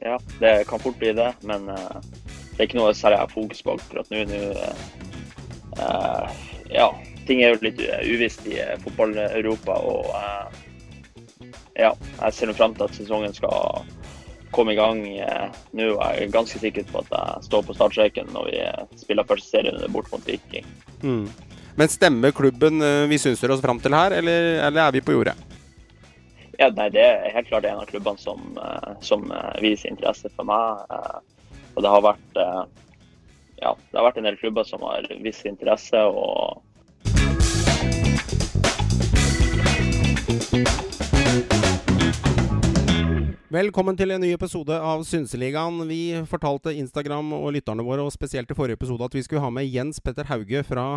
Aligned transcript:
Ja, 0.00 0.18
det 0.40 0.64
kan 0.68 0.80
fort 0.80 0.98
bli 0.98 1.12
det, 1.12 1.32
men 1.42 1.68
uh, 1.68 1.98
det 2.54 2.60
er 2.60 2.68
ikke 2.68 2.78
noe 2.78 2.94
særlig 2.96 3.24
fokus 3.32 3.62
på 3.64 3.74
akkurat 3.78 4.10
nå. 4.12 4.24
nå 4.30 4.40
uh, 5.78 6.28
ja, 6.70 6.88
ting 7.26 7.42
er 7.42 7.54
jo 7.54 7.64
litt 7.66 7.82
uvisst 8.06 8.46
i 8.50 8.58
fotball-Europa. 8.84 9.78
og 9.78 10.06
ja, 11.78 11.92
jeg 11.94 12.34
ser 12.34 12.52
fram 12.58 12.74
til 12.74 12.88
at 12.88 12.96
sesongen 12.96 13.34
skal 13.34 13.84
komme 14.54 14.74
i 14.74 14.78
gang 14.78 15.02
nå. 15.02 15.88
Jeg 15.88 16.24
er 16.24 16.32
ganske 16.32 16.60
sikker 16.60 16.86
på 16.90 17.02
at 17.04 17.12
jeg 17.14 17.48
står 17.50 17.66
på 17.66 17.76
startstreken 17.76 18.32
når 18.34 18.50
vi 18.50 18.64
spiller 19.00 19.28
første 19.28 19.50
serierunde 19.52 19.92
bort 19.92 20.10
mot 20.12 20.24
Viking. 20.26 20.66
Mm. 21.02 21.28
Men 21.78 21.92
stemmer 21.92 22.34
klubben 22.34 22.82
vi 23.08 23.20
synser 23.22 23.54
oss 23.54 23.62
fram 23.62 23.78
til 23.80 23.94
her, 23.94 24.16
eller, 24.18 24.58
eller 24.66 24.88
er 24.88 24.96
vi 24.98 25.04
på 25.04 25.14
jordet? 25.14 25.36
Ja, 26.58 26.72
nei, 26.74 26.88
Det 26.90 27.02
er 27.02 27.30
helt 27.30 27.46
klart 27.46 27.64
en 27.64 27.78
av 27.78 27.86
klubbene 27.86 28.18
som, 28.18 28.58
som 29.00 29.28
viser 29.62 29.92
interesse 29.92 30.26
for 30.34 30.48
meg. 30.48 30.80
Og 31.76 31.84
det 31.84 31.92
har 31.92 32.02
vært 32.02 32.40
ja, 33.62 33.74
det 33.74 33.94
har 33.94 34.06
vært 34.08 34.18
en 34.18 34.26
del 34.26 34.38
klubber 34.40 34.66
som 34.66 34.82
har 34.82 35.06
viss 35.22 35.44
interesse. 35.46 36.02
og 36.02 36.58
Velkommen 43.54 43.96
til 43.96 44.10
en 44.12 44.20
ny 44.20 44.34
episode 44.34 44.74
av 44.76 45.06
Synseligaen. 45.06 45.80
Vi 45.88 46.02
fortalte 46.28 46.74
Instagram 46.74 47.32
og 47.38 47.52
lytterne 47.54 47.86
våre, 47.86 48.02
og 48.02 48.12
spesielt 48.12 48.50
i 48.50 48.58
forrige 48.58 48.82
episode, 48.82 49.06
at 49.06 49.14
vi 49.14 49.22
skulle 49.22 49.46
ha 49.46 49.50
med 49.54 49.70
Jens 49.70 50.02
Petter 50.02 50.26
Hauge 50.28 50.66
fra 50.66 50.88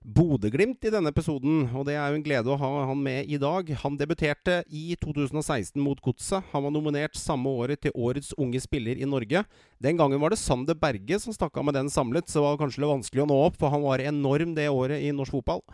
Bodø-Glimt 0.00 0.84
i 0.88 0.92
denne 0.92 1.12
episoden. 1.12 1.66
Og 1.76 1.84
det 1.88 1.94
er 1.96 2.08
jo 2.08 2.18
en 2.18 2.24
glede 2.24 2.50
å 2.52 2.58
ha 2.60 2.70
han 2.88 3.02
med 3.04 3.28
i 3.28 3.38
dag. 3.40 3.68
Han 3.82 3.98
debuterte 4.00 4.62
i 4.66 4.96
2016 5.00 5.76
mot 5.80 6.00
Godset. 6.04 6.46
Han 6.54 6.66
var 6.66 6.74
nominert 6.74 7.18
samme 7.20 7.52
året 7.52 7.82
til 7.84 7.94
Årets 7.94 8.32
unge 8.40 8.62
spiller 8.64 8.96
i 8.96 9.08
Norge. 9.08 9.44
Den 9.78 10.00
gangen 10.00 10.20
var 10.22 10.32
det 10.32 10.40
Sander 10.40 10.78
Berge 10.78 11.20
som 11.20 11.36
stakk 11.36 11.56
av 11.60 11.68
med 11.68 11.76
den 11.76 11.92
samlet, 11.92 12.28
så 12.32 12.44
var 12.44 12.56
det 12.56 12.64
kanskje 12.64 12.84
litt 12.84 12.94
vanskelig 12.96 13.26
å 13.26 13.30
nå 13.30 13.40
opp, 13.46 13.60
for 13.60 13.72
han 13.74 13.84
var 13.84 14.02
enorm 14.04 14.56
det 14.56 14.70
året 14.72 15.04
i 15.04 15.12
norsk 15.14 15.38
fotball 15.38 15.64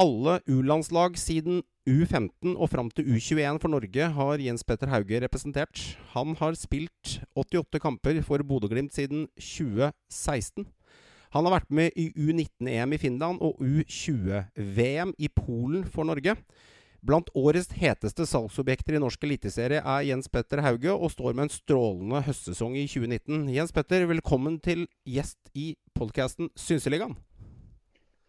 alle 0.00 0.38
U-landslag 0.48 1.18
siden 1.20 1.62
U15 1.88 2.54
og 2.54 2.68
fram 2.70 2.90
til 2.94 3.08
U21 3.16 3.58
for 3.60 3.72
Norge 3.72 4.10
har 4.16 4.42
Jens 4.42 4.64
Petter 4.64 4.90
Hauge 4.92 5.20
representert. 5.24 5.80
Han 6.14 6.36
har 6.38 6.56
spilt 6.58 7.18
88 7.36 7.80
kamper 7.82 8.20
for 8.24 8.44
Bodø-Glimt 8.46 8.94
siden 8.94 9.26
2016. 9.36 10.68
Han 11.30 11.46
har 11.46 11.60
vært 11.60 11.70
med 11.70 11.94
i 11.94 12.08
U19-EM 12.18 12.96
i 12.96 12.98
Finland 12.98 13.38
og 13.46 13.60
U20-VM 13.62 15.12
i 15.14 15.28
Polen 15.30 15.84
for 15.86 16.08
Norge. 16.08 16.34
Blant 17.06 17.30
årets 17.38 17.70
heteste 17.78 18.26
salgsobjekter 18.26 18.98
i 18.98 19.00
norsk 19.00 19.22
eliteserie 19.24 19.78
er 19.78 20.02
Jens 20.08 20.26
Petter 20.28 20.60
Hauge, 20.64 20.90
og 20.90 21.12
står 21.14 21.36
med 21.38 21.46
en 21.46 21.54
strålende 21.54 22.20
høstsesong 22.26 22.74
i 22.76 22.82
2019. 22.90 23.46
Jens 23.54 23.70
Petter, 23.72 24.08
velkommen 24.10 24.58
til 24.60 24.88
gjest 25.06 25.38
i 25.54 25.76
podkasten 25.94 26.50
Synseligaen. 26.58 27.14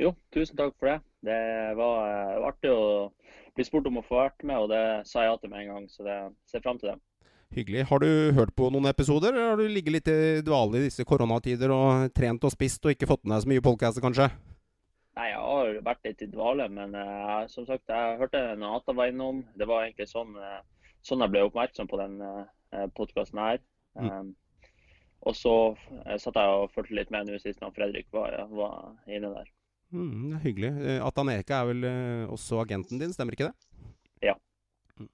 Jo, 0.02 0.14
tusen 0.34 0.62
takk 0.62 0.78
for 0.78 0.94
det. 0.94 1.00
Det 1.26 1.42
var, 1.82 2.06
var, 2.38 2.48
artig 2.54 2.70
å 2.70 3.10
bli 3.58 3.66
spurt 3.66 3.90
om 3.90 3.98
å 3.98 4.06
få 4.06 4.22
vært 4.22 4.46
med, 4.46 4.62
og 4.62 4.70
det 4.70 4.86
sa 5.10 5.26
jeg 5.26 5.34
ja 5.34 5.42
til 5.42 5.52
med 5.52 5.66
en 5.66 5.74
gang. 5.74 5.90
Så 5.90 6.06
det 6.06 6.20
ser 6.54 6.62
fram 6.62 6.78
til 6.78 6.94
det. 6.94 7.00
Hyggelig. 7.52 7.84
Har 7.90 8.00
du 8.00 8.32
hørt 8.32 8.54
på 8.56 8.70
noen 8.72 8.88
episoder, 8.88 9.34
eller 9.34 9.50
har 9.50 9.58
du 9.60 9.68
ligget 9.68 9.96
litt 9.98 10.08
i 10.08 10.44
dvale 10.46 10.80
i 10.80 10.86
disse 10.86 11.04
koronatider 11.04 11.74
og 11.76 12.14
trent 12.16 12.46
og 12.48 12.54
spist 12.54 12.86
og 12.88 12.94
ikke 12.94 13.10
fått 13.10 13.26
med 13.26 13.36
deg 13.36 13.44
så 13.44 13.52
mye 13.52 13.64
podcaster, 13.66 14.04
kanskje? 14.06 14.30
Nei, 15.20 15.26
jeg 15.28 15.42
har 15.44 15.80
vært 15.84 16.08
litt 16.08 16.24
i 16.24 16.30
dvale, 16.32 16.70
men 16.72 16.96
uh, 16.96 17.42
som 17.52 17.66
sagt, 17.68 17.92
jeg 17.92 18.20
hørte 18.22 18.40
noe 18.56 18.78
Ata 18.78 18.96
var 18.96 19.12
innom. 19.12 19.42
Det 19.60 19.68
var 19.68 19.84
egentlig 19.84 20.08
sånn, 20.08 20.32
uh, 20.40 20.62
sånn 21.04 21.26
jeg 21.26 21.34
ble 21.34 21.44
oppmerksom 21.50 21.92
på 21.92 22.00
den 22.00 22.16
uh, 22.24 22.88
podkasten 22.96 23.44
her. 23.44 23.60
Mm. 24.00 24.08
Um, 24.08 24.32
og 25.28 25.36
så 25.36 25.56
satt 26.24 26.40
jeg 26.40 26.56
og 26.56 26.72
fulgte 26.74 26.96
litt 26.98 27.12
med 27.14 27.28
nå 27.28 27.36
sist 27.44 27.60
når 27.62 27.76
Fredrik 27.76 28.08
var, 28.16 28.40
var 28.50 28.96
inne 29.12 29.34
der. 29.36 29.52
Mm, 29.92 30.40
hyggelig. 30.42 30.72
Ataneka 31.04 31.60
er 31.60 31.68
vel 31.74 31.84
også 32.32 32.64
agenten 32.64 32.98
din, 32.98 33.12
stemmer 33.14 33.36
ikke 33.36 33.52
det? 33.52 33.92
Ja. 34.32 34.40
Mm. 34.96 35.12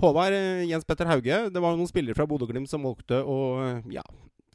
Håvard 0.00 0.32
Jens 0.64 0.86
Petter 0.88 1.08
Hauge, 1.10 1.38
det 1.52 1.60
var 1.60 1.76
noen 1.76 1.88
spillere 1.88 2.16
fra 2.16 2.24
Bodø-Glimt 2.28 2.70
som 2.70 2.86
valgte 2.86 3.18
å 3.20 3.36
ja, 3.92 4.00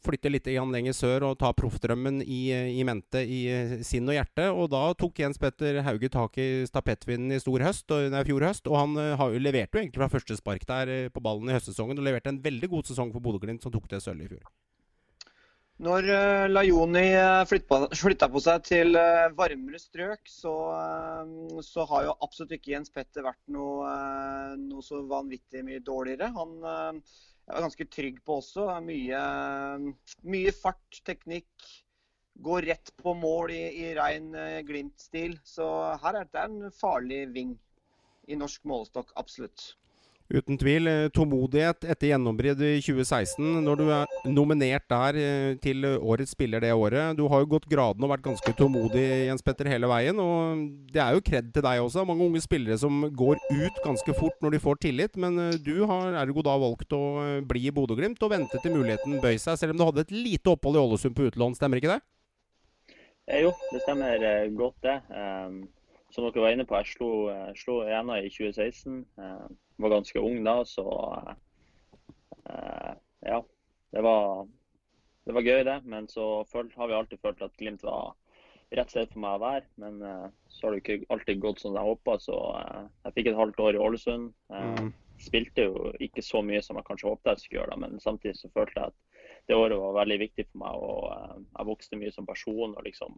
flytte 0.05 0.31
litt 0.31 0.47
lenger 0.49 0.95
sør 0.97 1.27
og 1.29 1.37
ta 1.37 1.51
proffdrømmen 1.53 2.23
i, 2.23 2.49
i 2.79 2.81
mente 2.87 3.21
i 3.21 3.39
sinn 3.85 4.09
og 4.09 4.17
hjerte. 4.17 4.47
Og 4.49 4.71
da 4.73 4.81
tok 4.97 5.21
Jens 5.21 5.37
Petter 5.41 5.83
Hauge 5.85 6.09
tak 6.09 6.39
i 6.41 6.65
stapettvinden 6.65 7.35
i 7.35 7.41
stor 7.43 7.61
høst, 7.61 7.93
nei, 8.09 8.25
fjor 8.25 8.47
høst. 8.47 8.65
Og 8.65 8.79
han 8.79 8.97
har 8.97 9.33
jo 9.33 9.41
leverte 9.41 9.77
jo 9.77 9.83
egentlig 9.83 10.01
fra 10.01 10.11
første 10.17 10.37
spark 10.39 10.65
der 10.65 11.11
på 11.13 11.21
ballen 11.21 11.49
i 11.49 11.57
høstsesongen. 11.57 12.01
Og 12.01 12.09
leverte 12.09 12.33
en 12.33 12.41
veldig 12.41 12.71
god 12.73 12.89
sesong 12.89 13.13
for 13.13 13.21
Bodø-Glimt, 13.25 13.61
som 13.61 13.73
tok 13.73 13.89
det 13.91 14.01
sølvet 14.01 14.25
i 14.25 14.33
fjor. 14.33 14.49
Når 15.83 16.05
Laioni 16.47 17.01
Lajoni 17.11 17.47
flytta 17.99 18.29
på 18.31 18.41
seg 18.43 18.61
til 18.63 18.95
uh, 18.95 19.27
varmere 19.35 19.79
strøk, 19.81 20.21
så, 20.31 20.53
så, 21.59 21.83
har 21.89 22.05
jo 22.05 22.13
absolutt 22.23 22.53
ikke 22.55 22.71
Jens 22.71 22.93
Petter 22.95 23.25
vært 23.25 23.41
noe, 23.51 23.89
noe 24.61 24.85
så 24.85 25.01
vanvittig 25.09 25.65
mye 25.67 25.83
dårligere. 25.83 26.31
Han 26.37 26.55
er 26.63 27.65
ganske 27.67 27.89
trygg 27.91 28.23
på 28.23 28.39
også. 28.39 28.69
Mye, 28.87 29.19
mye 30.23 30.55
fart, 30.55 31.01
teknikk. 31.03 31.51
Går 32.45 32.69
rett 32.71 32.95
på 32.99 33.11
mål 33.19 33.51
i, 33.55 33.63
i 33.83 33.91
rein 33.99 34.31
Glimt-stil. 34.67 35.35
Så 35.43 35.67
her 36.03 36.21
er 36.21 36.31
det 36.31 36.47
en 36.47 36.71
farlig 36.71 37.25
ving 37.35 37.55
i 38.31 38.39
norsk 38.39 38.63
målestokk, 38.63 39.11
absolutt. 39.19 39.73
Uten 40.25 40.57
tvil. 40.57 40.89
Tålmodighet 41.13 41.85
etter 41.85 42.09
gjennombrudd 42.09 42.61
i 42.65 42.79
2016, 42.81 43.59
når 43.61 43.77
du 43.77 43.83
er 43.93 44.15
nominert 44.25 44.87
der 44.89 45.19
til 45.61 45.85
årets 45.85 46.33
spiller 46.33 46.63
det 46.63 46.71
året. 46.73 47.13
Du 47.19 47.27
har 47.29 47.43
jo 47.43 47.49
gått 47.51 47.67
graden 47.69 48.01
og 48.01 48.09
vært 48.09 48.25
ganske 48.25 48.53
tålmodig 48.57 49.03
Jens 49.27 49.45
Petter, 49.45 49.69
hele 49.69 49.89
veien. 49.91 50.17
Og 50.21 50.63
det 50.89 51.03
er 51.03 51.13
jo 51.13 51.21
kred 51.25 51.51
til 51.53 51.65
deg 51.67 51.83
også. 51.83 52.07
Mange 52.09 52.25
unge 52.25 52.41
spillere 52.41 52.77
som 52.81 53.05
går 53.13 53.37
ut 53.53 53.77
ganske 53.85 54.15
fort 54.17 54.41
når 54.41 54.55
de 54.55 54.63
får 54.63 54.81
tillit. 54.87 55.19
Men 55.21 55.37
du 55.61 55.75
har 55.85 56.17
ergo 56.23 56.41
da 56.45 56.57
valgt 56.57 56.97
å 56.97 57.03
bli 57.45 57.67
i 57.69 57.75
Bodø-Glimt 57.75 58.25
og 58.25 58.33
vente 58.33 58.61
til 58.63 58.73
muligheten 58.73 59.19
bøy 59.21 59.37
seg, 59.37 59.59
selv 59.61 59.75
om 59.75 59.81
du 59.81 59.85
hadde 59.91 60.07
et 60.07 60.15
lite 60.15 60.55
opphold 60.55 60.79
i 60.79 60.81
Ålesund 60.81 61.17
på 61.17 61.29
utlån. 61.29 61.53
Stemmer 61.59 61.83
ikke 61.83 61.93
det? 61.93 62.01
Eh, 63.27 63.43
jo, 63.45 63.53
det 63.71 63.83
stemmer 63.85 64.25
godt, 64.57 64.81
det. 64.81 64.97
Um, 65.13 65.67
som 66.09 66.25
dere 66.25 66.41
var 66.41 66.57
inne 66.57 66.65
på, 66.65 66.77
jeg 66.81 66.95
slo, 66.95 67.11
slo 67.57 67.77
Ena 67.85 68.17
i 68.21 68.29
2016. 68.33 69.05
Um, 69.21 69.53
var 69.77 69.89
ganske 69.89 70.19
ung 70.19 70.43
da, 70.45 70.59
så 70.65 70.85
uh, 72.49 72.93
ja. 73.25 73.39
Det 73.95 74.01
var, 74.03 74.47
det 75.23 75.33
var, 75.33 75.41
gøy, 75.41 75.63
det. 75.63 75.79
Men 75.85 76.07
så 76.11 76.43
følt, 76.51 76.73
har 76.75 76.87
vi 76.87 76.97
alltid 76.97 77.21
følt 77.23 77.41
at 77.45 77.55
Glimt 77.59 77.83
var 77.83 78.13
rett 78.75 78.91
sted 78.91 79.11
for 79.13 79.23
meg 79.23 79.37
å 79.37 79.43
være. 79.45 79.65
Men 79.81 80.01
uh, 80.03 80.27
så 80.51 80.67
har 80.67 80.75
det 80.75 80.83
ikke 80.83 81.13
alltid 81.15 81.41
gått 81.43 81.63
som 81.63 81.77
jeg 81.77 81.89
håpa, 81.89 82.17
så 82.19 82.37
uh, 82.59 82.85
jeg 83.07 83.17
fikk 83.19 83.31
et 83.31 83.39
halvt 83.39 83.63
år 83.67 83.77
i 83.77 83.83
Ålesund. 83.87 84.31
Mm. 84.51 84.91
Spilte 85.23 85.69
jo 85.69 85.91
ikke 86.03 86.23
så 86.25 86.41
mye 86.43 86.59
som 86.63 86.75
jeg 86.79 86.87
kanskje 86.89 87.07
håpet 87.07 87.31
jeg 87.31 87.43
skulle 87.43 87.61
gjøre, 87.61 87.75
da, 87.75 87.81
men 87.85 88.03
samtidig 88.03 88.35
så 88.39 88.51
følte 88.51 88.81
jeg 88.81 88.91
at 88.91 89.01
det 89.47 89.55
året 89.55 89.79
var 89.79 89.99
veldig 90.01 90.19
viktig 90.25 90.47
for 90.49 90.61
meg. 90.63 90.75
og 90.75 91.45
Jeg 91.55 91.69
vokste 91.69 91.99
mye 92.01 92.11
som 92.11 92.27
person. 92.27 92.75
og 92.75 92.83
liksom 92.83 93.15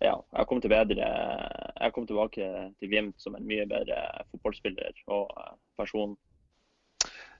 ja, 0.00 0.14
jeg 0.36 0.48
kom, 0.48 0.60
bedre, 0.60 1.08
jeg 1.80 1.92
kom 1.94 2.06
tilbake 2.08 2.48
til 2.78 2.90
Glimt 2.90 3.20
som 3.22 3.36
en 3.36 3.46
mye 3.48 3.66
bedre 3.68 4.00
fotballspiller 4.32 5.02
og 5.06 5.30
eh, 5.30 5.54
person. 5.80 6.16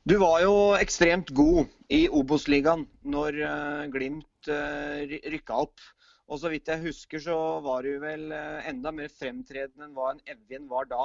Du 0.06 0.16
var 0.22 0.40
jo 0.44 0.54
ekstremt 0.78 1.32
god 1.34 1.66
i 1.90 2.06
Obos-ligaen 2.06 2.84
når 3.02 3.40
uh, 3.42 3.84
Glimt 3.90 4.50
uh, 4.52 5.02
rykka 5.32 5.62
opp. 5.66 5.82
Og 6.30 6.40
så 6.42 6.50
vidt 6.50 6.70
jeg 6.70 6.82
husker, 6.82 7.22
så 7.22 7.36
var 7.62 7.86
du 7.86 8.00
vel 8.02 8.32
enda 8.66 8.90
mer 8.94 9.10
fremtredende 9.14 9.86
enn 9.86 9.92
hva 9.94 10.08
en 10.10 10.22
Evjen 10.26 10.64
var 10.70 10.88
da. 10.90 11.04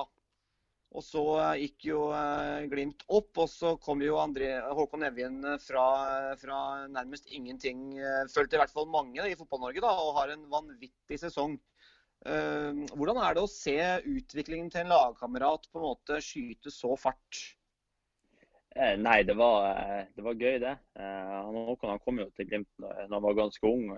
Og 0.91 1.03
så 1.05 1.21
gikk 1.55 1.85
jo 1.87 1.99
eh, 2.11 2.65
Glimt 2.71 3.05
opp, 3.07 3.31
og 3.39 3.47
så 3.47 3.75
kom 3.79 4.01
jo 4.03 4.17
André, 4.19 4.51
Håkon 4.75 5.05
Evjen 5.07 5.39
eh, 5.47 5.59
fra, 5.63 5.85
fra, 6.39 6.57
nærmest 6.91 7.31
ingenting, 7.31 7.93
eh, 7.95 8.25
følte 8.33 8.57
i 8.57 8.61
hvert 8.61 8.73
fall 8.73 8.89
mange 8.91 9.23
i 9.23 9.37
Fotball-Norge, 9.39 9.83
da, 9.85 9.93
og 10.03 10.17
har 10.19 10.33
en 10.33 10.47
vanvittig 10.51 11.21
sesong. 11.21 11.59
Hvordan 12.21 13.17
er 13.17 13.33
det 13.33 13.41
å 13.41 13.49
se 13.49 13.73
utviklingen 14.05 14.67
til 14.69 14.83
en 14.83 14.91
lagkamerat 14.91 15.63
på 15.71 15.79
en 15.79 15.85
måte 15.87 16.19
skyte 16.21 16.69
så 16.69 16.93
fart? 16.93 17.39
Nei, 19.01 19.15
det 19.25 19.33
var, 19.39 19.73
det 20.13 20.25
var 20.27 20.37
gøy, 20.37 20.59
det. 20.61 20.75
Håkon 21.01 21.89
han 21.95 22.03
kom 22.05 22.21
jo 22.21 22.27
til 22.37 22.51
Glimt 22.51 22.69
da 22.77 22.93
han 23.07 23.25
var 23.25 23.39
ganske 23.39 23.65
ung. 23.65 23.89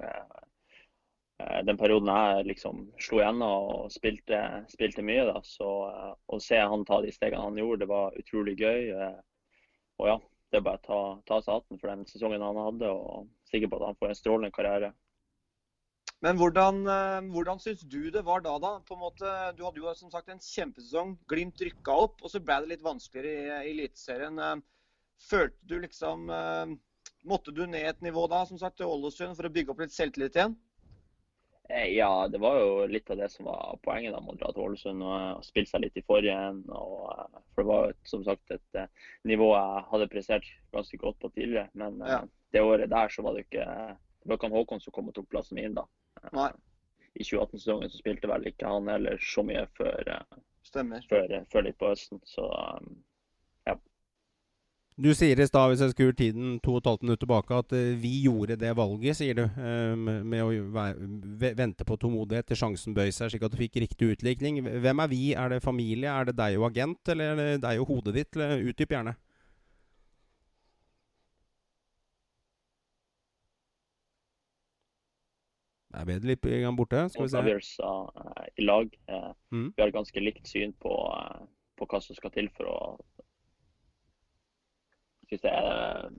Eh, 1.41 1.61
den 1.65 1.77
perioden 1.77 2.11
jeg 2.13 2.47
liksom 2.51 2.83
slo 3.01 3.21
gjennom 3.21 3.69
og 3.73 3.93
spilte, 3.93 4.39
spilte 4.71 5.05
mye, 5.05 5.25
da, 5.31 5.39
så 5.45 5.69
eh, 5.89 6.11
å 6.29 6.39
se 6.43 6.59
han 6.59 6.85
ta 6.87 6.99
de 7.01 7.13
stegene 7.13 7.47
han 7.47 7.57
gjorde, 7.57 7.83
det 7.83 7.89
var 7.91 8.19
utrolig 8.19 8.57
gøy. 8.59 8.91
Eh, 8.93 9.15
og 10.01 10.09
ja, 10.11 10.17
det 10.51 10.59
er 10.59 10.67
bare 10.67 10.81
å 10.81 10.85
ta, 10.85 10.99
ta 11.29 11.39
seg 11.41 11.57
hatten 11.57 11.81
for 11.81 11.89
den 11.89 12.05
sesongen 12.09 12.45
han 12.45 12.59
hadde, 12.67 12.91
og 12.91 13.31
sikker 13.49 13.71
på 13.71 13.81
at 13.81 13.89
han 13.89 13.99
får 14.01 14.13
en 14.13 14.19
strålende 14.19 14.53
karriere. 14.55 14.93
Men 16.23 16.37
hvordan, 16.39 16.85
hvordan 17.33 17.59
syns 17.59 17.81
du 17.91 18.05
det 18.13 18.21
var 18.23 18.39
da, 18.45 18.53
da? 18.61 18.77
På 18.87 18.95
en 18.95 19.01
måte, 19.01 19.31
du 19.57 19.65
hadde 19.65 19.81
jo 19.81 19.91
som 19.97 20.11
sagt 20.13 20.29
en 20.31 20.39
kjempesesong. 20.39 21.17
Glimt 21.27 21.59
rykka 21.59 21.97
opp, 22.05 22.21
og 22.23 22.31
så 22.31 22.39
ble 22.39 22.61
det 22.63 22.69
litt 22.69 22.85
vanskeligere 22.85 23.57
i 23.65 23.73
Eliteserien. 23.73 24.39
følte 25.19 25.67
du 25.67 25.81
liksom 25.83 26.31
Måtte 27.27 27.51
du 27.51 27.65
ned 27.67 27.89
et 27.89 28.01
nivå 28.07 28.23
da, 28.31 28.45
som 28.47 28.55
sagt, 28.59 28.77
til 28.79 28.87
Ålesund 28.87 29.35
for 29.35 29.49
å 29.49 29.51
bygge 29.51 29.75
opp 29.75 29.83
litt 29.83 29.95
selvtillit 29.95 30.39
igjen? 30.39 30.55
Eh, 31.69 31.85
ja, 31.95 32.27
det 32.27 32.41
var 32.43 32.59
jo 32.59 32.85
litt 32.91 33.09
av 33.11 33.17
det 33.17 33.29
som 33.31 33.47
var 33.47 33.77
poenget 33.83 34.13
da 34.13 34.19
med 34.21 34.35
å 34.35 34.39
dra 34.41 34.51
til 34.51 34.65
Ålesund 34.65 35.05
og 35.07 35.45
spille 35.47 35.69
seg 35.69 35.85
litt 35.85 35.99
i 35.99 36.03
forrige. 36.07 36.37
Og, 36.75 37.05
eh, 37.13 37.43
for 37.53 37.63
det 37.63 37.69
var 37.69 37.85
jo 37.87 37.95
som 38.09 38.25
sagt 38.27 38.55
et 38.55 38.81
nivå 39.29 39.53
jeg 39.53 39.85
hadde 39.91 40.09
prestert 40.11 40.49
ganske 40.75 40.99
godt 40.99 41.19
på 41.23 41.31
tidligere. 41.37 41.69
Men 41.79 42.03
ja. 42.07 42.19
det 42.51 42.65
året 42.65 42.91
der 42.91 43.13
så 43.13 43.25
var 43.25 43.37
det 43.37 43.47
ikke 43.47 43.67
Det 44.23 44.29
var 44.29 44.37
ikke 44.37 44.47
han 44.47 44.55
Håkon 44.55 44.79
som 44.79 44.93
kom 44.95 45.09
og 45.11 45.15
tok 45.15 45.31
plassen 45.31 45.59
min 45.59 45.73
da. 45.75 45.83
Nei. 46.31 46.51
I 47.19 47.25
2018-sesongen 47.27 47.91
så 47.91 47.99
spilte 47.99 48.29
vel 48.31 48.47
ikke 48.47 48.69
han 48.71 48.87
heller 48.87 49.19
så 49.21 49.43
mye 49.45 49.65
før, 49.77 50.13
før, 50.71 51.33
før 51.51 51.65
litt 51.67 51.77
på 51.77 51.89
høsten. 51.91 52.21
Så 52.25 52.45
um, 52.47 53.03
du 54.95 55.09
sier 55.17 55.39
i 55.41 55.45
stad, 55.47 55.71
hvis 55.71 55.81
jeg 55.81 55.93
skrur 55.93 56.13
tiden 56.17 56.57
to 56.61 56.75
og 56.75 56.83
et 56.83 56.87
halvt 56.91 57.05
minutt 57.05 57.21
tilbake, 57.23 57.57
at 57.63 57.73
uh, 57.73 57.95
vi 57.97 58.11
gjorde 58.27 58.57
det 58.61 58.75
valget, 58.77 59.17
sier 59.17 59.37
du. 59.39 59.43
Uh, 59.57 59.97
med 59.97 60.43
å 60.43 60.51
vente 61.57 61.87
på 61.87 61.97
tålmodighet 61.97 62.51
til 62.51 62.59
sjansen 62.59 62.93
bøy 62.93 63.09
seg, 63.09 63.33
slik 63.33 63.45
at 63.47 63.55
du 63.55 63.57
fikk 63.57 63.81
riktig 63.81 64.11
utlikning. 64.13 64.61
Hvem 64.61 65.03
er 65.03 65.09
vi? 65.09 65.23
Er 65.33 65.55
det 65.55 65.63
familie? 65.65 66.11
Er 66.13 66.29
det 66.29 66.37
deg 66.37 66.59
og 66.59 66.69
agent, 66.69 67.01
eller 67.09 67.33
er 67.33 67.41
det 67.41 67.63
deg 67.65 67.81
og 67.81 67.89
hodet 67.89 68.15
ditt? 68.19 68.37
Utdyp 68.37 68.93
gjerne. 68.93 69.15
Er 75.93 76.07
bedre 76.09 76.31
litt 76.31 76.45
borte? 76.77 77.07
Skal 77.13 77.25
vi 77.25 77.33
se. 77.33 77.41
Avgjørelser 77.41 78.07
uh, 78.13 78.45
i 78.57 78.69
lag. 78.69 78.93
Mm. 79.49 79.67
Vi 79.73 79.81
har 79.81 79.93
ganske 79.93 80.21
likt 80.21 80.49
syn 80.49 80.73
på, 80.81 80.93
på 81.77 81.89
hva 81.89 82.01
som 82.01 82.17
skal 82.17 82.33
til 82.33 82.53
for 82.53 82.69
å 82.69 82.79
hvis 85.29 85.41
det 85.43 85.51
er, 85.53 86.09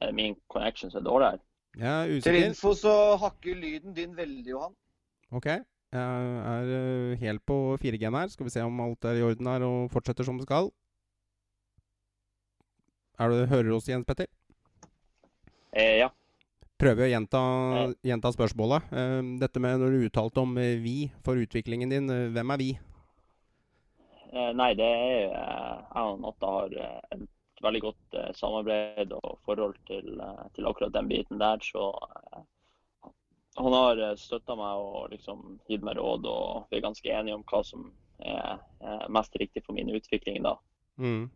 er 0.00 0.14
min 0.16 0.36
connection 0.52 0.90
som 0.90 1.02
er 1.02 1.08
dårlig 1.08 1.30
her. 1.32 1.42
Ja, 1.80 2.20
Til 2.20 2.36
info 2.42 2.74
så 2.76 3.16
hakker 3.20 3.56
lyden 3.56 3.94
din 3.96 4.16
veldig, 4.16 4.50
Johan. 4.50 4.74
OK. 5.32 5.46
Jeg 5.92 6.28
er 6.48 6.70
eh, 6.72 7.18
helt 7.20 7.42
på 7.48 7.56
4G-en 7.80 8.16
her. 8.16 8.30
Skal 8.32 8.48
vi 8.48 8.52
se 8.54 8.64
om 8.64 8.80
alt 8.80 9.04
er 9.08 9.20
i 9.20 9.24
orden 9.24 9.48
her 9.48 9.64
og 9.66 9.90
fortsetter 9.92 10.24
som 10.24 10.38
det 10.40 10.46
skal. 10.48 10.70
Er 13.20 13.28
du, 13.28 13.42
hører 13.48 13.68
du 13.68 13.74
oss, 13.76 13.88
Jens 13.88 14.08
Petter? 14.08 14.28
Eh, 15.72 15.98
ja. 16.00 16.08
Prøver 16.80 17.06
å 17.06 17.10
gjenta, 17.12 17.42
eh. 17.82 17.92
gjenta 18.08 18.32
spørsmålet. 18.34 18.88
Uh, 18.88 19.20
dette 19.40 19.60
med 19.62 19.84
når 19.84 19.92
du 19.92 20.06
uttalte 20.08 20.42
om 20.42 20.56
vi 20.56 20.96
for 21.24 21.40
utviklingen 21.40 21.92
din, 21.92 22.08
hvem 22.32 22.56
er 22.56 22.64
vi? 22.64 22.72
nei, 24.32 24.70
det 24.72 24.86
er 24.88 25.10
jeg 25.28 26.00
og 26.00 26.22
Natta 26.22 26.48
har 26.54 26.76
veldig 27.62 27.82
godt 27.82 28.16
eh, 28.18 28.30
samarbeid 28.36 29.12
og 29.16 29.38
forhold 29.46 29.76
til, 29.88 30.14
eh, 30.20 30.46
til, 30.56 30.66
akkurat 30.68 30.94
den 30.94 31.10
biten 31.10 31.40
der. 31.42 31.62
Så 31.64 31.90
eh, 31.92 32.42
han 33.60 33.76
har 33.76 34.02
støtta 34.16 34.56
meg 34.56 34.80
og 34.80 35.12
liksom 35.12 35.58
gitt 35.68 35.84
meg 35.84 35.98
råd, 36.00 36.26
og 36.28 36.70
vi 36.70 36.78
er 36.78 36.86
ganske 36.86 37.12
enige 37.12 37.36
om 37.36 37.44
hva 37.44 37.60
som 37.68 37.90
er, 38.22 38.60
mest 39.12 39.34
riktig 39.36 39.64
for 39.66 39.76
min 39.76 39.90
utvikling 39.92 40.44
da. 40.46 40.54
Mm. 40.96 41.26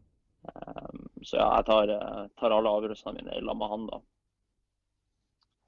så 1.27 1.37
ja, 1.41 1.47
jeg 1.59 1.67
tar, 1.67 1.93
tar 2.39 2.55
alle 2.55 2.73
avgjørelsene 2.79 3.19
mine 3.19 3.35
i 3.37 3.43
lag 3.45 3.59
med 3.59 3.73
han, 3.73 3.85
da. 3.91 3.99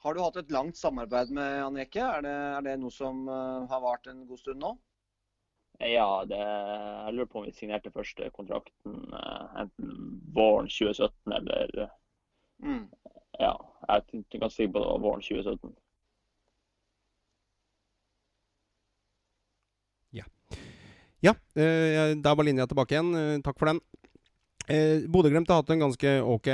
Har 0.06 0.14
du 0.14 0.22
hatt 0.22 0.38
et 0.40 0.54
langt 0.54 0.78
samarbeid 0.78 1.34
med 1.34 1.56
Jan 1.58 1.76
Er 1.82 2.22
det, 2.24 2.32
er 2.32 2.64
det 2.64 2.76
noe 2.80 2.94
som 2.94 3.26
har 3.28 3.82
vart 3.82 4.06
en 4.08 4.24
god 4.30 4.40
stund 4.40 4.62
nå? 4.62 4.72
Ja, 5.78 6.24
det, 6.26 6.38
jeg 6.38 7.12
lurer 7.14 7.26
på 7.30 7.38
om 7.38 7.44
vi 7.46 7.52
signerte 7.54 7.92
første 7.94 8.30
kontrakten 8.34 8.96
eh, 9.14 9.60
enten 9.62 9.92
våren 10.34 10.66
2017 10.66 11.34
eller 11.36 11.84
mm. 12.58 12.88
Ja, 13.38 13.52
jeg 13.86 14.00
er 14.02 14.40
ganske 14.40 14.56
sikker 14.56 14.72
på 14.74 14.82
det 14.82 14.88
var 14.88 15.04
våren 15.04 15.22
2017. 15.22 15.76
Ja. 20.18 20.26
ja 21.22 21.36
eh, 21.54 22.16
der 22.18 22.34
var 22.34 22.48
linja 22.48 22.66
tilbake 22.66 22.96
igjen. 22.96 23.14
Eh, 23.14 23.38
takk 23.46 23.62
for 23.62 23.70
den. 23.70 23.78
Eh, 24.68 25.06
Bodø-Glimt 25.08 25.48
har 25.48 25.62
hatt 25.62 25.70
en 25.72 25.80
ganske 25.80 26.10
ok 26.28 26.48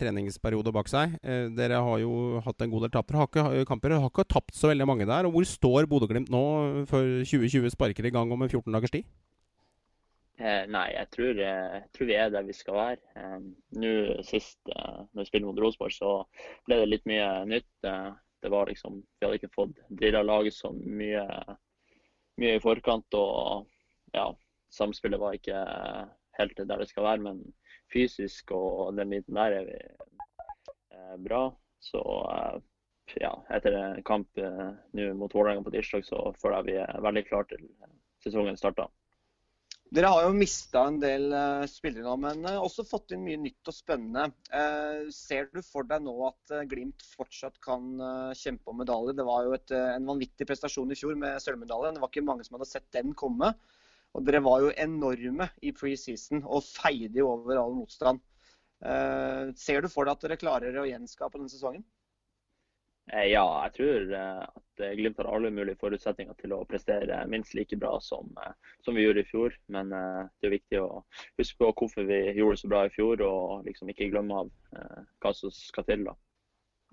treningsperiode 0.00 0.72
bak 0.74 0.88
seg. 0.90 1.12
Eh, 1.22 1.46
dere 1.54 1.78
har 1.78 2.00
jo 2.02 2.40
hatt 2.42 2.64
en 2.64 2.72
god 2.72 2.86
del 2.86 2.94
tapere. 2.96 3.20
Har 3.22 3.30
ikke, 3.30 3.68
kamper 3.70 3.94
har 3.94 4.10
ikke 4.10 4.26
tapt 4.26 4.56
så 4.58 4.72
veldig 4.72 4.88
mange 4.90 5.06
der. 5.06 5.28
Og 5.28 5.36
Hvor 5.36 5.46
står 5.46 5.86
Bodø-Glimt 5.86 6.32
nå 6.32 6.42
før 6.90 7.22
2020 7.22 7.70
sparker 7.70 8.10
i 8.10 8.10
gang 8.10 8.32
om 8.34 8.42
en 8.42 8.50
14 8.50 8.74
dagers 8.74 8.94
tid? 8.96 9.06
Eh, 10.36 10.66
nei, 10.68 10.90
jeg 10.92 11.08
tror, 11.14 11.38
eh, 11.40 11.68
jeg 11.78 11.84
tror, 11.94 12.06
vi 12.10 12.16
er 12.18 12.32
der 12.34 12.42
vi 12.44 12.52
skal 12.52 12.74
være. 12.76 12.98
Eh, 13.16 13.38
Nå 13.80 13.92
Sist 14.26 14.58
eh, 14.68 14.98
når 15.14 15.22
vi 15.22 15.28
spilte 15.30 15.46
mot 15.46 15.60
Rosenborg, 15.62 15.94
så 15.96 16.10
ble 16.66 16.82
det 16.82 16.90
litt 16.90 17.06
mye 17.08 17.28
nytt. 17.48 17.70
det 18.42 18.50
var 18.52 18.66
liksom, 18.66 19.00
Vi 19.00 19.26
hadde 19.26 19.38
ikke 19.38 19.54
fått 19.54 19.78
drilla 19.88 20.22
laget 20.22 20.54
så 20.54 20.70
mye, 20.74 21.24
mye 22.36 22.58
i 22.58 22.60
forkant. 22.60 23.14
Og 23.14 23.66
ja, 24.12 24.28
samspillet 24.70 25.20
var 25.20 25.38
ikke 25.38 25.62
helt 26.40 26.58
der 26.62 26.82
det 26.82 26.88
skal 26.90 27.06
være. 27.06 27.24
Men 27.28 27.42
fysisk 27.92 28.52
og 28.56 28.96
den 28.98 29.14
biten 29.14 29.38
der 29.38 29.60
er 29.60 29.70
vi 29.70 29.78
eh, 29.78 31.16
bra. 31.22 31.48
Så 31.82 32.02
eh, 32.02 32.60
ja, 33.22 33.32
etter 33.54 34.02
kamp 34.06 34.38
eh, 34.42 34.68
nå 34.96 35.10
mot 35.18 35.34
Vålerenga 35.34 35.64
på 35.66 35.74
tirsdag, 35.74 36.06
så 36.06 36.28
føler 36.40 36.60
jeg 36.60 36.70
vi 36.70 36.78
er 36.84 37.02
veldig 37.08 37.26
klare 37.28 37.50
til 37.54 37.66
sesongen 38.24 38.58
starter. 38.58 38.90
Dere 39.94 40.08
har 40.10 40.24
jo 40.24 40.32
mista 40.34 40.80
en 40.90 40.96
del 40.98 41.28
uh, 41.30 41.62
spillere 41.70 42.02
nå, 42.02 42.16
men 42.18 42.40
også 42.58 42.82
fått 42.82 43.12
inn 43.14 43.20
mye 43.22 43.38
nytt 43.38 43.70
og 43.70 43.76
spennende. 43.76 44.24
Ser 45.14 45.46
du 45.52 45.60
for 45.62 45.86
deg 45.86 46.02
nå 46.02 46.14
at 46.26 46.54
Glimt 46.66 47.04
fortsatt 47.06 47.60
kan 47.62 47.94
kjempe 48.34 48.72
om 48.72 48.80
medalje? 48.82 49.14
Det 49.14 49.28
var 49.28 49.46
jo 49.46 49.54
et, 49.54 49.70
en 49.70 50.10
vanvittig 50.10 50.48
prestasjon 50.50 50.90
i 50.90 50.98
fjor 50.98 51.14
med 51.22 51.38
sølvmedalje. 51.44 51.94
Det 51.94 52.02
var 52.02 52.10
ikke 52.10 52.26
mange 52.26 52.48
som 52.48 52.58
hadde 52.58 52.66
sett 52.72 52.90
den 52.98 53.14
komme. 53.14 53.52
Og 54.16 54.24
dere 54.24 54.44
var 54.44 54.62
jo 54.64 54.72
enorme 54.80 55.50
i 55.66 55.72
preseason 55.76 56.44
og 56.44 56.64
feide 56.64 57.20
jo 57.20 57.32
over 57.34 57.60
all 57.60 57.74
motstand. 57.76 58.22
Uh, 58.84 59.52
ser 59.56 59.82
du 59.82 59.88
for 59.88 60.04
deg 60.04 60.16
at 60.16 60.24
dere 60.24 60.40
klarer 60.40 60.80
å 60.80 60.88
gjenskape 60.88 61.38
denne 61.38 61.52
sesongen? 61.52 61.84
Eh, 63.12 63.28
ja, 63.30 63.44
jeg 63.68 63.72
tror 63.76 64.14
eh, 64.18 64.40
at 64.42 64.80
Glimt 64.98 65.20
har 65.20 65.28
alle 65.30 65.52
mulige 65.54 65.78
forutsetninger 65.78 66.34
til 66.40 66.56
å 66.56 66.64
prestere 66.66 67.20
minst 67.30 67.54
like 67.54 67.78
bra 67.78 67.92
som, 68.02 68.32
som 68.84 68.98
vi 68.98 69.04
gjorde 69.04 69.22
i 69.22 69.28
fjor. 69.28 69.54
Men 69.72 69.92
det 69.94 70.48
er 70.48 70.56
viktig 70.56 70.80
å 70.82 71.04
huske 71.38 71.60
på 71.62 71.70
hvorfor 71.70 72.08
vi 72.08 72.18
gjorde 72.34 72.56
det 72.56 72.62
så 72.64 72.72
bra 72.72 72.82
i 72.84 72.92
fjor, 72.92 73.22
og 73.24 73.68
liksom 73.68 73.92
ikke 73.92 74.10
glemme 74.10 74.42
av 74.42 74.50
hva 75.22 75.32
som 75.38 75.54
skal 75.54 75.86
til. 75.88 76.04
da. 76.10 76.16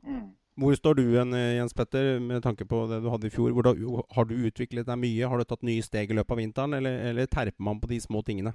Mm. 0.05 0.29
Hvor 0.59 0.75
står 0.77 0.99
du 0.99 1.01
igjen, 1.03 1.33
eh, 1.33 1.55
Jens 1.57 1.73
Petter, 1.73 2.19
med 2.21 2.43
tanke 2.45 2.65
på 2.69 2.83
det 2.89 2.99
du 3.01 3.09
hadde 3.09 3.25
i 3.25 3.33
fjor? 3.33 3.55
Da, 3.65 3.73
har 4.13 4.27
du 4.29 4.35
utviklet 4.35 4.85
deg 4.85 4.99
mye? 5.01 5.29
Har 5.29 5.41
du 5.41 5.47
tatt 5.49 5.65
nye 5.65 5.81
steg 5.81 6.11
i 6.11 6.17
løpet 6.17 6.35
av 6.35 6.41
vinteren, 6.43 6.75
eller, 6.77 6.99
eller 7.09 7.25
terper 7.25 7.65
man 7.65 7.81
på 7.81 7.89
de 7.89 7.97
små 8.03 8.21
tingene? 8.25 8.53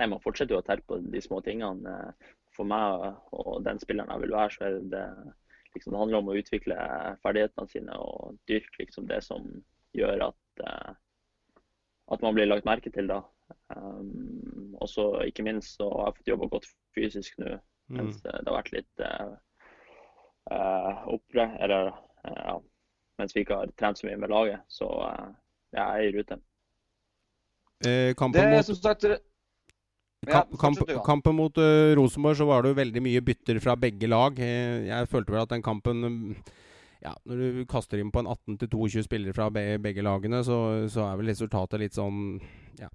Nei, 0.00 0.06
man 0.08 0.22
fortsetter 0.24 0.56
jo 0.56 0.62
å 0.62 0.64
terpe 0.64 0.86
på 0.88 1.00
de 1.12 1.20
små 1.20 1.42
tingene. 1.44 2.14
For 2.56 2.68
meg 2.68 3.18
og 3.36 3.60
den 3.66 3.80
spilleren 3.82 4.08
jeg 4.14 4.24
vil 4.24 4.32
være, 4.38 4.54
så 4.54 4.64
er 4.64 4.78
det 4.94 5.04
liksom, 5.74 5.92
det 5.92 6.00
handler 6.00 6.22
om 6.22 6.30
å 6.32 6.38
utvikle 6.40 6.78
ferdighetene 7.24 7.72
sine 7.74 7.98
og 8.00 8.38
dyrke 8.48 8.80
liksom, 8.80 9.10
det 9.10 9.20
som 9.26 9.44
gjør 9.96 10.30
at, 10.30 10.64
uh, 10.64 10.94
at 12.14 12.24
man 12.24 12.36
blir 12.38 12.48
lagt 12.48 12.68
merke 12.68 12.92
til. 12.94 13.10
da. 13.10 13.20
Um, 13.76 14.72
og 14.80 14.88
så 14.88 15.10
ikke 15.26 15.44
minst 15.46 15.76
så 15.76 15.90
har 15.92 16.10
jeg 16.10 16.20
fått 16.20 16.32
jobba 16.32 16.50
godt 16.56 16.68
fysisk 16.96 17.38
nå, 17.42 17.58
mm. 17.90 17.96
mens 17.98 18.20
det 18.24 18.34
har 18.38 18.56
vært 18.56 18.72
litt 18.74 19.04
uh, 19.04 19.36
oppre, 21.10 21.46
eller 21.60 21.90
uh, 21.90 22.36
ja, 22.36 22.54
mens 23.20 23.36
vi 23.36 23.44
ikke 23.44 23.58
har 23.60 23.72
trent 23.78 24.00
så 24.00 24.08
mye 24.08 24.20
med 24.20 24.32
laget. 24.32 24.62
Så 24.68 24.88
uh, 24.88 25.28
jeg 25.74 25.84
er 25.84 26.06
i 26.06 26.14
rute. 26.16 26.38
Eh, 27.86 28.14
kampen, 28.18 28.42
det, 28.42 28.56
mot, 28.56 28.76
sagt, 28.76 29.06
ja, 30.28 30.42
kamp, 30.60 30.82
kampen 31.06 31.36
mot 31.38 31.60
uh, 31.60 31.94
Rosenborg 31.96 32.36
så 32.36 32.48
var 32.48 32.62
det 32.62 32.74
jo 32.74 32.80
veldig 32.80 33.02
mye 33.06 33.22
bytter 33.24 33.60
fra 33.64 33.76
begge 33.80 34.10
lag. 34.10 34.36
jeg 34.36 35.08
følte 35.08 35.32
vel 35.32 35.46
at 35.46 35.54
den 35.54 35.64
kampen 35.64 36.36
ja, 37.00 37.14
Når 37.24 37.36
du 37.40 37.62
kaster 37.64 37.96
inn 37.96 38.10
på 38.12 38.20
en 38.20 38.28
18-22 38.28 39.06
spillere 39.06 39.32
fra 39.32 39.48
begge 39.50 40.04
lagene, 40.04 40.42
så, 40.44 40.86
så, 40.92 41.06
er 41.06 41.16
vel 41.16 41.32
resultatet 41.32 41.80
litt 41.80 41.96
sånn 41.96 42.36
ja. 42.76 42.90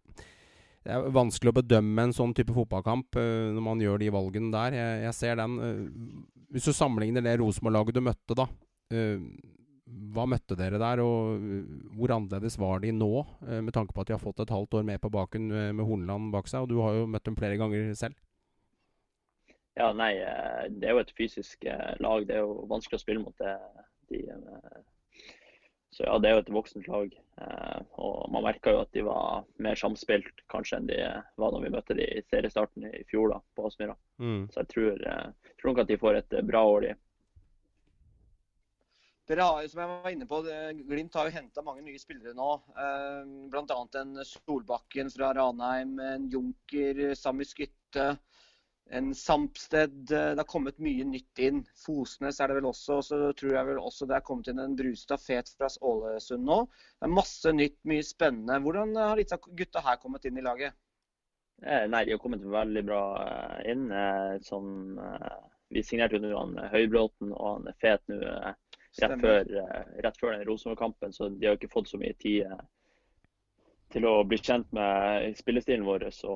Det 0.86 0.94
er 0.94 1.08
vanskelig 1.10 1.50
å 1.50 1.58
bedømme 1.58 2.04
en 2.06 2.14
sånn 2.14 2.34
type 2.38 2.54
fotballkamp 2.54 3.18
uh, 3.18 3.50
når 3.56 3.64
man 3.66 3.82
gjør 3.82 4.04
de 4.04 4.12
valgene 4.14 4.52
der. 4.54 4.78
Jeg, 4.78 5.04
jeg 5.08 5.18
ser 5.18 5.40
den. 5.40 5.56
Uh, 5.58 6.42
hvis 6.54 6.68
du 6.70 6.76
sammenligner 6.78 7.26
det 7.26 7.40
Rosenborg-laget 7.42 7.98
du 7.98 8.04
møtte, 8.06 8.38
da. 8.38 8.46
Uh, 8.94 9.24
hva 10.14 10.28
møtte 10.30 10.58
dere 10.58 10.78
der, 10.82 11.02
og 11.02 11.42
hvor 11.98 12.14
annerledes 12.14 12.58
var 12.62 12.82
de 12.82 12.90
nå? 12.94 13.10
Med 13.46 13.70
tanke 13.74 13.94
på 13.94 14.02
at 14.02 14.10
de 14.10 14.16
har 14.16 14.22
fått 14.22 14.42
et 14.42 14.54
halvt 14.54 14.80
år 14.80 14.88
med 14.88 14.98
på 15.04 15.12
baken 15.14 15.46
med 15.78 15.84
Horneland 15.86 16.32
bak 16.34 16.50
seg, 16.50 16.66
og 16.66 16.72
du 16.72 16.80
har 16.82 16.98
jo 16.98 17.04
møtt 17.14 17.28
dem 17.28 17.38
flere 17.38 17.60
ganger 17.62 17.92
selv. 17.98 18.18
Ja, 19.78 19.92
nei, 19.94 20.10
det 20.74 20.90
er 20.90 20.98
jo 20.98 21.04
et 21.04 21.14
fysisk 21.16 21.68
lag. 22.02 22.26
Det 22.26 22.34
er 22.40 22.42
jo 22.42 22.66
vanskelig 22.72 22.98
å 22.98 23.04
spille 23.04 23.22
mot 23.22 23.38
det. 23.38 23.54
De, 24.10 24.24
så 25.96 26.04
ja, 26.04 26.18
det 26.20 26.28
er 26.28 26.34
jo 26.36 26.42
et 26.44 26.50
voksent 26.52 26.88
lag. 26.92 27.14
Eh, 27.40 27.84
og 28.04 28.26
man 28.34 28.44
merka 28.44 28.74
jo 28.74 28.82
at 28.84 28.92
de 28.92 29.06
var 29.08 29.46
mer 29.64 29.80
samspilt 29.80 30.42
kanskje 30.52 30.82
enn 30.82 30.90
de 30.90 30.98
var 31.40 31.54
når 31.56 31.64
vi 31.64 31.72
møtte 31.72 31.96
de 31.96 32.08
i 32.18 32.24
seriestarten 32.28 32.90
i 32.90 33.06
fjor 33.08 33.32
da, 33.32 33.38
på 33.56 33.70
Aspmyra. 33.70 33.96
Mm. 34.20 34.42
Så 34.52 34.60
jeg 34.60 34.72
tror, 34.74 35.06
eh, 35.08 35.54
tror, 35.56 35.70
nok 35.70 35.80
at 35.86 35.94
de 35.94 36.00
får 36.02 36.20
et 36.20 36.36
bra 36.50 36.66
år, 36.68 36.90
de. 36.90 36.98
Dere 39.32 39.48
har 39.48 39.64
jo, 39.64 39.72
som 39.72 39.82
jeg 39.82 39.92
var 39.94 40.12
inne 40.12 40.28
på, 40.30 40.42
Glimt 40.92 41.16
har 41.16 41.30
jo 41.30 41.38
henta 41.38 41.64
mange 41.64 41.86
nye 41.88 42.02
spillere 42.04 42.36
nå. 42.36 42.52
Eh, 42.76 43.32
Bl.a. 43.56 43.80
en 44.02 44.20
Solbakken 44.28 45.16
fra 45.16 45.32
Ranheim, 45.40 45.96
en 46.12 46.28
Junker, 46.34 47.06
Sami 47.16 47.48
Skytte 47.48 48.18
en 48.90 49.16
Sampsted. 49.16 50.12
Eh, 50.12 50.30
det 50.36 50.38
har 50.38 50.44
kommet 50.44 50.78
mye 50.78 51.06
nytt 51.06 51.40
inn. 51.40 51.64
Fosnes 51.86 52.40
er 52.40 52.50
det 52.50 52.60
vel 52.60 52.70
også. 52.70 53.00
Og 53.00 53.06
så 53.08 53.20
tror 53.38 53.56
jeg 53.58 53.70
vel 53.70 53.82
også 53.82 54.08
det 54.10 54.18
er 54.18 54.26
kommet 54.26 54.50
inn 54.52 54.62
en 54.62 54.76
Brustad 54.78 55.22
Fet 55.24 55.52
fra 55.58 55.70
Ålesund 55.82 56.46
nå. 56.46 56.62
Det 57.00 57.10
er 57.10 57.16
masse 57.16 57.54
nytt, 57.56 57.80
mye 57.90 58.06
spennende. 58.06 58.60
Hvordan 58.66 58.96
har 59.00 59.22
disse 59.22 59.40
gutta 59.46 59.84
her 59.86 60.02
kommet 60.02 60.28
inn 60.30 60.38
i 60.40 60.46
laget? 60.46 60.78
Eh, 61.64 61.88
nei, 61.90 62.06
de 62.06 62.16
har 62.16 62.22
kommet 62.22 62.46
veldig 62.46 62.86
bra 62.86 63.02
eh, 63.24 63.74
inn. 63.74 63.90
Som, 64.46 65.00
vi 65.74 65.84
signerte 65.84 66.22
jo 66.22 66.38
han 66.38 66.58
Høybråten 66.72 67.34
og 67.34 67.46
han 67.50 67.70
er 67.72 67.82
Fet 67.82 68.06
nå 68.12 68.22
rett 68.96 69.20
før, 69.20 69.50
rett 70.06 70.18
før 70.22 70.32
den 70.32 70.46
Rosenborg-kampen, 70.48 71.12
så 71.12 71.28
de 71.28 71.50
har 71.50 71.58
ikke 71.58 71.68
fått 71.74 71.90
så 71.90 71.98
mye 72.00 72.16
tid 72.16 72.46
til 73.92 74.06
å 74.08 74.22
bli 74.24 74.38
kjent 74.40 74.70
med 74.76 75.36
spillestilen 75.36 75.84
vår. 75.84 76.06
Så 76.16 76.32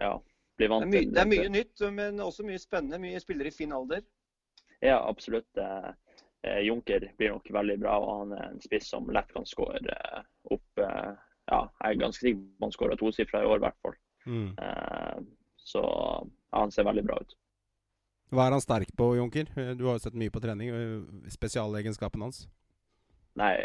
ja, 0.00 0.14
bli 0.58 0.68
vant 0.70 0.88
til. 0.88 0.92
Det 0.92 1.02
er, 1.06 1.12
det 1.12 1.22
er 1.22 1.30
mye 1.30 1.52
nytt, 1.52 1.84
men 1.94 2.20
også 2.22 2.46
mye 2.46 2.60
spennende. 2.60 3.00
Mye 3.02 3.20
spillere 3.22 3.52
i 3.52 3.56
fin 3.56 3.72
alder. 3.76 4.04
Ja, 4.82 5.08
absolutt. 5.08 5.56
Eh, 5.56 5.90
eh, 6.42 6.58
Junker 6.66 7.12
blir 7.16 7.30
nok 7.30 7.50
veldig 7.54 7.78
bra. 7.80 7.98
og 7.98 8.18
Han 8.18 8.32
er 8.38 8.48
en 8.50 8.62
spiss 8.62 8.88
som 8.90 9.10
lett 9.14 9.30
kan 9.34 9.46
skåre 9.46 9.78
eh, 9.94 10.24
opp 10.50 10.82
ja, 10.82 11.60
Jeg 11.60 11.86
er 11.88 12.00
ganske 12.00 12.24
sikker 12.24 12.40
på 12.40 12.66
han 12.66 12.74
skårer 12.74 12.98
tosifra 12.98 13.42
i 13.42 13.46
år, 13.46 13.60
i 13.60 13.64
hvert 13.66 13.78
fall. 13.82 13.94
Mm. 14.26 14.50
Så 15.58 15.80
ja, 15.82 16.58
han 16.58 16.70
ser 16.70 16.86
veldig 16.86 17.02
bra 17.06 17.16
ut. 17.18 17.34
Hva 18.32 18.46
er 18.46 18.54
han 18.54 18.62
sterk 18.62 18.92
på, 18.96 19.08
Junker? 19.18 19.50
Du 19.76 19.84
har 19.88 19.98
jo 19.98 20.02
sett 20.04 20.18
mye 20.18 20.32
på 20.32 20.40
trening. 20.40 20.70
Spesialegenskapen 21.30 22.22
hans? 22.22 22.44
Nei, 23.38 23.56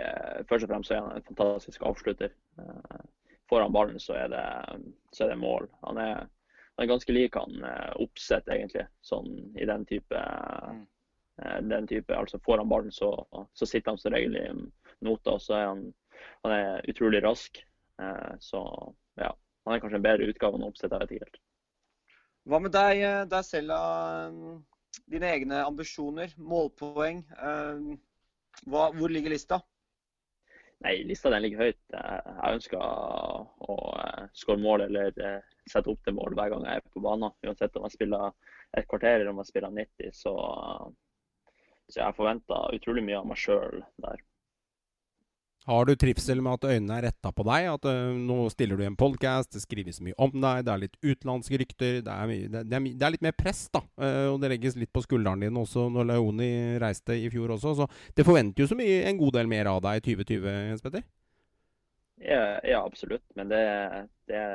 Først 0.49 0.65
og 0.65 0.73
fremst 0.73 0.91
er 0.91 1.03
han 1.03 1.19
en 1.19 1.27
fantastisk 1.29 1.85
avslutter. 1.85 2.33
Foran 3.47 3.73
ballen 3.73 4.01
så 4.01 4.17
er 4.17 4.33
det, 4.33 4.43
så 5.13 5.27
er 5.27 5.35
det 5.35 5.39
mål. 5.45 5.69
Han 5.85 6.01
er 6.01 6.17
han 6.17 6.27
er 6.83 6.91
ganske 6.91 7.13
lik 7.13 7.35
han 7.35 7.63
eh, 7.65 7.93
oppsett, 8.03 8.47
egentlig. 8.53 8.85
Sånn 9.05 9.31
i 9.57 9.65
den 9.69 9.85
type, 9.89 10.21
mm. 10.21 10.85
Eh, 11.37 11.57
den 11.69 11.85
type 11.85 12.15
Altså 12.17 12.39
får 12.41 12.63
han 12.63 12.69
ballen, 12.69 12.91
så, 12.91 13.11
så, 13.53 13.65
sitter 13.69 13.91
han 13.91 13.99
som 14.01 14.13
regel 14.13 14.37
i 14.39 14.45
nota. 15.05 15.35
Og 15.35 15.41
så 15.41 15.57
er 15.57 15.67
han, 15.67 15.83
han 16.45 16.55
er 16.55 16.89
utrolig 16.89 17.21
rask. 17.25 17.59
Eh, 18.01 18.33
så 18.41 18.63
ja, 19.21 19.29
han 19.65 19.75
er 19.75 19.83
kanskje 19.83 19.99
en 20.01 20.07
bedre 20.07 20.29
utgave 20.31 20.57
enn 20.57 20.65
oppsett, 20.65 20.93
jeg 20.93 21.03
vet 21.03 21.13
ikke 21.13 21.27
helt. 21.27 21.39
Hva 22.47 22.61
med 22.63 22.71
deg, 22.71 23.03
deg 23.27 23.43
selv, 23.43 23.73
dine 25.11 25.31
egne 25.35 25.65
ambisjoner, 25.65 26.31
målpoeng? 26.39 27.25
Hva, 27.35 28.85
hvor 28.95 29.11
ligger 29.11 29.33
lista? 29.33 29.59
Nei, 30.85 30.93
lista 31.09 31.31
den 31.33 31.41
ligger 31.41 31.63
høyt. 31.65 31.79
Jeg 31.89 32.57
ønsker 32.59 32.81
å 32.81 33.77
skåre 34.37 34.61
mål 34.61 34.85
eller 34.85 35.41
sette 35.67 35.89
opp 35.91 36.03
til 36.05 36.15
mål 36.17 36.37
hver 36.37 36.53
gang 36.53 36.67
jeg 36.67 36.81
er 36.81 36.91
på 36.93 37.01
banen. 37.03 37.33
Uansett 37.45 37.77
om 37.79 37.87
jeg 37.87 37.97
spiller 37.97 38.29
et 38.77 38.87
kvarter 38.89 39.17
eller 39.17 39.31
om 39.33 39.41
jeg 39.41 39.49
spiller 39.51 39.73
90. 39.73 40.13
Så, 40.15 40.33
så 41.89 42.01
jeg 42.03 42.17
forventer 42.19 42.77
utrolig 42.77 43.03
mye 43.07 43.21
av 43.23 43.29
meg 43.31 43.41
sjøl 43.41 43.81
der. 44.05 44.21
Har 45.67 45.83
du 45.83 45.97
trivsel 45.99 46.39
med 46.39 46.61
at 46.61 46.65
øynene 46.69 46.95
er 46.95 47.05
retta 47.09 47.33
på 47.35 47.43
deg? 47.43 47.65
At 47.73 47.85
uh, 47.91 48.15
nå 48.15 48.45
stiller 48.53 48.79
du 48.79 48.85
i 48.85 48.87
en 48.87 48.95
podkast, 48.95 49.51
det 49.51 49.59
skrives 49.65 49.97
mye 49.99 50.15
om 50.15 50.31
deg, 50.31 50.61
det 50.63 50.71
er 50.71 50.79
litt 50.85 50.95
utenlandske 51.01 51.57
rykter. 51.59 51.97
Det 52.05 52.13
er, 52.13 52.29
det, 52.53 52.61
det, 52.71 52.77
er, 52.77 52.85
det 52.87 53.03
er, 53.03 53.11
litt 53.11 53.25
mer 53.25 53.35
press, 53.35 53.65
da. 53.75 53.81
Uh, 53.99 54.29
og 54.31 54.37
det 54.39 54.53
legges 54.53 54.77
litt 54.79 54.93
på 54.95 55.03
skuldrene 55.03 55.43
dine 55.43 55.59
også 55.59 55.89
når 55.91 56.07
Leoni 56.13 56.47
reiste 56.79 57.17
i 57.19 57.27
fjor 57.33 57.51
også. 57.57 57.73
Så 57.81 57.87
det 58.15 58.23
forventer 58.23 58.63
jo 58.63 58.69
så 58.71 58.77
mye, 58.79 59.01
en 59.09 59.19
god 59.19 59.35
del 59.35 59.51
mer 59.51 59.67
av 59.73 59.81
deg 59.83 59.99
i 59.99 60.05
2020, 60.05 60.47
Jens 60.69 60.85
Petter? 60.85 61.03
Ja, 62.23 62.39
ja, 62.63 62.79
absolutt. 62.79 63.25
Men 63.35 63.51
det, 63.51 63.61
det 64.31 64.45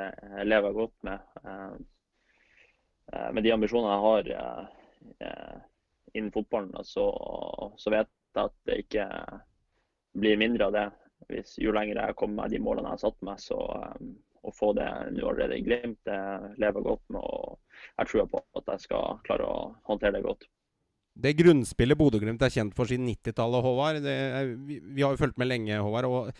lever 0.49 0.71
jeg 0.71 0.79
godt 0.79 0.97
med. 1.11 1.29
Uh, 1.45 3.29
med 3.37 3.45
de 3.45 3.53
ambisjonene 3.53 3.93
jeg 3.93 4.03
har 4.07 5.61
innen 6.17 6.33
fotballen, 6.33 6.73
så, 6.89 7.05
så, 7.77 7.93
vet 7.93 8.09
jeg 8.09 8.47
at 8.47 8.59
det 8.65 8.81
ikke 8.87 9.07
blir 10.17 10.41
mindre 10.41 10.71
av 10.71 10.73
det. 10.73 10.89
Hvis, 11.31 11.55
jo 11.61 11.73
lenger 11.75 12.01
jeg 12.01 12.17
kommer 12.19 12.43
med 12.43 12.55
de 12.55 12.61
målene 12.63 12.91
jeg 12.91 12.97
har 12.97 13.03
satt 13.05 13.25
meg, 13.25 13.41
så 13.41 13.59
å 14.43 14.51
få 14.51 14.73
det 14.75 14.87
nå 15.15 15.27
allerede 15.29 15.59
i 15.59 15.63
Glimt, 15.63 15.99
det 16.07 16.19
lever 16.61 16.83
godt 16.83 17.03
med. 17.13 17.21
og 17.21 17.59
Jeg 17.99 18.09
tror 18.09 18.31
på 18.31 18.43
at 18.59 18.73
jeg 18.73 18.85
skal 18.87 19.21
klare 19.27 19.47
å 19.47 19.61
håndtere 19.87 20.17
det 20.17 20.25
godt. 20.25 20.49
Det 21.13 21.35
grunnspillet 21.37 21.97
Bodø-Glimt 21.97 22.41
er 22.41 22.51
kjent 22.51 22.73
for 22.75 22.89
siden 22.89 23.05
90-tallet, 23.11 23.63
Håvard. 23.63 24.01
Vi, 24.01 24.79
vi, 24.81 25.03
har 25.03 25.13
jo 25.13 25.21
fulgt 25.21 25.37
med 25.37 25.51
lenge, 25.51 25.77
Håvard. 25.77 26.09
og 26.09 26.31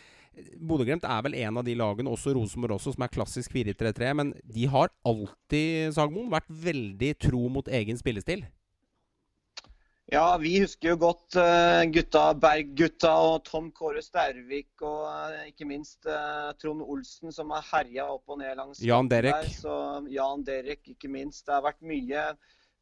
Bodø-Glimt 0.57 1.05
er 1.05 1.21
vel 1.27 1.37
en 1.43 1.61
av 1.61 1.67
de 1.67 1.75
lagene, 1.77 2.09
også 2.09 2.33
Rosenborg 2.33 2.79
også, 2.79 2.95
som 2.95 3.05
er 3.05 3.13
klassisk 3.13 3.53
4-3-3. 3.53 4.11
Men 4.17 4.33
de 4.43 4.65
har 4.73 4.89
alltid, 5.05 5.93
Sagmoen, 5.95 6.31
vært 6.33 6.49
veldig 6.49 7.13
tro 7.21 7.45
mot 7.53 7.69
egen 7.69 8.01
spillestil. 8.01 8.47
Ja, 10.11 10.25
vi 10.37 10.57
husker 10.59 10.91
jo 10.91 10.97
godt 10.99 11.37
uh, 11.39 11.79
gutta 11.93 12.25
Berg-gutta 12.35 13.11
og 13.23 13.45
Tom 13.47 13.69
Kåre 13.75 14.01
Stervik 14.03 14.83
og 14.83 15.05
uh, 15.07 15.45
ikke 15.47 15.67
minst 15.69 16.03
uh, 16.09 16.51
Trond 16.59 16.83
Olsen 16.83 17.31
som 17.31 17.53
har 17.55 17.63
herja 17.69 18.09
opp 18.11 18.33
og 18.33 18.41
ned 18.41 18.57
langs 18.59 18.81
Jan 18.83 19.07
Derek. 19.11 19.45
Der, 19.45 19.53
så 19.55 19.77
Jan 20.11 20.43
Derek, 20.43 20.83
ikke 20.91 21.11
minst. 21.11 21.45
Det 21.47 21.55
har 21.55 21.63
vært 21.63 21.79
mye 21.87 22.25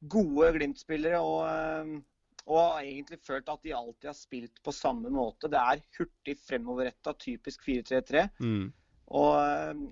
gode 0.09 0.49
Glimt-spillere. 0.57 1.21
og 1.21 2.01
og 2.49 2.57
har 2.57 2.85
egentlig 2.85 3.19
følt 3.21 3.49
at 3.51 3.61
de 3.63 3.73
alltid 3.75 4.09
har 4.09 4.17
spilt 4.17 4.61
på 4.65 4.73
samme 4.73 5.11
måte. 5.13 5.49
Det 5.51 5.59
er 5.59 5.81
hurtig 5.97 6.37
fremoverretta, 6.41 7.13
typisk 7.19 7.67
4-3-3. 7.67 8.23
Mm. 8.41 8.71
Og 9.11 9.35
eh, 9.37 9.83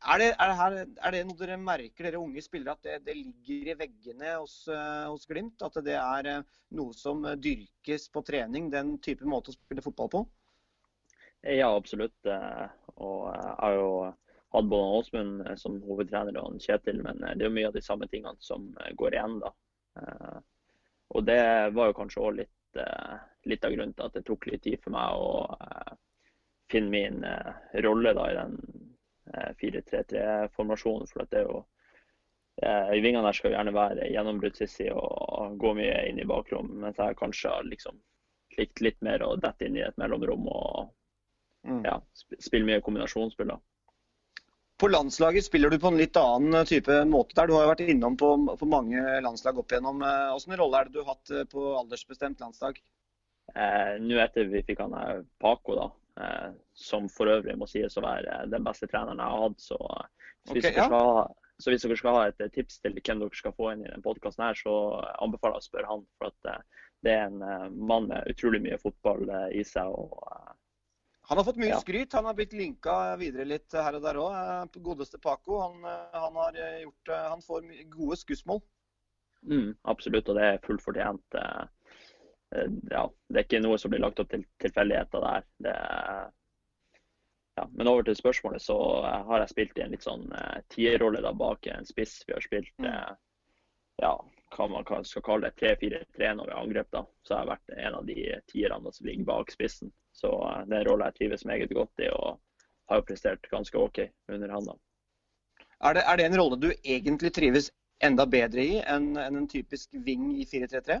er 0.00 0.22
det, 0.22 0.28
er, 0.32 0.50
det 0.50 0.56
her, 0.60 0.76
er 0.80 1.14
det, 1.14 1.22
noe 1.28 1.40
dere 1.40 1.58
merker, 1.60 2.06
dere 2.06 2.22
unge 2.22 2.42
spillere, 2.44 2.76
at 2.76 2.86
det, 2.86 2.98
det 3.06 3.16
ligger 3.18 3.72
i 3.72 3.76
veggene 3.82 4.34
hos, 4.38 4.56
eh, 4.72 5.06
hos, 5.10 5.26
Glimt? 5.28 5.60
At 5.66 5.76
det 5.84 5.96
er 6.00 6.30
eh, 6.30 6.46
noe 6.78 6.96
som 6.96 7.26
dyrkes 7.36 8.08
på 8.14 8.24
trening, 8.26 8.70
den 8.72 8.96
type 9.04 9.28
måte 9.28 9.52
å 9.52 9.58
spille 9.58 9.84
fotball 9.84 10.12
på? 10.12 10.24
Ja, 11.44 11.70
absolutt. 11.72 12.16
Og 13.00 13.20
jeg 13.32 13.52
har 13.62 13.76
jo 13.78 13.90
hatt 14.52 14.66
både 14.68 14.96
Åsmund 14.98 15.44
som 15.56 15.78
hovedtrener 15.86 16.36
og 16.42 16.58
Kjetil, 16.60 17.00
men 17.04 17.22
det 17.22 17.38
er 17.38 17.48
jo 17.48 17.54
mye 17.56 17.70
av 17.70 17.76
de 17.78 17.84
samme 17.84 18.08
tingene 18.12 18.36
som 18.44 18.66
går 19.00 19.16
igjen. 19.16 19.38
da. 19.40 19.54
Og 21.10 21.26
det 21.26 21.42
var 21.74 21.90
jo 21.90 21.96
kanskje 21.98 22.22
òg 22.22 22.36
litt, 22.38 22.78
eh, 22.78 23.16
litt, 23.50 23.64
av 23.64 23.74
grunnen 23.74 23.94
til 23.96 24.06
at 24.06 24.16
det 24.16 24.24
tok 24.26 24.46
litt 24.50 24.62
tid 24.62 24.78
for 24.82 24.94
meg 24.94 25.18
å 25.18 25.32
eh, 25.56 25.96
finne 26.70 26.92
min 26.92 27.24
eh, 27.26 27.50
rolle 27.86 28.14
da, 28.14 28.28
i 28.30 28.36
den 28.38 28.79
4-3-3-formasjonen. 29.60 31.10
For 31.10 31.28
det 31.30 31.42
er 31.42 31.48
jo 31.48 31.62
i 32.60 33.00
vingene 33.00 33.24
der 33.24 33.36
skal 33.36 33.52
jo 33.52 33.56
gjerne 33.56 33.72
være 33.72 34.08
gjennombruddssissy 34.12 34.90
og 34.92 35.54
gå 35.62 35.70
mye 35.78 36.00
inn 36.10 36.18
i 36.20 36.28
bakrom. 36.28 36.68
Mens 36.82 36.98
jeg 37.00 37.16
kanskje 37.16 37.52
har 37.54 37.68
liksom 37.68 37.96
likt 38.58 38.82
litt 38.84 38.98
mer 39.06 39.22
å 39.24 39.36
dette 39.40 39.66
inn 39.66 39.78
i 39.78 39.84
et 39.86 39.96
mellomrom 40.00 40.48
og 40.50 40.90
mm. 41.66 41.82
ja, 41.86 41.96
spille 42.42 42.68
mye 42.68 42.82
kombinasjonsspill. 42.84 43.54
På 44.80 44.88
landslaget 44.88 45.44
spiller 45.44 45.70
du 45.70 45.78
på 45.80 45.90
en 45.90 45.98
litt 46.00 46.16
annen 46.16 46.64
type 46.68 47.02
måte 47.08 47.36
der. 47.36 47.50
Du 47.50 47.54
har 47.56 47.66
jo 47.66 47.72
vært 47.74 47.84
innom 47.84 48.16
på, 48.20 48.30
på 48.56 48.68
mange 48.68 49.20
landslag 49.24 49.58
opp 49.60 49.72
igjennom. 49.72 50.00
Hvilken 50.00 50.56
rolle 50.60 50.80
er 50.80 50.88
det 50.88 50.96
du 50.96 51.02
har 51.02 51.14
hatt 51.14 51.32
eh, 51.34 51.48
på 51.48 51.64
aldersbestemt 51.82 52.40
landslag? 52.40 52.80
Eh, 53.54 53.98
Nå 54.00 54.20
etter 54.22 54.48
vi 54.48 54.62
fikk 54.64 54.80
han 54.80 54.96
eh, 54.96 55.20
Paco, 55.42 55.76
da, 55.76 55.84
eh, 55.84 55.99
som 56.76 57.06
for 57.12 57.30
øvrig 57.32 57.54
må 57.56 57.68
sies 57.70 57.96
å 57.96 58.04
være 58.04 58.42
den 58.52 58.64
beste 58.66 58.88
treneren 58.90 59.22
jeg 59.22 59.32
har 59.34 59.44
hatt, 59.44 59.62
så 59.62 59.78
hvis, 60.50 60.64
okay, 60.64 60.76
ja. 60.76 60.86
ha, 60.90 61.24
så 61.62 61.72
hvis, 61.72 61.84
dere 61.84 61.98
skal 62.00 62.16
ha 62.16 62.22
et 62.28 62.42
tips 62.54 62.80
til 62.80 62.96
hvem 62.98 63.22
dere 63.22 63.38
skal 63.38 63.54
få 63.56 63.70
inn 63.72 63.84
i 63.84 63.88
denne 63.88 64.04
podkasten, 64.04 64.56
så 64.58 64.74
anbefaler 65.22 65.58
jeg 65.58 65.64
å 65.64 65.68
spørre 65.68 65.90
han. 65.92 66.06
For 66.18 66.32
at 66.32 66.50
eh, 66.52 66.86
det 67.06 67.16
er 67.16 67.28
en 67.28 67.76
mann 67.76 68.10
med 68.10 68.28
utrolig 68.32 68.62
mye 68.64 68.80
fotball 68.80 69.28
i 69.56 69.64
seg. 69.64 69.88
og 69.88 70.56
han 71.30 71.38
har 71.38 71.44
fått 71.46 71.60
mye 71.62 71.70
ja. 71.70 71.78
skryt. 71.78 72.12
Han 72.18 72.26
har 72.26 72.34
blitt 72.34 72.54
linka 72.58 72.92
videre 73.16 73.44
litt 73.46 73.70
her 73.70 73.94
og 73.94 74.02
der 74.02 74.16
òg. 74.18 74.32
Eh, 74.34 74.78
godeste 74.82 75.20
Paco. 75.22 75.60
Han, 75.62 75.84
eh, 75.86 76.16
han, 76.24 76.38
har 76.42 76.56
eh, 76.58 76.80
gjort, 76.82 77.12
han 77.14 77.44
får 77.44 77.68
gode 77.92 78.16
skussmål. 78.18 78.58
Mm, 79.46 79.68
absolutt, 79.92 80.26
og 80.26 80.40
det 80.40 80.48
er 80.48 80.58
fullt 80.64 80.82
fortjent. 80.82 81.36
Ja, 82.50 83.04
det 83.28 83.38
er 83.38 83.46
ikke 83.46 83.62
noe 83.62 83.78
som 83.78 83.92
blir 83.92 84.02
lagt 84.02 84.18
opp 84.22 84.30
til 84.32 84.42
tilfeldigheter 84.62 85.22
der. 85.22 85.44
Det, 85.66 85.74
ja. 87.60 87.66
Men 87.70 87.90
over 87.90 88.02
til 88.06 88.18
spørsmålet, 88.18 88.62
så 88.64 88.76
har 89.04 89.44
jeg 89.44 89.52
spilt 89.52 89.78
i 89.78 89.84
en 89.84 89.94
litt 89.94 90.06
sånn 90.06 90.26
tierrolle 90.74 91.32
bak 91.38 91.70
en 91.70 91.86
spiss. 91.86 92.20
Vi 92.26 92.34
har 92.34 92.42
spilt 92.42 92.72
mm. 92.82 92.90
ja, 94.02 94.12
hva 94.56 94.66
man 94.68 94.86
skal 95.06 95.24
kalle 95.24 95.50
det, 95.50 95.62
3-4-3 95.62 96.34
når 96.34 96.46
vi 96.48 96.54
har 96.54 96.62
angrep. 96.62 96.90
da, 96.90 97.04
Så 97.22 97.34
har 97.34 97.44
jeg 97.44 97.52
vært 97.52 97.74
en 97.86 97.98
av 98.00 98.06
de 98.06 98.18
tierne 98.50 98.92
som 98.92 99.06
ligger 99.06 99.28
bak 99.28 99.52
spissen. 99.54 99.92
Så 100.12 100.30
uh, 100.30 100.62
det 100.66 100.76
er 100.76 100.84
en 100.84 100.90
rolle 100.90 101.10
jeg 101.10 101.18
trives 101.20 101.46
meget 101.46 101.74
godt 101.74 102.04
i, 102.04 102.10
og 102.10 102.40
har 102.90 103.00
jo 103.00 103.06
prestert 103.06 103.50
ganske 103.52 103.78
OK 103.78 104.02
under 104.32 104.56
han. 104.56 104.72
da. 104.72 104.74
Er 105.88 105.96
det, 105.96 106.02
er 106.04 106.16
det 106.18 106.26
en 106.26 106.40
rolle 106.40 106.58
du 106.60 106.70
egentlig 106.72 107.32
trives 107.32 107.70
enda 108.02 108.26
bedre 108.26 108.64
i 108.64 108.80
enn 108.80 109.14
en, 109.16 109.38
en 109.42 109.48
typisk 109.48 109.94
wing 110.06 110.32
i 110.40 110.46
4-3-3? 110.48 111.00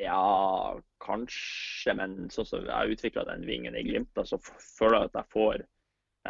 Ja, 0.00 0.80
kanskje, 1.04 1.92
men 1.98 2.30
sånn 2.32 2.48
som 2.48 2.64
jeg 2.64 2.72
har 2.72 2.92
utvikla 2.92 3.26
den 3.28 3.44
vingen 3.44 3.76
i 3.76 3.82
Glimt, 3.84 4.16
så 4.24 4.38
føler 4.40 5.02
jeg 5.02 5.10
at 5.10 5.18
jeg 5.20 5.32
får 5.34 5.64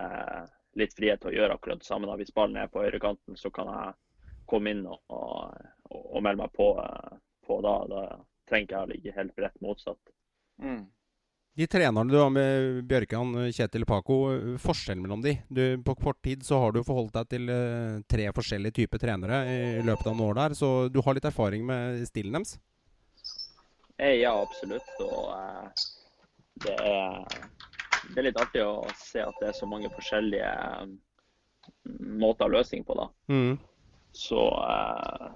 eh, 0.00 0.40
litt 0.80 0.96
frihet 0.98 1.22
til 1.22 1.30
å 1.30 1.36
gjøre 1.36 1.58
akkurat 1.58 1.82
det 1.82 1.86
samme. 1.86 2.08
Da. 2.10 2.16
Hvis 2.18 2.34
ballen 2.34 2.58
er 2.58 2.72
på 2.72 2.82
høyrekanten, 2.82 3.38
så 3.38 3.52
kan 3.54 3.70
jeg 3.70 3.94
komme 4.50 4.74
inn 4.74 4.82
og, 4.88 4.98
og, 5.14 5.60
og 5.92 6.24
melde 6.24 6.42
meg 6.42 6.56
på, 6.56 6.72
eh, 6.82 7.20
på 7.46 7.60
da. 7.62 7.76
Da 7.92 8.02
trenger 8.50 8.74
jeg 8.74 8.82
å 8.82 8.90
ligge 8.90 9.14
helt 9.20 9.36
bredt 9.38 9.62
motsatt. 9.62 10.12
Mm. 10.62 10.82
De 11.54 11.68
trenerne 11.68 12.08
du 12.08 12.16
har 12.16 12.30
med 12.32 12.82
Bjørkan, 12.88 13.34
Kjetil 13.52 13.84
Paco, 13.86 14.18
forskjellen 14.58 15.04
mellom 15.04 15.22
de? 15.22 15.36
Du, 15.52 15.62
på 15.84 15.94
kort 16.00 16.22
tid 16.24 16.42
så 16.48 16.62
har 16.64 16.72
du 16.72 16.80
forholdt 16.80 17.18
deg 17.18 17.28
til 17.28 17.52
uh, 17.52 18.00
tre 18.08 18.30
forskjellige 18.32 18.78
typer 18.80 19.02
trenere 19.02 19.42
i 19.52 19.82
løpet 19.84 20.08
av 20.08 20.16
noen 20.16 20.30
år 20.30 20.38
der, 20.40 20.56
så 20.56 20.70
du 20.88 21.02
har 21.04 21.18
litt 21.18 21.28
erfaring 21.28 21.66
med 21.68 22.06
stilen 22.08 22.40
deres? 22.40 22.56
Eh, 23.98 24.16
ja, 24.22 24.32
absolutt. 24.42 24.88
Og 25.04 25.28
uh, 25.32 25.68
det, 26.64 26.76
er, 26.76 27.20
det, 28.08 28.16
er, 28.16 28.26
litt 28.28 28.40
artig 28.40 28.64
å 28.64 28.82
se 28.98 29.24
at 29.24 29.40
det 29.40 29.50
er 29.50 29.58
så 29.58 29.68
mange 29.68 29.90
forskjellige 29.92 30.52
måter 32.22 32.48
å 32.48 32.54
løse 32.56 32.74
ting 32.74 32.86
på, 32.86 32.96
da. 32.98 33.08
Mm. 33.32 33.58
Så 34.16 34.46
uh, 34.48 35.30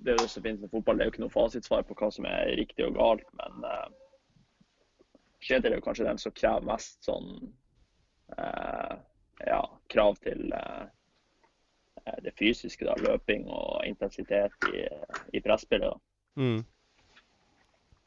det 0.00 0.14
er 0.14 0.22
jo 0.22 0.28
så 0.30 0.42
fint 0.44 0.62
med 0.62 0.72
fotball. 0.72 0.98
Det 0.98 1.04
er 1.04 1.10
jo 1.10 1.14
ikke 1.16 1.24
noe 1.26 1.34
fasitsvar 1.34 1.88
på 1.88 1.98
hva 1.98 2.12
som 2.14 2.28
er 2.28 2.54
riktig 2.60 2.86
og 2.86 2.96
galt, 2.98 3.26
men 3.40 3.66
Kjetil 5.40 5.72
er 5.72 5.78
jo 5.78 5.84
kanskje 5.84 6.04
den 6.04 6.20
som 6.20 6.34
krever 6.36 6.66
mest 6.68 6.98
sånn 7.06 7.30
eh, 8.36 8.96
ja, 9.46 9.60
krav 9.92 10.18
til 10.24 10.52
eh, 10.52 12.18
det 12.24 12.34
fysiske. 12.38 12.84
da, 12.84 12.96
Løping 13.00 13.48
og 13.48 13.86
intensitet 13.88 14.68
i, 14.68 14.84
i 15.32 15.42
presspillet. 15.44 15.96
Mm. 16.36 16.60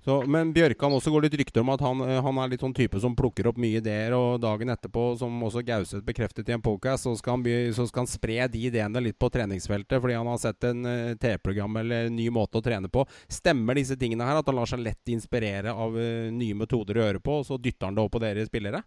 Så, 0.03 0.17
men 0.27 0.49
Bjørkan 0.51 0.91
også 0.91 1.13
går 1.13 1.23
litt 1.23 1.35
rykter 1.39 1.61
om 1.61 1.69
at 1.71 1.81
han, 1.83 2.01
eh, 2.03 2.17
han, 2.25 2.39
er 2.41 2.49
litt 2.51 2.63
sånn 2.63 2.75
type 2.75 2.99
som 2.99 3.13
plukker 3.15 3.47
opp 3.47 3.59
mye 3.61 3.79
ideer, 3.79 4.11
og 4.17 4.41
dagen 4.43 4.73
etterpå, 4.73 5.05
som 5.19 5.37
også 5.47 5.63
Gauseth 5.63 6.03
bekreftet 6.03 6.49
i 6.51 6.55
en 6.57 6.63
podcast, 6.63 7.05
så 7.07 7.13
skal, 7.15 7.37
han, 7.37 7.71
så 7.71 7.85
skal 7.87 8.03
han 8.03 8.11
spre 8.11 8.35
de 8.51 8.65
ideene 8.67 9.03
litt 9.05 9.15
på 9.19 9.31
treningsfeltet 9.31 10.03
fordi 10.03 10.17
han 10.19 10.27
har 10.27 10.41
sett 10.43 10.67
en 10.67 10.83
uh, 10.83 11.13
TV-program 11.15 11.79
eller 11.79 12.09
en 12.09 12.17
ny 12.19 12.27
måte 12.35 12.59
å 12.59 12.65
trene 12.65 12.91
på. 12.91 13.05
Stemmer 13.31 13.79
disse 13.79 13.95
tingene 13.99 14.27
her, 14.27 14.41
at 14.41 14.51
han 14.51 14.59
lar 14.59 14.67
seg 14.67 14.83
lett 14.83 15.13
inspirere 15.13 15.71
av 15.71 15.95
uh, 15.95 16.27
nye 16.35 16.59
metoder 16.59 16.99
å 16.99 17.07
gjøre 17.07 17.23
på, 17.23 17.39
og 17.39 17.47
så 17.47 17.59
dytter 17.61 17.87
han 17.87 17.95
det 17.95 18.03
opp 18.03 18.15
på 18.17 18.23
dere 18.25 18.43
spillere? 18.49 18.83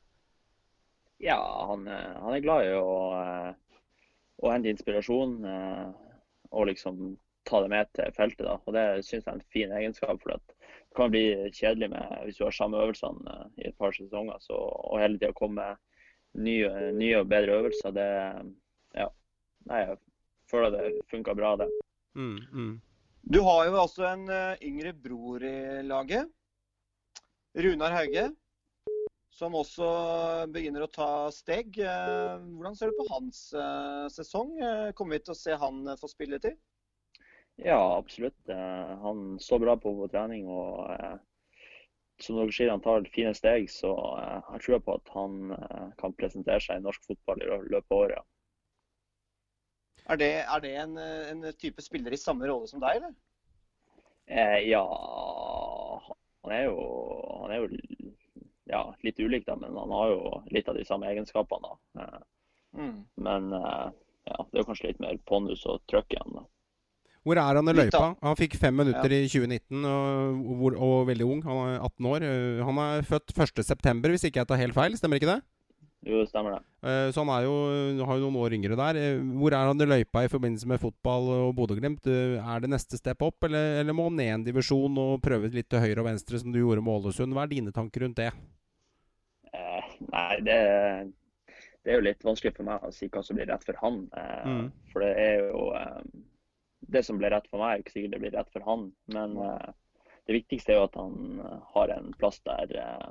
Ja, 1.24 1.40
han, 1.70 1.88
han 1.88 2.34
er 2.34 2.44
glad 2.44 2.66
i 2.66 2.74
å, 2.76 2.96
å 4.44 4.52
hente 4.52 4.68
inspirasjon 4.68 5.38
og 5.48 6.66
liksom 6.68 7.16
ta 7.48 7.62
det 7.64 7.70
med 7.72 7.88
til 7.96 8.12
feltet. 8.12 8.44
da, 8.44 8.58
og 8.60 8.76
Det 8.76 8.84
syns 9.06 9.24
jeg 9.24 9.30
er 9.30 9.38
en 9.38 9.52
fin 9.54 9.72
egenskap. 9.72 10.20
for 10.20 10.36
at 10.36 10.55
kan 10.96 11.12
bli 11.12 11.50
kjedelig 11.54 11.90
med 11.92 12.14
hvis 12.24 12.38
du 12.38 12.46
har 12.46 12.54
samme 12.54 12.80
øvelsene 12.82 13.34
eh, 13.34 13.50
i 13.62 13.68
et 13.70 13.78
par 13.78 13.94
sesonger. 13.96 14.40
Så, 14.44 14.56
og 14.56 15.00
hele 15.00 15.18
tida 15.18 15.34
komme 15.36 15.60
med 15.62 16.46
nye, 16.46 16.70
nye, 16.96 17.20
og 17.20 17.30
bedre 17.32 17.60
øvelser, 17.60 17.94
det 17.96 18.08
Ja. 18.96 19.10
Nei, 19.66 19.78
jeg 19.82 19.96
føler 20.50 20.70
det 20.70 20.90
funka 21.10 21.34
bra, 21.34 21.56
det. 21.58 21.66
Mm, 22.14 22.38
mm. 22.52 22.74
Du 23.34 23.40
har 23.42 23.64
jo 23.66 23.80
også 23.82 24.04
en 24.06 24.28
uh, 24.30 24.54
yngre 24.62 24.92
bror 24.94 25.42
i 25.42 25.82
laget. 25.82 26.30
Runar 27.56 27.96
Hauge. 27.96 28.28
Som 29.34 29.56
også 29.58 29.88
begynner 30.54 30.86
å 30.86 30.92
ta 30.92 31.08
steg. 31.34 31.74
Uh, 31.82 32.38
hvordan 32.54 32.78
ser 32.78 32.92
du 32.92 33.00
på 33.00 33.08
hans 33.10 33.42
sesong? 34.14 34.54
Kommer 34.94 35.18
vi 35.18 35.24
til 35.26 35.34
å 35.34 35.40
se 35.40 35.58
han 35.58 35.82
få 35.98 36.12
spilletid? 36.14 36.54
Ja, 37.56 37.96
absolutt. 37.96 38.48
Eh, 38.48 38.98
han 38.98 39.38
står 39.40 39.58
bra 39.58 39.76
på, 39.76 39.94
på 39.96 40.08
trening. 40.08 40.48
og 40.48 40.90
eh, 40.92 41.16
som 42.20 42.38
dere 42.38 42.52
sier, 42.52 42.70
han 42.72 42.84
tar 42.84 43.08
fine 43.14 43.32
steg. 43.36 43.70
Så 43.72 43.92
eh, 44.20 44.50
jeg 44.52 44.64
tror 44.66 44.82
på 44.84 44.96
at 45.00 45.12
han 45.16 45.54
kan 46.00 46.16
presentere 46.20 46.60
seg 46.62 46.80
i 46.80 46.84
norsk 46.84 47.04
fotball 47.08 47.40
i 47.42 47.48
løpet 47.48 47.92
av 47.92 48.02
året. 48.02 48.28
Er 50.06 50.20
det, 50.20 50.32
er 50.44 50.60
det 50.62 50.74
en, 50.78 50.98
en, 51.02 51.46
type 51.58 51.82
spiller 51.82 52.14
i 52.14 52.20
samme 52.20 52.46
rolle 52.46 52.68
som 52.70 52.82
deg, 52.82 53.00
eller? 53.00 53.14
Eh, 54.30 54.60
ja, 54.68 54.84
han 56.44 56.52
er 56.54 56.68
jo, 56.68 56.76
han 57.40 57.54
er 57.54 57.64
jo 57.64 57.80
ja, 58.70 58.82
litt 59.02 59.18
ulik, 59.18 59.46
da, 59.48 59.56
men 59.58 59.74
han 59.74 59.94
har 59.94 60.12
jo 60.12 60.20
litt 60.54 60.68
av 60.70 60.78
de 60.78 60.84
samme 60.86 61.08
egenskapene. 61.10 61.72
da. 61.96 62.06
mm. 62.78 63.00
Men 63.26 63.50
ja, 63.50 64.38
det 64.52 64.60
er 64.60 64.68
kanskje 64.68 64.92
litt 64.92 65.02
mer 65.02 65.18
pondus 65.26 65.64
og 65.66 65.82
trøkk 65.90 66.14
igjen. 66.14 66.38
da. 66.38 66.44
Hvor 67.26 67.40
er 67.42 67.58
han 67.58 67.72
i 67.72 67.74
løypa? 67.74 68.04
Han 68.22 68.38
fikk 68.38 68.54
fem 68.60 68.76
minutter 68.78 69.10
ja. 69.10 69.18
i 69.24 69.26
2019 69.26 69.82
og, 69.90 70.46
og, 70.54 70.78
og, 70.78 70.96
veldig 71.08 71.26
ung. 71.26 71.42
Han 71.48 71.62
er 71.64 71.76
18 71.80 72.08
år. 72.12 72.26
Eh, 72.28 72.64
han 72.68 72.80
er 72.84 73.06
født 73.08 73.34
1.9., 73.34 74.12
hvis 74.12 74.28
ikke 74.28 74.44
jeg 74.44 74.50
tar 74.52 74.62
helt 74.62 74.76
feil. 74.76 74.94
Stemmer 74.98 75.18
ikke 75.18 75.32
det? 75.32 75.40
Jo, 76.06 76.20
stemmer 76.30 76.54
det. 76.54 76.60
Eh, 76.86 77.08
så 77.10 77.24
han 77.24 77.32
er 77.34 77.48
jo, 77.48 77.56
har 78.06 78.20
jo 78.20 78.28
noen 78.28 78.38
år 78.44 78.54
yngre 78.54 78.78
der. 78.78 79.00
Eh, 79.00 79.24
hvor 79.40 79.56
er 79.56 79.72
han 79.72 79.82
i 79.82 79.88
løypa 79.90 80.22
i 80.22 80.30
forbindelse 80.30 80.70
med 80.70 80.78
fotball 80.82 81.32
og 81.34 81.48
Bodø-Glimt? 81.58 82.06
Er 82.06 82.62
det 82.62 82.70
neste 82.70 83.00
step 83.00 83.26
opp, 83.26 83.48
eller, 83.48 83.80
eller, 83.80 83.96
må 83.96 84.06
han 84.06 84.20
ned 84.20 84.34
en 84.36 84.46
divisjon 84.46 85.02
og 85.02 85.18
prøve 85.24 85.50
litt 85.50 85.70
til 85.72 85.82
høyre 85.82 86.04
og 86.04 86.10
venstre, 86.12 86.38
som 86.38 86.54
du 86.54 86.60
gjorde 86.60 86.84
med 86.86 86.94
Ålesund? 86.94 87.34
Hva 87.34 87.48
er 87.48 87.56
dine 87.56 87.74
tanker 87.74 88.06
rundt 88.06 88.22
det? 88.22 88.30
Eh, 89.50 89.90
nei, 90.12 90.30
det, 90.46 90.60
det, 91.82 91.90
er 91.90 91.98
jo 91.98 92.06
litt 92.06 92.24
vanskelig 92.26 92.54
for 92.54 92.70
meg 92.70 92.86
å 92.86 92.94
si 92.94 93.10
hva 93.10 93.24
som 93.26 93.38
blir 93.38 93.50
rett 93.50 93.66
for 93.66 93.82
han. 93.82 94.04
Eh, 94.14 94.46
mm. 94.46 94.64
For 94.92 95.02
det 95.02 95.12
er 95.26 95.42
jo 95.48 95.66
eh, 95.74 96.00
det 96.86 97.02
som 97.06 97.18
ble 97.18 97.30
rett 97.32 97.46
for 97.50 97.62
meg, 97.62 97.72
er 97.72 97.84
ikke 97.84 97.94
sikkert 97.94 98.16
det 98.16 98.22
blir 98.24 98.34
rett 98.36 98.52
for 98.54 98.66
han. 98.66 98.90
Men 99.14 99.36
uh, 99.40 99.70
det 100.28 100.38
viktigste 100.40 100.74
er 100.74 100.80
jo 100.80 100.88
at 100.88 100.98
han 101.00 101.40
uh, 101.42 101.56
har 101.74 101.94
en 101.96 102.12
plass 102.20 102.38
der 102.46 102.76
uh, 102.76 103.08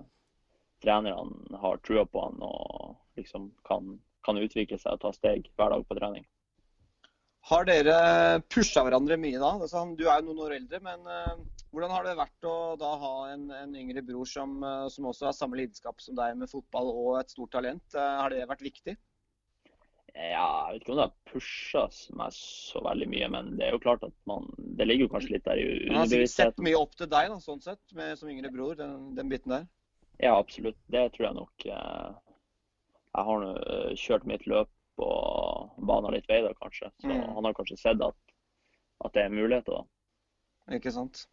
trenerne 0.83 1.59
har 1.61 1.81
trua 1.83 2.05
på 2.07 2.23
han 2.27 2.39
og 2.45 2.95
liksom 3.19 3.49
kan, 3.67 3.97
kan, 4.27 4.39
utvikle 4.39 4.79
seg 4.79 4.97
og 4.97 5.03
ta 5.05 5.13
steg 5.15 5.49
hver 5.55 5.75
dag 5.75 5.85
på 5.87 5.99
trening. 5.99 6.25
Har 7.45 7.67
dere 7.67 7.95
pusha 8.49 8.81
hverandre 8.81 9.19
mye 9.21 9.37
da? 9.37 9.51
Altså, 9.61 9.83
du 9.93 10.07
er 10.07 10.17
jo 10.17 10.31
noen 10.31 10.39
år 10.47 10.55
eldre, 10.55 10.79
men 10.81 11.03
hvordan 11.69 11.91
har 11.93 12.07
det 12.07 12.15
vært 12.17 12.47
å 12.49 12.55
da 12.81 12.89
ha 13.03 13.11
en, 13.35 13.43
en 13.53 13.75
yngre 13.77 14.01
bror 14.07 14.25
som, 14.25 14.55
som, 14.89 15.05
også 15.11 15.27
har 15.29 15.35
samme 15.37 15.59
lidenskap 15.59 16.01
som 16.01 16.17
deg 16.17 16.39
med 16.39 16.49
fotball 16.49 16.89
og 16.89 17.19
et 17.19 17.35
stort 17.35 17.53
talent? 17.53 17.85
har 17.93 18.33
det 18.33 18.47
vært 18.49 18.65
viktig? 18.65 18.95
Ja, 20.15 20.69
jeg 20.69 20.77
vet 20.77 20.83
ikke 20.83 20.93
om 20.93 20.99
det 20.99 21.05
har 21.05 21.15
pusha 21.27 21.81
meg 22.15 22.35
så 22.37 22.81
veldig 22.85 23.07
mye, 23.11 23.27
men 23.33 23.49
det 23.59 23.65
er 23.67 23.73
jo 23.75 23.81
klart 23.83 24.03
at 24.07 24.13
man 24.29 24.45
Det 24.79 24.87
ligger 24.87 25.09
jo 25.09 25.11
kanskje 25.11 25.33
litt 25.33 25.47
der 25.47 25.59
i 25.59 25.65
underbevisstheten. 25.65 25.97
Han 26.15 26.21
har 26.21 26.53
sett 26.53 26.63
mye 26.67 26.79
opp 26.79 26.93
til 26.95 27.09
deg, 27.11 27.31
da, 27.33 27.39
sånn 27.43 27.63
sett, 27.63 27.81
med, 27.97 28.13
som 28.19 28.31
yngre 28.31 28.51
bror, 28.53 28.77
den, 28.79 29.09
den, 29.17 29.31
biten 29.31 29.51
der? 29.51 29.65
Ja, 30.23 30.37
absolutt. 30.37 30.79
Det 30.87 31.03
tror 31.15 31.27
jeg 31.27 31.37
nok. 31.41 31.67
Eh, 31.67 32.39
jeg 33.11 33.27
har 33.29 33.43
nå 33.43 33.51
eh, 33.59 33.91
kjørt 33.99 34.27
mitt 34.31 34.47
løp 34.47 34.71
og 35.03 35.75
bana 35.91 36.13
litt 36.15 36.31
vei 36.31 36.39
da, 36.45 36.53
kanskje. 36.61 36.93
Så 37.03 37.11
mm. 37.11 37.35
han 37.35 37.49
har 37.49 37.57
kanskje 37.57 37.79
sett 37.81 38.03
at, 38.07 38.35
at 39.03 39.17
det 39.17 39.25
er 39.25 39.35
muligheter, 39.35 39.81
da. 39.81 40.77
Ikke 40.79 40.95
sant. 40.95 41.25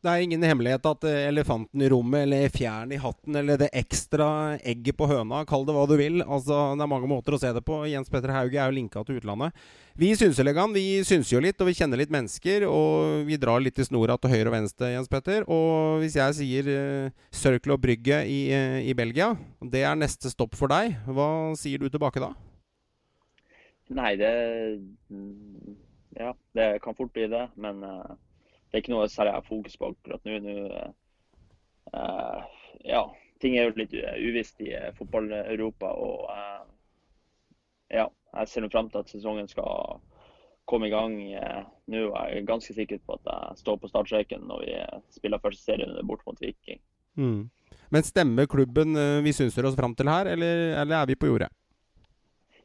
Det 0.00 0.08
er 0.08 0.22
ingen 0.24 0.44
hemmelighet 0.48 0.86
at 0.88 1.02
eh, 1.04 1.26
elefanten 1.28 1.82
i 1.84 1.88
rommet, 1.92 2.22
eller 2.24 2.52
fjæren 2.54 2.92
i 2.96 2.98
hatten, 3.02 3.34
eller 3.36 3.58
det 3.60 3.66
ekstra 3.76 4.56
egget 4.56 4.96
på 4.96 5.04
høna, 5.10 5.42
kall 5.44 5.66
det 5.68 5.74
hva 5.76 5.82
du 5.84 5.92
vil. 6.00 6.22
Altså, 6.24 6.56
Det 6.72 6.86
er 6.86 6.88
mange 6.88 7.10
måter 7.10 7.36
å 7.36 7.40
se 7.42 7.50
det 7.52 7.60
på. 7.66 7.82
Jens 7.84 8.08
Petter 8.08 8.32
Hauge 8.32 8.56
er 8.56 8.70
jo 8.70 8.78
linka 8.78 9.02
til 9.04 9.18
utlandet. 9.20 9.52
Vi 10.00 10.14
Synselegaen 10.16 10.72
vi 10.72 11.02
synser 11.04 11.34
jo 11.34 11.42
litt, 11.44 11.60
og 11.60 11.68
vi 11.68 11.74
kjenner 11.76 12.00
litt 12.00 12.14
mennesker. 12.14 12.64
Og 12.64 13.26
vi 13.28 13.36
drar 13.42 13.60
litt 13.60 13.76
i 13.76 13.84
snora 13.84 14.16
til 14.16 14.32
høyre 14.32 14.48
og 14.48 14.56
venstre, 14.56 14.94
Jens 14.94 15.12
Petter. 15.12 15.44
Og 15.52 16.00
hvis 16.00 16.16
jeg 16.16 16.38
sier 16.38 16.72
uh, 16.72 17.12
Circle 17.36 17.76
og 17.76 17.84
Brygge 17.84 18.22
i, 18.24 18.40
uh, 18.56 18.80
i 18.80 18.96
Belgia, 18.96 19.34
det 19.60 19.84
er 19.84 20.00
neste 20.00 20.32
stopp 20.32 20.56
for 20.56 20.72
deg, 20.72 20.96
hva 21.12 21.28
sier 21.60 21.76
du 21.76 21.90
tilbake 21.92 22.24
da? 22.24 22.32
Nei, 24.00 24.14
det 24.16 24.32
Ja, 26.16 26.32
det 26.56 26.72
kan 26.80 26.96
fort 26.96 27.12
bli 27.12 27.28
det. 27.28 27.44
Men 27.60 27.84
uh 27.84 28.16
det 28.70 28.78
er 28.78 28.84
ikke 28.84 28.92
noe 28.92 29.08
særlig 29.10 29.32
jeg 29.32 29.40
har 29.40 29.48
fokus 29.48 29.78
på 29.78 29.88
akkurat 29.90 30.28
nå. 30.28 30.36
nå 30.44 30.52
uh, 31.90 32.42
ja, 32.86 33.02
ting 33.42 33.56
er 33.58 33.66
jo 33.66 33.80
litt 33.80 33.96
uvisst 33.98 34.62
i 34.62 34.70
uh, 34.78 34.92
fotball-Europa. 34.94 35.90
Og 35.90 36.30
uh, 36.30 36.62
ja, 37.90 38.06
jeg 38.36 38.52
ser 38.52 38.68
fram 38.70 38.92
til 38.92 39.02
at 39.02 39.10
sesongen 39.10 39.50
skal 39.50 39.98
komme 40.70 40.86
i 40.86 40.94
gang 40.94 41.18
nå. 41.18 42.04
Jeg 42.14 42.38
er 42.38 42.46
ganske 42.46 42.76
sikker 42.76 43.02
på 43.02 43.18
at 43.18 43.26
jeg 43.26 43.64
står 43.64 43.82
på 43.82 43.90
startstreken 43.90 44.46
når 44.46 44.62
vi 44.62 44.78
spiller 45.18 45.42
første 45.42 45.66
serierunde 45.66 46.06
bort 46.06 46.22
mot 46.28 46.38
Viking. 46.38 46.78
Mm. 47.18 47.48
Men 47.90 48.06
stemmer 48.06 48.46
klubben 48.46 48.94
vi 49.24 49.32
synser 49.34 49.66
oss 49.66 49.74
fram 49.74 49.96
til 49.98 50.06
her, 50.06 50.30
eller, 50.30 50.76
eller 50.78 51.00
er 51.00 51.10
vi 51.10 51.18
på 51.18 51.26
jordet? 51.26 51.50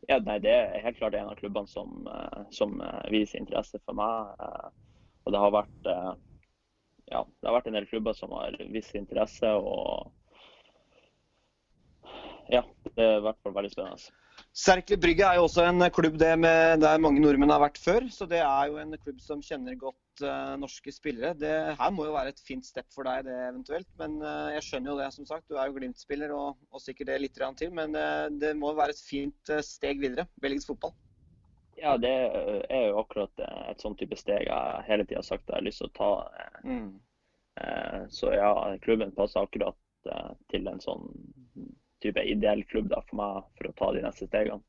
Ja, 0.06 0.20
nei, 0.22 0.38
Det 0.38 0.54
er 0.54 0.84
helt 0.86 1.00
klart 1.00 1.18
en 1.18 1.32
av 1.32 1.39
klubbene 1.39 1.65
som, 1.65 2.06
som 2.54 2.78
viser 3.10 3.41
interesse 3.41 3.82
for 3.82 3.98
meg. 3.98 4.38
Og 5.25 5.33
det 5.33 5.41
har 5.41 5.53
vært 5.53 5.89
ja, 7.05 7.21
det 7.21 7.47
har 7.47 7.55
vært 7.57 7.67
en 7.69 7.77
del 7.77 7.88
klubber 7.89 8.15
som 8.17 8.33
har 8.38 8.55
viss 8.73 8.91
interesse. 8.97 9.49
og 9.49 10.11
ja, 12.51 12.61
det 12.93 13.01
er 13.01 13.19
i 13.19 13.25
hvert 13.25 13.41
fall 13.41 13.55
veldig 13.55 13.73
spennende. 13.73 14.21
Serkli 14.55 14.97
Brygge 14.99 15.27
er 15.27 15.38
jo 15.39 15.45
også 15.47 15.63
en 15.67 15.83
klubb 15.91 16.17
med, 16.39 16.81
der 16.83 17.01
mange 17.01 17.21
nordmenn 17.23 17.51
har 17.51 17.61
vært 17.63 17.79
før. 17.81 18.07
Så 18.11 18.27
det 18.29 18.41
er 18.43 18.71
jo 18.71 18.77
en 18.79 18.95
klubb 19.01 19.21
som 19.23 19.41
kjenner 19.43 19.77
godt 19.79 20.23
uh, 20.23 20.55
norske 20.59 20.91
spillere. 20.95 21.33
Det 21.39 21.53
her 21.79 21.95
må 21.95 22.07
jo 22.07 22.15
være 22.15 22.33
et 22.33 22.43
fint 22.47 22.65
step 22.65 22.88
for 22.93 23.07
deg, 23.07 23.25
det 23.27 23.35
eventuelt. 23.49 23.89
Men 23.99 24.19
uh, 24.23 24.51
jeg 24.55 24.67
skjønner 24.67 24.93
jo 24.93 24.99
det, 25.01 25.09
som 25.15 25.29
sagt. 25.29 25.47
Du 25.49 25.59
er 25.59 25.69
jo 25.69 25.77
Glimt-spiller 25.79 26.35
og, 26.35 26.59
og, 26.71 26.83
sikkert 26.83 27.11
det 27.11 27.21
litt 27.23 27.41
til. 27.59 27.73
Men 27.75 27.95
uh, 27.95 28.27
det 28.31 28.55
må 28.59 28.75
være 28.75 28.95
et 28.95 29.03
fint 29.03 29.55
steg 29.65 30.03
videre. 30.03 30.27
Belgisk 30.43 30.73
fotball. 30.73 30.95
Ja, 31.75 31.97
det 31.99 32.11
er 32.69 32.85
jo 32.88 32.99
akkurat 33.01 33.41
et 33.45 33.81
sånt 33.83 33.99
type 33.99 34.15
steg 34.19 34.47
jeg 34.47 34.83
hele 34.88 35.05
tida 35.05 35.19
har 35.19 35.27
sagt 35.27 35.49
jeg 35.49 35.57
har 35.57 35.65
lyst 35.65 35.83
til 35.83 35.89
å 35.89 35.95
ta. 35.97 36.11
Mm. 36.63 36.93
Så 38.11 38.31
ja, 38.35 38.51
klubben 38.83 39.11
passer 39.15 39.43
akkurat 39.43 39.77
til 40.51 40.69
en 40.71 40.79
sånn 40.83 41.09
type 42.03 42.23
ideell 42.23 42.63
klubb 42.69 42.88
da, 42.93 43.01
for 43.09 43.19
meg 43.19 43.51
for 43.57 43.69
å 43.69 43.75
ta 43.79 43.91
de 43.95 44.03
neste 44.05 44.27
stegene. 44.29 44.63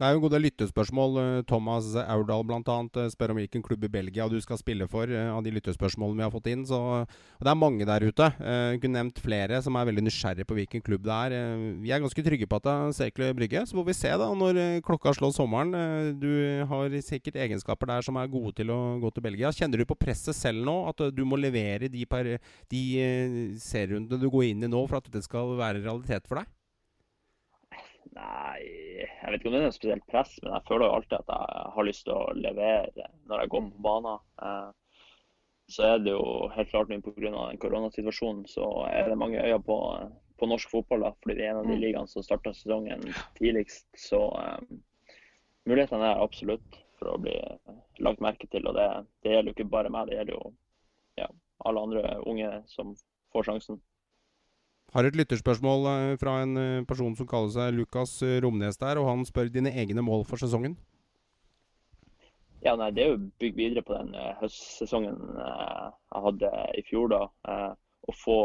Det 0.00 0.08
er 0.08 0.14
jo 0.16 0.22
gode 0.24 0.38
lyttespørsmål. 0.40 1.16
Eh, 1.20 1.42
Thomas 1.44 1.90
Aurdal 1.92 2.44
bl.a. 2.48 2.76
Eh, 2.96 3.08
spør 3.12 3.34
om 3.34 3.36
hvilken 3.36 3.60
klubb 3.60 3.82
i 3.84 3.90
Belgia 3.92 4.24
du 4.32 4.38
skal 4.40 4.56
spille 4.56 4.86
for, 4.88 5.04
eh, 5.04 5.28
av 5.28 5.42
de 5.44 5.50
lyttespørsmålene 5.52 6.16
vi 6.16 6.24
har 6.24 6.32
fått 6.32 6.46
inn. 6.48 6.62
Så, 6.64 6.78
og 6.80 7.42
det 7.44 7.50
er 7.52 7.58
mange 7.60 7.84
der 7.84 8.06
ute. 8.08 8.30
Jeg 8.40 8.80
kunne 8.80 8.96
nevnt 8.96 9.20
flere 9.20 9.58
som 9.60 9.76
er 9.76 9.84
veldig 9.84 10.06
nysgjerrige 10.06 10.48
på 10.48 10.56
hvilken 10.56 10.80
klubb 10.86 11.04
det 11.04 11.12
er. 11.12 11.34
Vi 11.82 11.92
er 11.92 12.00
ganske 12.00 12.24
trygge 12.24 12.48
på 12.48 12.56
at 12.56 12.64
det 12.64 12.72
er 12.72 12.94
Sekle 12.96 13.28
Brygge. 13.36 13.66
Så 13.68 13.76
får 13.76 13.86
vi 13.90 13.96
se 13.98 14.12
da 14.22 14.28
når 14.32 14.80
klokka 14.86 15.12
slår 15.12 15.34
sommeren. 15.36 16.16
Du 16.16 16.32
har 16.70 16.96
sikkert 17.04 17.36
egenskaper 17.36 17.92
der 17.92 18.00
som 18.00 18.16
er 18.16 18.32
gode 18.32 18.54
til 18.56 18.72
å 18.72 18.96
gå 19.04 19.12
til 19.12 19.26
Belgia. 19.28 19.52
Kjenner 19.52 19.84
du 19.84 19.84
på 19.84 19.98
presset 20.00 20.32
selv 20.38 20.64
nå? 20.64 20.78
At 20.88 21.12
du 21.12 21.26
må 21.28 21.36
levere 21.36 21.92
de, 21.92 22.06
per, 22.08 22.38
de 22.72 22.82
serierundene 23.60 24.16
du 24.16 24.30
går 24.32 24.48
inn 24.48 24.64
i 24.64 24.72
nå 24.72 24.80
for 24.88 24.96
at 24.96 25.12
dette 25.12 25.28
skal 25.28 25.58
være 25.60 25.84
realitet 25.84 26.24
for 26.24 26.40
deg? 26.40 26.48
Nei, 28.16 28.58
jeg 28.98 29.30
vet 29.30 29.38
ikke 29.38 29.50
om 29.50 29.54
det 29.54 29.60
er 29.60 29.68
noe 29.68 29.76
spesielt 29.76 30.06
press, 30.10 30.32
men 30.42 30.56
jeg 30.56 30.66
føler 30.66 30.88
jo 30.88 30.94
alltid 30.96 31.16
at 31.20 31.28
jeg 31.30 31.74
har 31.76 31.86
lyst 31.86 32.04
til 32.08 32.16
å 32.16 32.32
levere 32.34 33.08
når 33.30 33.42
jeg 33.44 33.52
går 33.52 33.66
på 33.68 33.84
banen. 33.86 34.24
Eh, 34.42 34.70
så 35.70 35.86
er 35.86 36.00
det 36.02 36.14
jo 36.16 36.48
helt 36.56 36.70
klart 36.72 36.90
nå 36.90 36.98
pga. 37.04 37.44
koronasituasjonen 37.62 38.46
så 38.50 38.66
er 38.90 39.08
det 39.08 39.18
mange 39.18 39.38
øyne 39.38 39.62
på, 39.62 39.78
på 40.38 40.48
norsk 40.50 40.70
fotball. 40.72 41.06
da, 41.06 41.12
fordi 41.22 41.36
det 41.38 41.46
er 41.46 41.52
en 41.52 41.60
av 41.62 41.68
de 41.68 41.76
mm. 41.76 41.82
ligaene 41.84 42.10
som 42.10 42.26
starta 42.26 42.52
sesongen 42.54 43.04
tidligst. 43.38 43.86
Så 43.94 44.18
um, 44.18 44.80
mulighetene 45.70 46.10
er 46.10 46.24
absolutt 46.24 46.80
for 46.98 47.14
å 47.14 47.20
bli 47.22 47.36
lagt 48.02 48.24
merke 48.24 48.50
til. 48.50 48.66
Og 48.66 48.74
det, 48.74 48.88
det 49.22 49.36
gjelder 49.36 49.52
jo 49.52 49.58
ikke 49.58 49.70
bare 49.76 49.94
meg, 49.94 50.10
det 50.10 50.18
gjelder 50.18 50.34
jo 50.34 50.50
ja, 51.22 51.30
alle 51.62 51.86
andre 51.86 52.16
unge 52.26 52.50
som 52.72 52.96
får 53.30 53.46
sjansen. 53.52 53.78
Har 54.90 55.06
et 55.06 55.14
lytterspørsmål 55.14 55.84
eh, 55.86 56.16
fra 56.18 56.40
en 56.42 56.56
eh, 56.58 56.84
person 56.86 57.12
som 57.14 57.28
kaller 57.30 57.52
seg 57.54 57.76
Lukas 57.76 58.16
eh, 58.26 58.40
Romnes 58.42 58.78
der, 58.80 58.98
og 58.98 59.06
han 59.06 59.22
spør 59.26 59.50
dine 59.52 59.70
egne 59.78 60.02
mål 60.02 60.24
for 60.26 60.42
sesongen. 60.42 60.74
Ja, 62.64 62.74
nei, 62.76 62.90
Det 62.90 63.04
er 63.04 63.12
jo 63.12 63.20
bygd 63.40 63.56
videre 63.56 63.84
på 63.86 63.94
den 63.94 64.10
høstsesongen 64.40 65.14
jeg 65.38 66.24
hadde 66.26 66.50
i 66.76 66.82
fjor. 66.84 67.06
da, 67.08 67.22
Å 68.04 68.14
få 68.18 68.36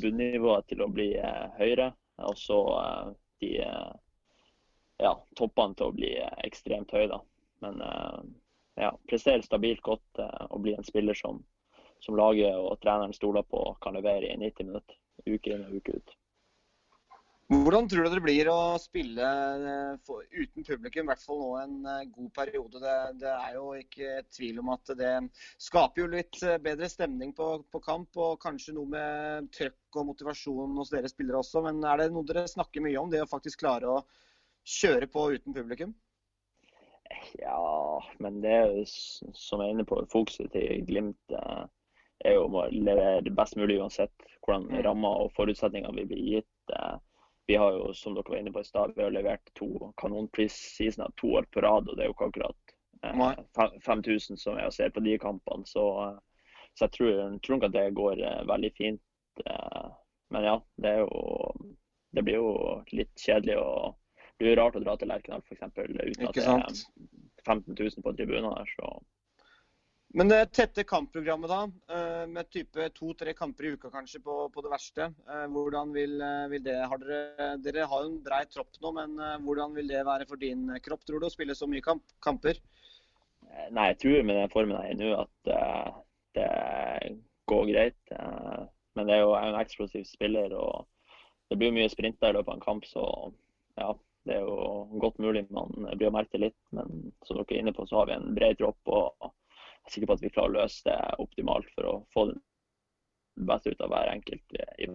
bunnivået 0.00 0.70
til 0.70 0.80
å 0.80 0.88
bli 0.88 1.10
høyere, 1.58 1.90
og 2.24 2.38
så 2.40 2.62
de 3.44 3.50
ja, 3.58 5.12
toppene 5.36 5.76
til 5.76 5.90
å 5.90 5.96
bli 5.98 6.14
ekstremt 6.46 6.96
høye. 6.96 7.10
da. 7.12 7.20
Men 7.60 7.84
ja, 8.80 8.94
prestere 9.10 9.44
stabilt 9.44 9.84
godt 9.84 10.24
og 10.48 10.64
bli 10.64 10.72
en 10.72 10.88
spiller 10.88 11.18
som, 11.18 11.44
som 12.00 12.16
laget 12.16 12.56
og 12.56 12.80
treneren 12.80 13.12
stoler 13.12 13.44
på 13.44 13.66
kan 13.84 14.00
levere 14.00 14.32
i 14.32 14.40
90 14.40 14.70
minutter 14.70 14.96
uke 15.26 15.54
inn 15.54 15.66
og 15.68 15.80
uke 15.80 15.98
ut. 15.98 16.14
Hvordan 17.52 17.88
tror 17.88 18.06
du 18.06 18.14
det 18.14 18.22
blir 18.24 18.48
å 18.48 18.76
spille 18.80 19.24
eh, 19.68 19.96
for, 20.06 20.24
uten 20.32 20.64
publikum, 20.64 21.04
i 21.04 21.10
hvert 21.10 21.20
fall 21.22 21.42
nå 21.42 21.48
en 21.60 21.74
eh, 21.92 22.06
god 22.14 22.30
periode? 22.38 22.80
Det, 22.80 22.94
det, 23.20 23.32
er 23.34 23.58
jo 23.58 23.66
ikke 23.76 24.22
tvil 24.32 24.62
om 24.62 24.70
at 24.72 24.92
det 24.96 25.12
skaper 25.60 26.02
jo 26.02 26.06
litt 26.14 26.38
eh, 26.40 26.56
bedre 26.64 26.88
stemning 26.88 27.34
på, 27.36 27.48
på, 27.68 27.82
kamp, 27.84 28.16
og 28.16 28.40
kanskje 28.40 28.74
noe 28.78 28.88
med 28.94 29.50
trøkk 29.52 30.00
og 30.00 30.08
motivasjon 30.14 30.80
hos 30.80 30.94
dere 30.94 31.10
spillere 31.12 31.42
også. 31.42 31.60
Men 31.68 31.84
er 31.84 32.00
det 32.00 32.08
noe 32.14 32.24
dere 32.30 32.46
snakker 32.48 32.84
mye 32.86 32.96
om, 33.02 33.12
det 33.12 33.20
å 33.26 33.28
faktisk 33.28 33.60
klare 33.60 33.92
å 33.92 34.00
kjøre 34.64 35.10
på 35.12 35.28
uten 35.36 35.56
publikum? 35.56 35.92
Ja, 37.36 38.00
men 38.24 38.40
det 38.40 38.56
er 38.56 38.72
jo 38.72 38.88
som 38.88 39.60
jeg 39.60 39.68
er 39.68 39.76
inne 39.76 39.86
på, 39.86 40.00
fokuset 40.10 40.48
til 40.56 40.80
Glimt 40.88 41.36
er 42.24 42.36
jo 42.38 42.46
å 42.46 42.68
levere 42.72 43.32
best 43.34 43.56
mulig 43.56 43.80
uansett 43.80 44.28
hvordan 44.44 44.68
mm. 44.70 44.82
rammer 44.86 45.24
og 45.24 45.32
forutsetninger 45.36 45.96
vi 45.96 46.06
blir 46.10 46.22
gitt. 46.34 46.74
Eh, 46.76 46.96
vi 47.46 47.56
har 47.60 47.72
jo, 47.72 47.92
som 47.94 48.14
dere 48.16 48.30
var 48.30 48.40
inne 48.40 48.52
på 48.52 48.60
i 48.60 48.68
stad, 48.68 48.92
vi 48.96 49.02
har 49.04 49.12
levert 49.12 49.50
to 49.58 49.92
kanonpris-seasoner 50.00 51.12
to 51.20 51.34
år 51.40 51.48
på 51.52 51.60
rad. 51.60 51.88
og 51.88 51.96
Det 51.96 52.04
er 52.04 52.08
jo 52.08 52.16
ikke 52.16 52.30
akkurat 52.30 52.76
eh, 53.04 53.74
5000 53.84 54.40
som 54.40 54.56
er 54.58 54.68
å 54.68 54.74
se 54.74 54.88
på 54.90 55.02
de 55.04 55.18
kampene. 55.20 55.66
Så, 55.68 55.84
eh, 56.06 56.46
så 56.74 56.86
jeg 56.86 56.96
tror, 56.96 57.38
tror 57.44 57.58
nok 57.58 57.68
at 57.68 57.76
det 57.76 57.88
går 57.98 58.22
eh, 58.22 58.40
veldig 58.48 58.72
fint. 58.78 59.02
Eh, 59.44 59.84
men 60.34 60.48
ja, 60.48 60.56
det, 60.80 60.94
jo, 61.02 61.52
det 62.16 62.24
blir 62.24 62.40
jo 62.40 62.54
litt 62.96 63.12
kjedelig. 63.20 63.58
og 63.60 64.30
Det 64.38 64.48
blir 64.48 64.58
rart 64.60 64.78
å 64.80 64.84
dra 64.84 64.96
til 64.98 65.12
Lerkendal 65.12 65.44
f.eks. 65.44 65.66
uten 65.68 66.30
at 66.30 66.40
det 66.40 66.48
er 66.48 66.80
15 67.44 67.76
000 67.76 68.04
på 68.06 68.16
tribunen 68.16 68.48
der. 68.54 68.72
så 68.78 68.94
men 70.14 70.30
det 70.30 70.52
tette 70.54 70.84
kampprogrammet, 70.86 71.50
da, 71.50 71.94
eh, 71.94 72.26
med 72.30 72.46
type 72.54 72.84
to-tre 72.94 73.32
kamper 73.34 73.66
i 73.66 73.72
uka 73.74 73.90
kanskje 73.90 74.20
på, 74.22 74.36
på 74.54 74.62
det 74.62 74.70
verste. 74.70 75.08
Eh, 75.26 75.46
hvordan 75.50 75.90
vil, 75.96 76.14
eh, 76.22 76.46
vil 76.52 76.62
det 76.62 76.76
har 76.86 77.02
dere, 77.02 77.48
dere 77.64 77.86
har 77.90 78.04
jo 78.04 78.12
en 78.12 78.20
brei 78.22 78.44
tropp 78.46 78.78
nå, 78.78 78.92
men 78.94 79.18
hvordan 79.42 79.74
vil 79.74 79.90
det 79.90 80.04
være 80.06 80.28
for 80.30 80.38
din 80.38 80.68
kropp, 80.86 81.02
tror 81.02 81.18
du, 81.18 81.26
å 81.26 81.34
spille 81.34 81.58
så 81.58 81.66
mye 81.66 81.82
kamp, 81.82 82.06
kamper? 82.22 82.62
Nei, 83.74 83.90
jeg 83.90 84.00
tror 84.04 84.22
med 84.22 84.38
den 84.38 84.54
formen 84.54 84.78
jeg 84.84 84.94
er 84.94 85.02
nå 85.02 85.10
at 85.18 85.52
det 86.38 86.48
går 87.50 87.68
greit. 87.74 88.16
Men 88.94 89.06
det 89.06 89.16
er 89.18 89.24
jo 89.24 89.34
en 89.34 89.58
eksplosiv 89.58 90.06
spiller, 90.06 90.54
og 90.54 90.86
det 91.50 91.58
blir 91.58 91.74
mye 91.74 91.90
sprinter 91.90 92.30
i 92.30 92.38
løpet 92.38 92.54
av 92.54 92.58
en 92.60 92.68
kamp, 92.70 92.86
så 92.86 93.06
ja. 93.82 93.94
Det 94.24 94.38
er 94.38 94.46
jo 94.46 94.86
godt 95.02 95.18
mulig 95.20 95.42
man 95.52 95.68
blir 95.98 96.08
å 96.08 96.14
merke 96.14 96.38
litt, 96.40 96.56
men 96.72 97.10
som 97.26 97.36
dere 97.36 97.58
er 97.58 97.60
inne 97.60 97.74
på, 97.76 97.84
så 97.84 97.98
har 97.98 98.06
vi 98.08 98.14
en 98.14 98.30
bred 98.38 98.56
tropp. 98.56 98.78
og 98.88 99.34
jeg 99.84 99.90
er 99.90 99.94
sikker 99.94 100.08
på 100.08 100.16
at 100.16 100.22
vi 100.24 100.32
klarer 100.32 100.52
å 100.52 100.60
løse 100.62 100.84
det 100.88 100.98
optimalt 101.20 101.68
for 101.76 101.88
å 101.90 101.94
få 102.14 102.26
det 102.30 102.38
beste 103.50 103.74
ut 103.74 103.82
av 103.84 103.92
hver 103.92 104.12
enkelt 104.14 104.54
i 104.56 104.88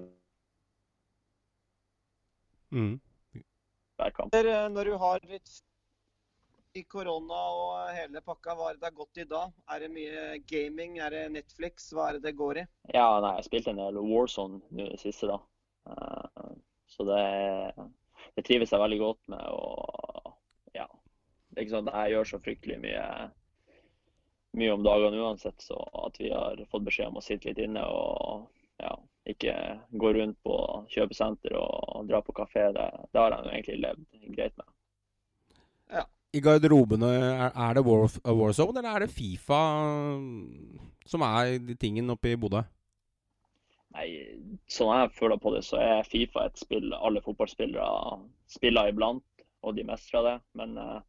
mm. 2.74 2.96
hver 4.00 4.16
kamp. 4.18 4.34
Eh, 4.34 4.66
når 4.74 4.90
du 4.90 4.96
har 4.98 5.22
litt 5.30 5.52
i 6.78 6.84
korona 6.90 7.40
og 7.54 7.94
hele 7.98 8.22
pakka, 8.26 8.56
hva 8.58 8.70
er 8.70 8.78
det 8.78 8.84
det 8.84 8.90
har 8.90 8.98
gått 8.98 9.22
i 9.22 9.28
da? 9.30 9.44
Er 9.74 9.84
det 9.84 9.92
mye 9.94 10.26
gaming, 10.50 11.00
er 11.02 11.14
det 11.14 11.24
Netflix, 11.34 11.90
hva 11.94 12.10
er 12.10 12.18
det 12.18 12.30
det 12.30 12.38
går 12.40 12.62
i? 12.64 12.66
Ja, 12.94 13.08
nei, 13.24 13.36
jeg 13.40 13.50
spilte 13.50 13.74
en 13.74 13.82
del 13.82 14.02
Warzone 14.02 14.62
nå 14.70 14.86
i 14.86 14.94
det 14.94 15.02
siste, 15.02 15.30
da. 15.30 15.40
Uh, 15.90 16.54
så 16.90 17.06
det, 17.10 17.24
det 18.38 18.46
trives 18.46 18.74
jeg 18.74 18.82
veldig 18.82 19.02
godt 19.02 19.22
med. 19.34 19.46
Og 19.50 20.34
ja, 20.78 20.86
det 21.50 21.58
er 21.58 21.66
ikke 21.66 21.78
sånn 21.78 21.92
at 21.92 22.00
jeg 22.04 22.16
gjør 22.16 22.32
så 22.34 22.42
fryktelig 22.46 22.80
mye 22.86 23.06
mye 24.58 24.74
om 24.74 24.84
dagene 24.84 25.22
uansett, 25.22 25.62
så 25.62 25.78
at 26.06 26.18
vi 26.20 26.32
har 26.34 26.60
fått 26.72 26.88
beskjed 26.88 27.12
om 27.12 27.20
å 27.20 27.24
sitte 27.26 27.52
litt 27.52 27.62
inne 27.62 27.84
og 27.86 28.48
ja, 28.80 28.96
ikke 29.30 29.54
gå 30.02 30.14
rundt 30.16 30.40
på 30.46 30.56
kjøpesenter 30.94 31.56
og 31.60 32.08
dra 32.10 32.22
på 32.26 32.36
kafé, 32.38 32.70
det, 32.76 32.88
det 33.12 33.22
har 33.22 33.36
jeg 33.36 33.52
egentlig 33.52 33.80
levd 33.84 34.34
greit 34.38 34.56
med. 34.58 34.68
Ja. 36.00 36.06
I 36.34 36.42
garderobene, 36.46 37.10
er 37.50 37.78
det 37.78 37.86
War, 37.86 38.06
Warzone 38.24 38.82
eller 38.82 38.92
er 38.96 39.06
det 39.06 39.14
Fifa 39.14 39.62
som 41.10 41.26
er 41.26 41.56
de 41.66 41.78
tingen 41.80 42.14
oppe 42.14 42.34
i 42.34 42.38
Bodø? 42.40 42.62
Nei, 43.98 44.06
sånn 44.70 44.92
jeg 44.94 45.16
føler 45.18 45.40
på 45.42 45.54
det, 45.56 45.64
så 45.66 45.80
er 45.82 46.06
Fifa 46.08 46.46
et 46.46 46.62
spill 46.62 46.94
alle 46.94 47.24
fotballspillere 47.26 48.20
spiller 48.50 48.92
iblant, 48.92 49.26
og 49.66 49.74
de 49.78 49.86
mestrer 49.88 50.26
det. 50.28 50.36
Men 50.60 50.78
uh, 50.78 51.00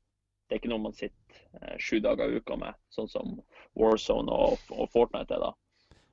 det 0.51 0.57
er 0.57 0.63
ikke 0.65 0.73
noe 0.73 0.83
man 0.83 0.95
sitter 0.99 1.41
eh, 1.63 1.77
sju 1.79 2.01
dager 2.03 2.27
i 2.27 2.41
uka 2.43 2.57
med, 2.59 2.75
sånn 2.91 3.07
som 3.11 3.37
Warzone 3.79 4.35
og, 4.35 4.59
og 4.75 4.91
Fortnite 4.91 5.37
er 5.37 5.45
da. 5.45 5.53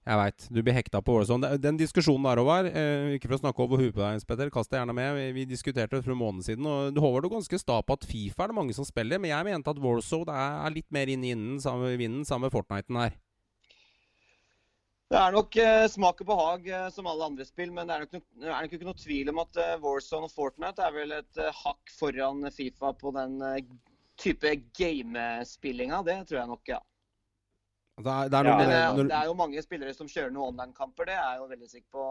Jeg 0.08 0.20
veit. 0.22 0.44
Du 0.54 0.62
blir 0.64 0.76
hekta 0.78 1.02
på 1.04 1.18
Warzone. 1.18 1.50
Den 1.60 1.80
diskusjonen 1.82 2.30
der, 2.30 2.40
Håvard, 2.40 2.70
eh, 2.70 3.18
ikke 3.18 3.28
for 3.28 3.40
å 3.40 3.42
snakke 3.42 3.66
over 3.66 3.82
huet 3.82 3.96
på 3.98 4.04
deg, 4.06 4.22
Petter, 4.30 4.52
kast 4.54 4.70
deg 4.72 4.84
gjerne 4.84 4.96
med. 4.96 5.10
Vi, 5.18 5.26
vi 5.42 5.48
diskuterte 5.50 5.98
det 5.98 6.06
for 6.06 6.14
en 6.14 6.22
måned 6.22 6.46
siden, 6.46 6.70
og 6.70 6.94
du 6.94 7.02
Håvard, 7.04 7.26
er 7.28 7.34
ganske 7.34 7.60
sta 7.60 7.82
på 7.82 7.98
at 7.98 8.06
Fifa 8.08 8.46
er 8.46 8.54
det 8.54 8.60
mange 8.62 8.78
som 8.78 8.88
spiller, 8.88 9.20
men 9.20 9.34
jeg 9.34 9.50
mente 9.50 9.74
at 9.74 9.82
Warzone 9.84 10.38
er, 10.38 10.62
er 10.70 10.78
litt 10.78 10.88
mer 10.96 11.12
inne 11.12 11.34
i 11.34 11.34
vinden 12.00 12.30
sammen 12.30 12.46
med 12.46 12.54
Fortniten 12.54 13.02
her. 13.02 13.18
Det 15.08 15.16
er 15.16 15.32
nok 15.32 15.56
eh, 15.64 15.86
smak 15.88 16.24
og 16.24 16.28
behag 16.28 16.66
eh, 16.68 16.88
som 16.92 17.08
alle 17.08 17.28
andre 17.30 17.46
spill, 17.48 17.70
men 17.76 17.88
det 17.88 17.96
er 17.96 18.02
nok, 18.04 18.16
no, 18.18 18.48
er 18.48 18.66
nok 18.66 18.74
ikke 18.76 18.88
noe 18.90 19.00
tvil 19.00 19.32
om 19.32 19.38
at 19.40 19.60
eh, 19.64 19.78
Warzone 19.84 20.28
og 20.28 20.34
Fortnite 20.34 20.84
er 20.84 20.96
vel 20.96 21.14
et 21.16 21.40
eh, 21.40 21.62
hakk 21.64 21.94
foran 21.96 22.44
Fifa 22.52 22.92
på 23.00 23.14
den 23.16 23.38
eh, 23.40 23.62
type 24.18 24.56
gamespillinga. 24.78 26.02
Det 26.04 26.28
tror 26.28 26.40
jeg 26.40 26.48
nok, 26.48 26.62
ja. 26.68 26.80
Det 27.98 28.14
er, 28.14 28.30
det 28.30 28.38
er 28.38 28.46
Ja, 28.46 28.52
noe 28.54 28.58
Men 28.62 28.70
eh, 28.70 28.76
det, 28.78 29.04
er, 29.04 29.08
det 29.10 29.18
er 29.18 29.26
jo 29.32 29.34
mange 29.40 29.62
spillere 29.66 29.94
som 29.98 30.10
kjører 30.12 30.30
noen 30.34 30.52
online-kamper, 30.52 31.08
det 31.10 31.16
er 31.18 31.24
jeg 31.32 31.40
jo 31.42 31.48
veldig 31.54 31.70
sikker 31.72 31.90
på. 31.98 32.04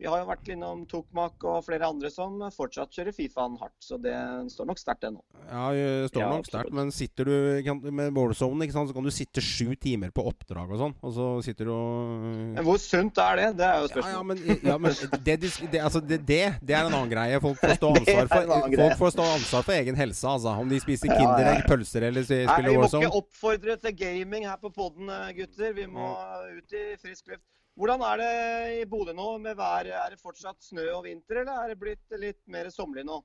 Vi 0.00 0.08
har 0.08 0.20
jo 0.20 0.28
vært 0.28 0.48
innom 0.52 0.82
Tokmak 0.88 1.44
og 1.48 1.62
flere 1.64 1.88
andre 1.88 2.10
som 2.12 2.38
fortsatt 2.52 2.92
kjører 2.92 3.14
Fifaen 3.16 3.54
hardt, 3.60 3.76
så 3.84 3.96
det 4.00 4.14
står 4.52 4.68
nok 4.68 4.80
sterkt 4.80 5.06
ennå. 5.08 5.22
Ja, 5.48 5.66
det 5.72 6.10
står 6.10 6.24
Ja, 6.24 6.30
nok 6.32 6.48
sterkt, 6.48 6.72
men 6.76 6.92
sitter 6.92 7.28
du 7.28 7.90
med 7.92 8.16
Warzone, 8.16 8.68
så 8.72 8.84
kan 8.96 9.04
du 9.04 9.12
sitte 9.12 9.40
sju 9.44 9.74
timer 9.80 10.12
på 10.16 10.24
oppdrag 10.28 10.72
og 10.72 10.80
sånn, 10.80 10.94
og 11.00 11.14
så 11.16 11.28
sitter 11.44 11.68
du 11.68 11.72
og 11.72 12.26
Men 12.56 12.64
hvor 12.66 12.80
sunt 12.80 13.20
er 13.20 13.40
det? 13.40 13.48
Det 13.60 13.66
er 13.68 13.80
jo 13.80 13.86
ja, 13.86 13.88
ja, 13.88 13.92
spørsmålet. 13.92 14.44
men, 14.44 14.60
ja, 14.70 14.76
men 14.78 14.96
det, 15.28 15.36
det, 15.72 15.80
altså, 15.80 16.00
det, 16.00 16.40
er 16.40 16.80
en 16.80 16.92
annen 16.92 17.12
greie. 17.12 17.40
Folk 17.44 17.60
får 17.60 17.76
stå 17.80 17.92
ansvar 18.00 18.30
for, 18.32 18.54
folk 18.80 18.98
får 19.00 19.14
stå 19.16 19.28
ansvar 19.36 19.66
for 19.68 19.76
egen 19.76 19.96
helse, 20.00 20.24
altså. 20.28 20.56
Om 20.64 20.72
de 20.72 20.80
spiser 20.80 21.12
Ja, 21.12 21.16
ja, 21.16 21.20
Kinderegg, 21.24 21.60
ja. 21.62 21.68
pølser 21.68 22.08
eller 22.08 22.24
spiller 22.26 22.52
Nei, 22.52 22.68
vi 22.68 22.76
må 22.76 22.84
Warzone. 22.84 23.08
ikke 23.08 23.20
oppfordre 23.22 23.76
til 23.84 23.96
gaming 24.00 24.48
her 24.48 24.60
på 24.60 24.72
poden, 24.76 25.08
gutter. 25.34 25.72
Vi 25.76 25.86
må 25.90 26.08
ut 26.56 26.74
i 26.76 26.84
frisk 27.00 27.32
luft. 27.32 27.44
Hvordan 27.76 28.00
er 28.08 28.20
det 28.22 28.34
i 28.80 28.84
Bodø 28.88 29.12
nå 29.12 29.30
med 29.44 29.58
vær? 29.58 29.84
Er 29.84 30.12
det 30.14 30.22
fortsatt 30.22 30.62
snø 30.64 30.86
og 30.94 31.02
vinter, 31.04 31.42
eller 31.42 31.64
er 31.64 31.72
det 31.72 31.80
blitt 31.80 32.14
litt 32.16 32.40
mer 32.48 32.70
sommerlig 32.72 33.04
nå? 33.04 33.18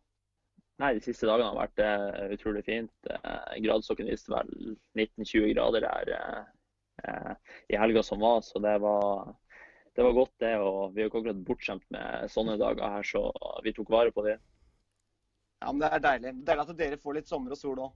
Nei, 0.81 0.95
de 0.97 1.03
siste 1.05 1.27
dagene 1.29 1.51
har 1.51 1.59
vært 1.59 1.81
uh, 1.85 2.33
utrolig 2.35 2.63
fint. 2.65 2.91
Uh, 3.07 3.53
gradestokken 3.63 4.09
viste 4.09 4.33
vel 4.33 4.49
19-20 4.97 5.53
grader 5.53 5.85
her 5.85 6.11
uh, 6.17 6.41
eh, 7.05 7.33
i 7.69 7.79
helga 7.79 8.03
som 8.03 8.19
var, 8.23 8.41
så 8.43 8.59
det 8.63 8.73
var, 8.81 9.35
det 9.95 10.07
var 10.07 10.17
godt 10.17 10.33
det. 10.43 10.55
Og 10.57 10.95
vi 10.95 11.03
er 11.03 11.07
jo 11.07 11.11
ikke 11.11 11.21
akkurat 11.21 11.43
bortskjemt 11.47 11.85
med 11.93 12.33
sånne 12.33 12.57
dager 12.59 12.97
her, 12.97 13.07
så 13.07 13.27
vi 13.63 13.75
tok 13.77 13.93
vare 13.93 14.15
på 14.15 14.25
det. 14.25 14.39
Ja, 15.61 15.69
men 15.69 15.83
Det 15.83 15.91
er 15.93 16.05
deilig. 16.07 16.33
Deilig 16.47 16.65
at 16.65 16.77
dere 16.79 16.99
får 17.03 17.19
litt 17.19 17.29
sommer 17.29 17.53
og 17.53 17.61
sol 17.61 17.85
òg. 17.85 17.93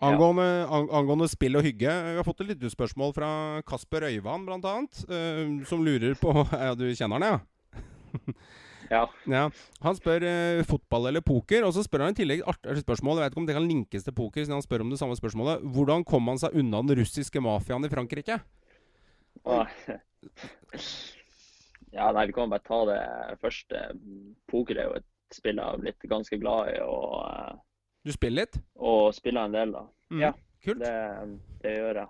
Angående, 0.00 0.46
ang, 0.72 0.86
angående 0.96 1.28
spill 1.28 1.58
og 1.60 1.66
hygge, 1.66 1.92
vi 1.92 2.16
har 2.16 2.24
fått 2.24 2.40
et 2.40 2.54
lyttespørsmål 2.54 3.12
fra 3.16 3.30
Kasper 3.68 4.06
Øyvand, 4.08 4.48
blant 4.48 4.64
annet, 4.64 5.02
eh, 5.12 5.42
som 5.68 5.84
lurer 5.84 6.16
på 6.16 6.32
Ja, 6.66 6.72
du 6.78 6.86
kjenner 6.88 7.20
han, 7.20 7.28
ja? 7.28 7.38
Ja. 8.90 9.04
Ja, 9.30 9.44
Han 9.84 9.94
spør 9.94 10.24
uh, 10.26 10.64
fotball 10.66 11.04
eller 11.12 11.22
poker, 11.22 11.62
og 11.62 11.70
så 11.76 11.84
spør 11.86 12.08
han 12.08 12.16
i 12.16 12.18
tillegg 12.18 12.40
artig 12.50 12.80
spørsmål. 12.82 13.20
Jeg 13.20 13.28
vet 13.28 13.36
ikke 13.36 13.42
om 13.44 13.46
det 13.46 13.54
kan 13.54 13.68
linkes 13.70 14.02
til 14.02 14.16
poker, 14.16 14.42
siden 14.42 14.56
han 14.56 14.64
spør 14.64 14.82
om 14.82 14.90
det 14.90 14.98
samme 14.98 15.14
spørsmålet. 15.14 15.62
Hvordan 15.76 16.02
kom 16.08 16.26
han 16.26 16.40
seg 16.42 16.56
unna 16.58 16.80
den 16.82 16.98
russiske 16.98 17.38
mafiaen 17.44 17.86
i 17.86 17.92
Frankrike? 17.92 18.40
Ja, 21.90 22.12
nei, 22.14 22.26
vi 22.28 22.34
kan 22.36 22.50
bare 22.50 22.62
ta 22.62 22.76
det 22.86 23.38
første. 23.42 23.80
Poker 24.50 24.78
er 24.78 24.86
jo 24.86 24.98
et 25.00 25.34
spill 25.34 25.58
jeg 25.58 25.66
har 25.66 25.80
blitt 25.80 26.06
ganske 26.10 26.38
glad 26.38 26.70
i, 26.70 26.76
og, 26.86 27.16
eh, 27.26 27.56
Du 28.04 28.12
spiller 28.12 28.42
litt? 28.46 28.56
og 28.80 29.12
spiller 29.14 29.44
en 29.44 29.52
del, 29.52 29.72
da. 29.76 29.82
Mm. 30.10 30.20
Ja. 30.24 30.32
Kult. 30.64 30.80
Det, 30.80 30.94
det 31.62 31.74
gjør 31.78 31.98
jeg. 32.02 32.08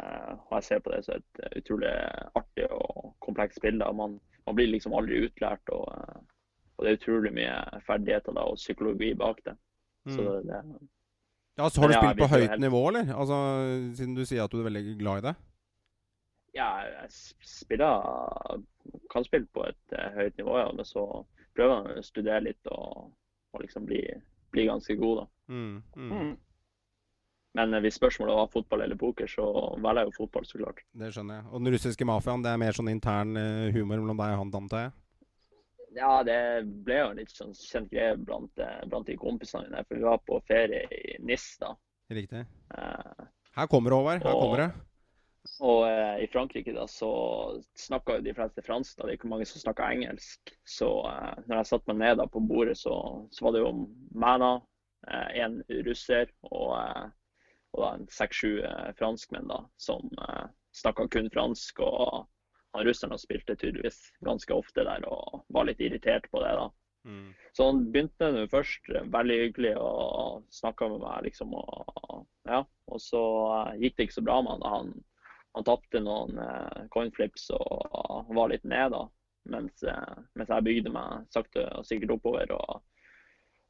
Eh, 0.00 0.30
og 0.34 0.52
jeg 0.56 0.64
ser 0.66 0.80
på 0.82 0.90
det 0.92 1.00
som 1.06 1.14
et 1.20 1.42
eh, 1.44 1.58
utrolig 1.60 1.90
artig 2.34 2.64
og 2.74 3.12
komplekst 3.22 3.58
spill. 3.60 3.78
da. 3.78 3.92
Man, 3.94 4.16
man 4.46 4.56
blir 4.58 4.70
liksom 4.72 4.94
aldri 4.98 5.20
utlært, 5.28 5.70
og, 5.74 5.86
eh, 5.94 6.20
og 6.76 6.84
det 6.86 6.90
er 6.92 6.98
utrolig 6.98 7.32
mye 7.36 7.54
ferdigheter 7.86 8.34
da, 8.34 8.46
og 8.50 8.58
psykologi 8.58 9.12
bak 9.14 9.42
det. 9.46 9.56
Så 10.10 10.20
Mm. 10.20 10.46
det, 10.50 10.62
Ja, 11.58 11.68
så 11.70 11.80
har 11.80 11.88
du 11.88 11.94
spilt 11.94 12.18
på 12.18 12.26
høyt 12.34 12.58
nivå, 12.60 12.80
eller? 12.88 13.14
Altså, 13.14 13.36
Siden 13.94 14.14
du 14.16 14.24
sier 14.26 14.42
at 14.44 14.50
du 14.50 14.58
er 14.60 14.64
veldig 14.70 14.98
glad 14.98 15.18
i 15.22 15.26
det? 15.28 15.34
ja, 16.54 16.66
jeg 16.86 17.10
spiller 17.42 18.62
kan 19.10 19.24
spille 19.24 19.46
på 19.54 19.64
et 19.66 19.94
høyt 20.14 20.36
nivå, 20.38 20.58
ja, 20.58 20.68
men 20.72 20.84
så 20.84 21.24
prøver 21.56 21.88
jeg 21.88 21.98
å 21.98 22.02
studere 22.06 22.40
litt 22.44 22.66
og, 22.70 23.08
og 23.54 23.60
liksom 23.62 23.86
bli, 23.86 24.02
bli 24.54 24.66
ganske 24.70 24.96
god, 25.00 25.22
da. 25.24 25.26
Mm. 25.52 25.76
Mm. 25.98 26.10
Mm. 26.14 26.32
Men 27.54 27.74
eh, 27.76 27.82
hvis 27.84 27.98
spørsmålet 28.00 28.34
var 28.40 28.48
fotball 28.50 28.82
eller 28.86 28.98
poker, 28.98 29.28
så 29.30 29.44
velger 29.78 30.02
jeg 30.04 30.10
jo 30.10 30.16
fotball, 30.24 30.46
så 30.48 30.58
klart. 30.62 30.80
Det 30.98 31.12
skjønner 31.14 31.38
jeg. 31.40 31.46
Og 31.52 31.62
den 31.62 31.74
russiske 31.76 32.08
mafiaen, 32.08 32.42
det 32.42 32.50
er 32.54 32.62
mer 32.64 32.74
sånn 32.78 32.90
intern 32.90 33.36
eh, 33.38 33.68
humor 33.76 34.00
mellom 34.02 34.18
deg 34.18 34.34
og 34.34 34.40
han, 34.42 34.54
antar 34.62 34.86
jeg? 34.88 34.94
Ja, 35.94 36.14
det 36.26 36.38
ble 36.82 36.96
jo 36.98 37.10
en 37.12 37.20
litt 37.22 37.30
sånn 37.30 37.52
kjent 37.54 37.92
greie 37.92 38.16
blant, 38.18 38.50
eh, 38.58 38.80
blant 38.90 39.06
de 39.06 39.14
kompisene 39.20 39.68
mine. 39.68 39.84
For 39.86 40.00
vi 40.00 40.08
var 40.08 40.18
på 40.26 40.40
ferie 40.48 40.88
i 40.90 41.14
NIS 41.22 41.44
da. 41.62 41.70
Riktig. 42.10 42.42
Eh, 42.74 43.28
Her 43.54 43.70
kommer 43.70 43.94
det, 43.94 44.00
Håvard. 44.00 44.24
Her 44.26 44.34
Og- 44.34 44.42
kommer 44.42 44.64
det. 44.64 44.70
Og 45.60 45.84
eh, 45.86 46.24
i 46.24 46.28
Frankrike 46.32 46.72
da, 46.74 46.86
så 46.88 47.10
snakka 47.78 48.18
jo 48.18 48.24
de 48.24 48.34
fleste 48.36 48.62
fransk. 48.64 48.96
da, 48.96 49.04
Det 49.04 49.12
er 49.12 49.18
ikke 49.18 49.32
mange 49.32 49.48
som 49.48 49.62
snakker 49.62 49.92
engelsk. 49.92 50.54
Så 50.68 50.88
eh, 51.10 51.34
når 51.46 51.60
jeg 51.60 51.70
satte 51.70 51.92
meg 51.92 52.00
ned 52.00 52.20
da 52.20 52.28
på 52.30 52.42
bordet, 52.42 52.78
så, 52.80 52.96
så 53.30 53.46
var 53.46 53.54
det 53.54 53.64
jo 53.64 53.72
meg, 54.24 54.46
eh, 55.08 55.28
en 55.44 55.60
russer 55.86 56.32
og, 56.48 56.70
eh, 56.80 57.08
og 57.74 57.84
da 57.84 57.92
en 57.98 58.06
seks-sju 58.10 58.62
eh, 58.64 58.92
franskmenn 58.98 59.50
da, 59.50 59.60
som 59.76 60.08
eh, 60.28 60.46
snakka 60.80 61.08
kun 61.12 61.30
fransk. 61.34 61.84
Og 61.84 62.24
han 62.74 62.88
russeren 62.88 63.20
spilte 63.20 63.56
tydeligvis 63.56 64.00
ganske 64.26 64.56
ofte 64.56 64.86
der 64.86 65.04
og 65.06 65.44
var 65.54 65.68
litt 65.68 65.82
irritert 65.84 66.26
på 66.32 66.42
det. 66.42 66.56
da. 66.58 66.70
Mm. 67.04 67.34
Så 67.52 67.66
han 67.68 67.82
begynte 67.92 68.30
nå 68.32 68.46
først 68.50 68.88
eh, 68.90 69.08
veldig 69.12 69.40
hyggelig 69.44 69.74
og 69.78 70.44
snakka 70.56 70.88
med 70.94 71.04
meg, 71.04 71.26
liksom. 71.28 71.52
Og, 71.60 72.24
ja. 72.48 72.64
og 72.64 73.02
så 73.02 73.24
gikk 73.78 73.98
det 73.98 74.08
ikke 74.08 74.22
så 74.22 74.24
bra 74.24 74.40
med 74.42 74.56
han. 74.56 74.64
da. 74.64 74.78
Han, 74.78 74.94
han 75.54 75.66
tapte 75.66 76.00
noen 76.02 76.38
eh, 76.42 76.86
coinflips 76.90 77.50
og 77.54 78.32
var 78.34 78.50
litt 78.50 78.64
ned, 78.66 78.90
da. 78.94 79.04
Mens, 79.52 79.82
eh, 79.86 80.16
mens 80.34 80.50
jeg 80.50 80.66
bygde 80.66 80.92
meg 80.92 81.28
sakte 81.34 81.66
og 81.76 81.86
sikkert 81.86 82.16
oppover 82.16 82.54
og, 82.56 82.80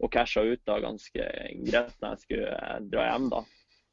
og 0.01 0.13
casha 0.15 0.45
ut 0.47 0.63
da 0.69 0.79
ganske 0.83 1.27
greit 1.67 1.97
når 2.01 2.15
jeg 2.15 2.23
skulle 2.23 2.55
eh, 2.55 2.79
dra 2.93 3.09
hjem, 3.11 3.29
da. 3.35 3.43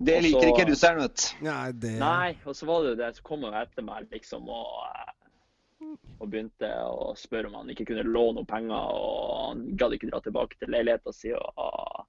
Det 0.01 0.15
Og 0.17 0.23
liker 0.25 0.49
ikke 0.49 0.67
russeren, 0.71 1.01
vet 1.04 1.17
du. 1.19 1.25
Nei, 1.45 1.65
det 1.77 1.95
Nei, 2.01 2.30
og 2.49 2.56
så 2.58 2.69
var 2.69 2.82
det 2.82 2.93
jo 2.93 2.99
det 3.04 3.10
som 3.17 3.25
kom 3.27 3.43
jo 3.45 3.51
etter 3.60 3.86
meg, 3.86 4.08
liksom, 4.13 4.47
og, 4.49 4.80
eh, 4.88 5.91
og 6.15 6.32
begynte 6.32 6.71
å 6.88 7.12
spørre 7.19 7.51
om 7.51 7.60
han 7.60 7.69
ikke 7.73 7.89
kunne 7.91 8.08
låne 8.08 8.39
noen 8.39 8.49
penger, 8.49 8.95
og 9.04 9.36
han 9.49 9.67
gadd 9.77 9.97
ikke 9.97 10.10
dra 10.13 10.23
tilbake 10.23 10.58
til 10.58 10.73
leiligheta 10.73 11.13
si 11.13 11.36
og, 11.36 12.08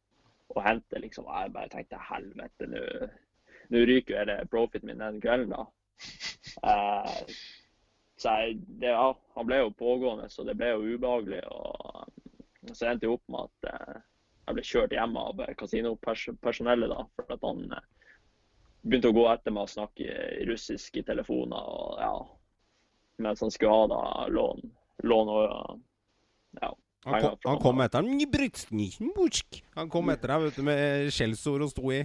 og 0.55 0.64
hente, 0.64 1.03
liksom. 1.03 1.27
Og 1.27 1.37
jeg 1.37 1.55
bare 1.59 1.75
tenkte 1.75 2.07
helvete, 2.07 2.71
nå 2.71 2.87
nå 3.72 3.82
ryker 3.88 4.14
jo 4.14 4.20
hele 4.20 4.38
profiten 4.52 4.90
min 4.90 5.02
den 5.02 5.20
kvelden, 5.22 5.54
da. 5.54 5.66
Eh, 6.62 7.35
så 8.20 8.37
jeg, 8.38 8.58
det, 8.78 8.92
ja, 8.92 9.08
han 9.37 9.48
ble 9.48 9.62
jo 9.62 9.74
pågående, 9.78 10.28
så 10.30 10.44
det 10.46 10.54
ble 10.58 10.72
jo 10.74 10.94
ubehagelig. 10.94 11.40
Og 11.50 12.74
så 12.76 12.90
endte 12.90 13.08
jeg 13.08 13.16
opp 13.16 13.24
med 13.32 13.48
at 13.48 13.72
eh, 13.72 14.02
jeg 14.46 14.58
ble 14.58 14.66
kjørt 14.66 14.94
hjem 14.96 15.16
av 15.18 15.42
kasinopersonellet, 15.58 16.92
da. 16.92 17.06
For 17.16 17.35
at 17.35 17.48
han 17.48 17.64
eh, 17.78 17.88
begynte 18.82 19.11
å 19.11 19.16
gå 19.16 19.26
etter 19.32 19.54
meg 19.54 19.66
og 19.66 19.72
snakke 19.72 20.20
russisk 20.50 21.00
i 21.00 21.04
telefoner. 21.06 21.72
og 21.72 21.98
ja, 22.02 22.14
Mens 23.22 23.42
han 23.44 23.54
skulle 23.54 23.74
ha 23.74 23.90
da 23.90 24.02
lån, 24.30 24.64
lån 25.08 25.35
og 25.35 25.82
ja, 26.61 26.72
Han 27.06 27.20
kom, 27.24 27.38
han 27.48 27.58
kom 29.90 30.11
etter 30.12 30.35
deg. 30.37 30.58
Med 30.62 31.11
skjellsord 31.14 31.64
og 31.66 31.72
sto 31.72 31.90
i. 31.94 32.04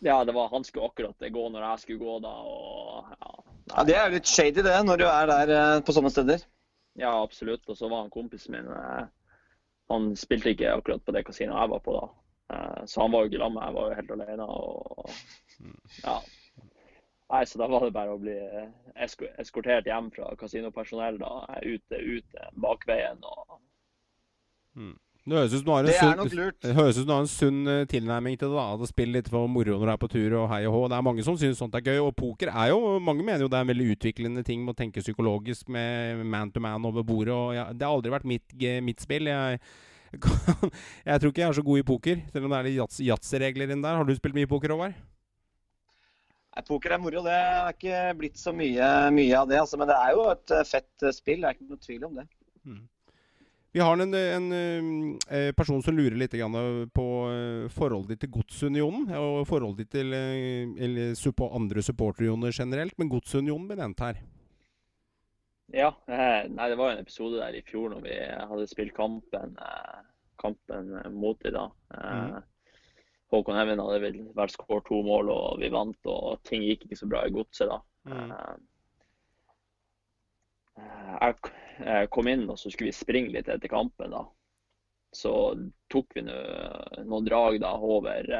ja, 0.00 0.24
det 0.24 0.32
var 0.34 0.48
han 0.48 0.64
skulle 0.64 0.86
akkurat 0.86 1.18
gå 1.32 1.48
når 1.48 1.62
jeg 1.68 1.80
skulle 1.84 1.98
gå, 2.04 2.18
da. 2.24 2.32
og 2.42 3.12
ja, 3.20 3.34
Ja, 3.74 3.84
Det 3.84 3.94
er 3.96 4.08
jo 4.08 4.14
litt 4.18 4.28
shady, 4.28 4.62
det, 4.62 4.74
når 4.84 5.00
du 5.00 5.04
er 5.08 5.26
der 5.30 5.52
eh, 5.56 5.80
på 5.84 5.92
sånne 5.96 6.10
steder. 6.12 6.42
Ja, 7.00 7.14
absolutt. 7.22 7.64
Og 7.68 7.76
så 7.78 7.88
var 7.88 8.02
han 8.04 8.10
kompisen 8.12 8.52
min 8.54 8.68
eh, 8.70 9.06
Han 9.90 10.10
spilte 10.16 10.52
ikke 10.52 10.74
akkurat 10.76 11.04
på 11.04 11.12
det 11.16 11.24
kasinoet 11.26 11.62
jeg 11.64 11.72
var 11.72 11.80
på 11.84 11.94
da. 11.96 12.04
Eh, 12.54 12.82
Så 12.86 13.00
han 13.00 13.12
var 13.12 13.24
jo 13.24 13.30
ikke 13.32 13.40
sammen 13.40 13.56
med 13.56 13.62
meg, 13.62 13.68
jeg 13.68 13.74
var 13.74 13.88
jo 13.88 13.98
helt 14.00 14.14
alene. 14.16 14.44
Og 14.44 15.10
ja. 16.04 16.16
Nei, 17.32 17.44
så 17.48 17.58
da 17.58 17.66
var 17.72 17.86
det 17.86 17.94
bare 17.96 18.14
å 18.14 18.20
bli 18.20 18.36
eskortert 19.40 19.88
hjem 19.88 20.10
fra 20.14 20.34
kasinopersonell 20.38 21.16
da, 21.18 21.32
ute, 21.64 21.96
ute 21.98 22.50
bakveien. 22.62 23.24
og 23.24 23.56
Det 24.76 24.82
Det 26.60 26.74
høres 26.76 26.98
ut 26.98 27.00
som 27.00 27.06
du 27.08 27.12
har 27.14 27.22
en 27.22 27.30
sunn 27.32 27.60
eh, 27.72 27.86
tilnærming 27.88 28.34
til 28.36 28.50
det. 28.52 28.58
da 28.58 28.64
At 28.74 28.90
Spill 28.90 29.14
litt 29.14 29.30
for 29.32 29.48
moro 29.48 29.78
når 29.78 29.88
du 29.88 29.92
er 29.94 30.02
på 30.02 30.10
tur 30.12 30.36
og 30.42 30.50
hei 30.52 30.58
og 30.68 30.74
hå. 30.74 30.82
Det 30.92 30.98
er 30.98 31.06
mange 31.06 31.24
som 31.24 31.38
syns 31.40 31.62
sånt 31.62 31.78
er 31.78 31.86
gøy. 31.86 32.02
Og 32.02 32.12
poker 32.18 32.52
er 32.52 32.74
jo 32.74 32.98
Mange 33.00 33.24
mener 33.24 33.46
jo 33.46 33.48
det 33.48 33.56
er 33.56 33.64
en 33.64 33.72
veldig 33.72 33.88
utviklende 33.94 34.44
ting 34.44 34.60
med 34.66 34.74
å 34.74 34.80
tenke 34.82 35.00
psykologisk 35.04 35.72
med 35.72 36.20
man 36.28 36.52
to 36.52 36.60
man 36.60 36.84
over 36.84 37.06
bordet. 37.08 37.32
Og 37.32 37.56
jeg, 37.56 37.78
det 37.80 37.88
har 37.88 37.96
aldri 37.96 38.12
vært 38.12 38.28
mitt, 38.28 38.54
mitt 38.84 39.00
spill. 39.00 39.32
Jeg, 39.32 39.64
kan, 40.20 40.70
jeg 41.08 41.20
tror 41.24 41.32
ikke 41.32 41.44
jeg 41.46 41.48
er 41.48 41.58
så 41.62 41.66
god 41.72 41.80
i 41.80 41.88
poker, 41.94 42.22
selv 42.34 42.44
om 42.44 42.52
det 42.52 42.60
er 42.60 42.68
litt 42.68 43.02
yatzy-regler 43.08 43.72
inni 43.72 43.88
der. 43.88 44.00
Har 44.02 44.04
du 44.04 44.14
spilt 44.18 44.36
mye 44.36 44.50
poker, 44.50 44.76
Håvard? 44.76 45.02
Nei, 46.54 46.62
Poker 46.68 46.94
er 46.94 47.00
moro. 47.02 47.24
Det 47.24 47.34
er 47.34 47.72
ikke 47.72 48.00
blitt 48.20 48.38
så 48.38 48.52
mye, 48.54 48.88
mye 49.14 49.38
av 49.40 49.48
det. 49.50 49.58
Altså. 49.64 49.80
Men 49.80 49.90
det 49.90 49.96
er 49.98 50.12
jo 50.14 50.28
et 50.30 50.52
eh, 50.54 50.66
fett 50.68 51.08
eh, 51.08 51.16
spill. 51.16 51.40
Det 51.42 51.48
er 51.48 51.56
ikke 51.56 51.72
noe 51.72 51.86
tvil 51.88 52.10
om 52.10 52.20
det. 52.20 52.28
Vi 53.74 53.80
har 53.80 53.98
en, 53.98 54.14
en, 54.14 54.52
en 55.28 55.54
person 55.58 55.82
som 55.82 55.96
lurer 55.96 56.14
litt 56.14 56.34
på 56.94 57.06
eh, 57.26 57.64
forholdet 57.74 58.12
ditt 58.12 58.20
til 58.22 58.30
Godsunionen. 58.36 59.08
Og 59.18 59.48
forholdet 59.50 59.82
ditt 59.82 59.96
til 59.96 60.14
eh, 60.14 60.70
eller 60.78 61.48
andre 61.58 61.82
supporterunioner 61.82 62.54
generelt. 62.54 62.94
Men 63.02 63.10
Godsunionen 63.10 63.66
ble 63.66 63.80
nevnt 63.80 64.04
her. 64.04 64.20
Ja. 65.74 65.90
Eh, 66.06 66.46
nei, 66.54 66.68
det 66.70 66.78
var 66.78 66.92
en 66.92 67.02
episode 67.02 67.40
der 67.40 67.58
i 67.58 67.64
fjor 67.66 67.90
når 67.90 68.04
vi 68.06 68.14
hadde 68.22 68.68
spilt 68.70 68.94
kampen, 68.94 69.58
eh, 69.58 70.04
kampen 70.38 70.94
mot 71.18 71.42
dem. 71.42 71.58
da. 71.58 71.66
Mm. 71.98 72.38
Håkon 73.34 73.58
Hevin 73.58 73.82
hadde 73.82 74.02
vel 74.06 74.20
vært 74.38 74.54
skåret 74.54 74.86
to 74.86 75.02
mål, 75.02 75.34
og 75.34 75.58
vi 75.58 75.72
vant. 75.74 75.98
Og 76.14 76.38
ting 76.46 76.62
gikk 76.62 76.86
ikke 76.86 77.00
så 77.02 77.10
bra 77.10 77.24
i 77.26 77.34
godset 77.34 77.74
da. 77.74 77.82
Mm. 78.06 78.30
Jeg 80.78 82.08
kom 82.14 82.28
inn 82.30 82.48
og 82.50 82.58
så 82.58 82.70
skulle 82.70 82.90
vi 82.90 82.96
springe 82.96 83.34
litt 83.34 83.48
etter 83.50 83.70
kampen. 83.70 84.14
da. 84.14 84.24
Så 85.14 85.32
tok 85.92 86.16
vi 86.16 86.24
noen 86.26 87.26
drag 87.26 87.60
da 87.62 87.74
over 87.78 88.30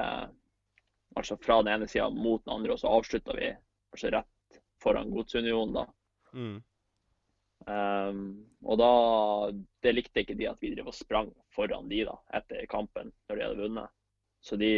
altså 1.14 1.36
fra 1.38 1.62
den 1.62 1.72
ene 1.74 1.88
sida 1.88 2.08
mot 2.10 2.44
den 2.44 2.56
andre, 2.56 2.74
og 2.74 2.80
så 2.80 2.90
avslutta 2.90 3.36
vi 3.38 3.52
altså 3.94 4.10
rett 4.10 4.62
foran 4.82 5.10
Godsunionen. 5.14 5.74
da. 5.74 5.86
Mm. 6.34 6.62
Um, 7.64 8.24
og 8.60 8.76
da 8.76 8.90
Det 9.80 9.92
likte 9.94 10.20
ikke 10.20 10.34
de 10.36 10.48
at 10.50 10.60
vi 10.60 10.74
drev 10.74 10.90
og 10.90 10.96
sprang 10.96 11.30
foran 11.54 11.88
de 11.88 12.02
da, 12.08 12.16
etter 12.36 12.66
kampen 12.68 13.12
når 13.28 13.36
de 13.36 13.44
hadde 13.44 13.60
vunnet. 13.62 13.94
Så 14.44 14.56
de 14.60 14.72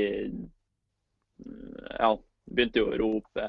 ja, 1.98 2.10
begynte 2.46 2.82
jo 2.82 2.90
å 2.90 2.98
rope, 3.00 3.46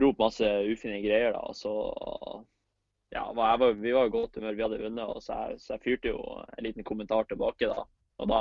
rope 0.00 0.20
masse 0.20 0.50
ufine 0.68 1.00
greier. 1.04 1.32
da, 1.36 1.44
og 1.48 1.56
så 1.56 1.74
ja, 3.14 3.32
var, 3.32 3.72
Vi 3.72 3.92
var 3.92 4.06
i 4.06 4.10
godt 4.10 4.36
humør, 4.36 4.54
vi 4.54 4.62
hadde 4.62 4.80
vunnet, 4.82 5.04
og 5.06 5.22
så 5.22 5.36
jeg, 5.38 5.60
så 5.62 5.74
jeg, 5.76 5.82
fyrte 5.84 6.10
jo 6.10 6.22
en 6.42 6.66
liten 6.66 6.86
kommentar 6.86 7.28
tilbake. 7.30 7.68
da, 7.70 7.84
og 8.18 8.30
da, 8.30 8.40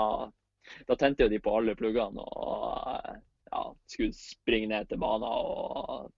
da 0.89 0.97
tente 0.97 1.27
jo 1.27 1.29
de 1.29 1.39
på 1.43 1.53
alle 1.57 1.75
pluggene 1.77 2.25
og 2.25 3.09
ja, 3.53 3.63
skulle 3.85 4.17
springe 4.17 4.71
ned 4.73 4.89
til 4.89 5.01
banen. 5.01 5.29
og 5.29 6.09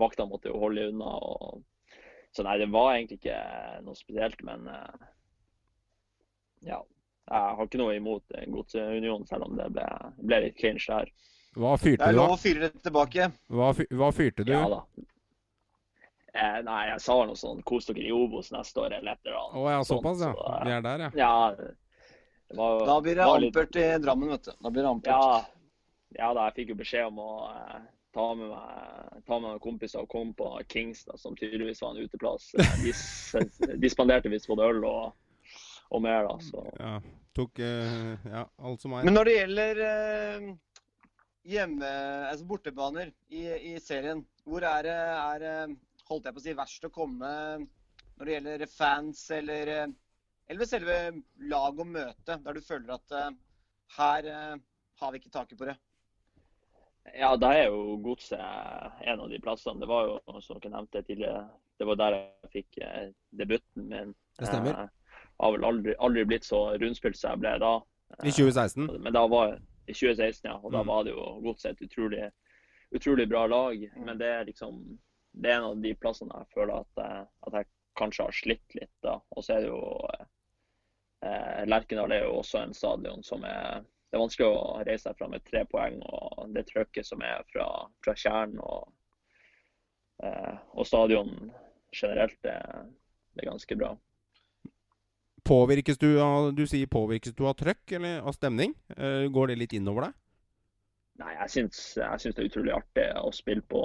Vakta 0.00 0.26
måtte 0.28 0.52
jo 0.52 0.60
holde 0.60 0.90
unna. 0.92 1.16
og 1.16 1.62
så 2.32 2.44
nei, 2.44 2.58
det 2.60 2.70
var 2.72 2.94
egentlig 2.94 3.20
ikke 3.20 3.40
noe 3.84 3.96
spesielt, 3.96 4.40
men 4.44 4.68
uh, 4.68 5.08
ja. 6.64 6.82
Jeg 7.32 7.56
har 7.56 7.68
ikke 7.68 7.78
noe 7.78 7.94
imot 7.94 8.34
Godsunionen, 8.50 9.24
selv 9.28 9.46
om 9.46 9.54
det 9.56 9.68
ble, 9.72 9.84
ble 10.26 10.40
litt 10.42 10.56
clinch 10.58 10.88
der. 10.90 11.08
Hva 11.54 11.76
fyrte 11.78 12.00
du, 12.00 12.02
da? 12.02 12.08
Det 12.08 12.12
er 12.12 12.18
lov 12.18 12.32
å 12.34 12.40
fyre 12.40 12.66
det 12.66 12.82
tilbake. 12.82 13.28
Hva, 13.52 13.68
hva 14.00 14.08
fyrte 14.16 14.44
du? 14.48 14.52
Ja 14.52 14.64
da. 14.68 14.80
Eh, 16.32 16.58
nei, 16.64 16.82
jeg 16.88 17.00
sa 17.04 17.18
noe 17.28 17.36
sånn 17.36 17.60
'kos 17.62 17.90
dere 17.90 18.06
i 18.08 18.12
Obos 18.16 18.52
neste 18.54 18.80
år', 18.80 18.98
eller 18.98 19.12
et 19.12 19.26
eller 19.26 19.38
annet. 19.38 19.56
Å 19.60 19.70
ja, 19.70 19.80
såpass, 19.84 20.22
ja. 20.24 20.32
Så, 20.32 20.60
Vi 20.64 20.72
er 20.72 20.84
der, 20.86 21.06
ja. 21.06 21.10
ja 21.14 21.32
var, 22.56 22.86
da 22.86 23.00
blir 23.00 23.16
det 23.16 23.24
ampert 23.24 23.74
litt... 23.74 23.84
i 23.84 23.98
Drammen, 23.98 24.28
vet 24.28 24.44
du. 24.44 24.52
Da 24.60 24.70
blir 24.70 24.82
det 24.82 24.88
ampert. 24.88 25.12
Ja, 25.12 25.44
ja 26.18 26.30
da, 26.36 26.46
jeg 26.48 26.56
fikk 26.60 26.72
jo 26.72 26.78
beskjed 26.80 27.08
om 27.08 27.20
å 27.20 27.32
eh, 27.52 27.82
ta 28.16 28.26
med 28.36 28.48
meg, 28.52 29.20
ta 29.26 29.38
med 29.38 29.48
noen 29.48 29.62
kompiser 29.62 30.04
og 30.04 30.10
komme 30.12 30.36
på 30.36 30.48
Kings, 30.72 31.04
da, 31.08 31.16
som 31.20 31.36
tydeligvis 31.36 31.80
var 31.84 31.94
en 31.94 32.04
uteplass. 32.04 32.50
De, 32.82 32.94
de 33.84 33.92
spanderte 33.92 34.32
visst 34.32 34.50
både 34.50 34.68
øl 34.72 34.82
og, 34.88 35.14
og 35.92 36.04
mer, 36.04 36.28
da. 36.28 36.36
Så. 36.44 36.64
Ja, 36.80 36.98
tok 37.36 37.62
uh, 37.64 38.12
ja, 38.28 38.44
alt 38.60 38.84
som 38.84 38.98
er. 38.98 39.08
Men 39.08 39.16
når 39.16 39.30
det 39.30 39.38
gjelder 39.38 39.82
uh, 39.86 40.50
hjemme, 41.52 41.94
altså 42.28 42.48
bortebaner 42.48 43.14
i, 43.32 43.46
i, 43.72 43.78
serien, 43.82 44.24
hvor 44.44 44.64
er 44.66 44.88
det 44.88 44.98
er, 44.98 45.72
holdt 46.12 46.28
jeg 46.28 46.36
på 46.36 46.42
å 46.42 46.46
si, 46.46 46.56
verst 46.58 46.88
å 46.88 46.92
komme 46.94 47.32
når 47.60 48.28
det 48.28 48.34
gjelder 48.36 48.66
fans 48.70 49.22
eller, 49.34 49.70
eller 50.52 50.68
selve 50.68 50.98
lag 51.50 51.80
og 51.80 51.88
møte, 51.88 52.36
der 52.44 52.58
du 52.58 52.60
føler 52.64 52.94
at 52.94 53.16
uh, 53.16 53.32
her 53.96 54.28
har 55.02 55.12
vi 55.12 55.18
ikke 55.18 55.32
taket 55.32 55.58
på 55.58 55.66
det? 55.66 55.76
Ja, 57.18 57.36
da 57.36 57.50
er 57.56 57.66
jo 57.66 57.96
Godset 58.02 58.38
en 59.02 59.20
av 59.20 59.30
de 59.30 59.40
plassene. 59.42 59.80
Det 59.82 59.88
var 59.90 60.06
jo, 60.06 60.40
som 60.40 60.60
dere 60.60 60.76
nevnte 60.76 61.02
tidligere, 61.02 61.44
det 61.78 61.88
var 61.88 61.98
der 61.98 62.18
jeg 62.18 62.52
fikk 62.52 62.78
eh, 62.86 63.08
debuten 63.38 63.88
min. 63.90 64.12
Det 64.38 64.48
stemmer. 64.48 64.76
Jeg 64.76 64.86
eh, 64.86 65.16
har 65.42 65.54
vel 65.56 65.66
aldri, 65.66 65.96
aldri 65.98 66.24
blitt 66.30 66.46
så 66.46 66.62
rundspilt 66.78 67.18
som 67.18 67.34
jeg 67.34 67.42
ble 67.42 67.56
da. 67.62 67.72
I 68.22 68.30
2016? 68.30 68.86
Eh, 68.86 69.00
men 69.02 69.16
da 69.16 69.24
var 69.26 69.56
I 69.56 69.96
2016, 69.96 70.46
ja. 70.46 70.58
Og 70.60 70.70
mm. 70.70 70.76
da 70.76 70.84
var 70.92 71.08
det 71.08 71.16
jo 71.16 71.26
Godset 71.48 71.72
et 71.74 71.88
utrolig, 71.88 72.28
utrolig 72.94 73.26
bra 73.28 73.46
lag. 73.50 73.82
Mm. 73.96 74.04
Men 74.06 74.22
det 74.22 74.30
er 74.36 74.46
liksom 74.46 74.78
det 75.32 75.50
er 75.50 75.58
en 75.58 75.70
av 75.70 75.80
de 75.82 75.94
plassene 75.96 76.42
jeg 76.42 76.52
føler 76.54 76.82
at, 76.82 77.26
at 77.48 77.56
jeg 77.60 77.70
kanskje 77.98 78.28
har 78.28 78.36
slitt 78.36 78.76
litt. 78.76 78.94
da. 79.04 79.18
Og 79.36 79.44
så 79.44 79.56
er 79.56 79.64
det 79.64 79.70
jo 79.72 79.82
eh, 81.24 81.62
Lerkendal 81.68 82.12
er 82.12 82.26
jo 82.26 82.38
også 82.40 82.62
en 82.62 82.76
stadion 82.76 83.24
som 83.26 83.44
er 83.48 83.82
det 84.12 84.18
er 84.18 84.26
vanskelig 84.26 84.44
å 84.52 84.80
reise 84.84 85.06
seg 85.06 85.16
fra 85.16 85.26
med 85.32 85.40
tre 85.48 85.62
poeng 85.64 85.94
og 86.04 86.50
det 86.52 86.66
trøkket 86.68 87.06
som 87.08 87.22
er 87.24 87.46
fra, 87.48 87.64
fra 88.04 88.12
kjernen 88.12 88.58
og, 88.60 88.90
eh, 90.20 90.58
og 90.76 90.84
stadion 90.84 91.30
generelt, 91.96 92.36
det, 92.44 92.52
er 93.40 93.48
ganske 93.48 93.78
bra. 93.80 93.94
Påvirkes 95.48 95.96
du 95.96 96.10
av 96.20 96.50
du 96.52 96.66
sier 96.68 96.92
påvirkes 96.92 97.32
du 97.38 97.46
av 97.48 97.56
trøkk 97.56 97.96
eller 97.96 98.20
av 98.20 98.36
stemning? 98.36 98.76
Eh, 98.98 99.32
går 99.32 99.48
det 99.48 99.58
litt 99.62 99.76
innover 99.80 100.10
deg? 100.10 100.20
Nei, 101.20 101.32
jeg 101.36 101.52
syns, 101.52 101.80
jeg 101.98 102.22
syns, 102.22 102.36
det 102.36 102.42
er 102.42 102.48
utrolig 102.48 102.72
artig 102.74 103.04
å 103.20 103.30
spille 103.36 103.64
på, 103.68 103.82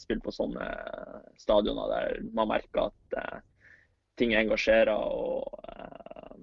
spille 0.00 0.24
på 0.24 0.34
sånne 0.34 0.66
stadioner 1.38 1.92
der 1.92 2.16
man 2.34 2.50
merker 2.50 2.88
at 2.88 3.16
uh, 3.20 3.38
ting 4.18 4.34
engasjerer. 4.34 4.90
og 4.90 5.54
uh, 5.70 6.42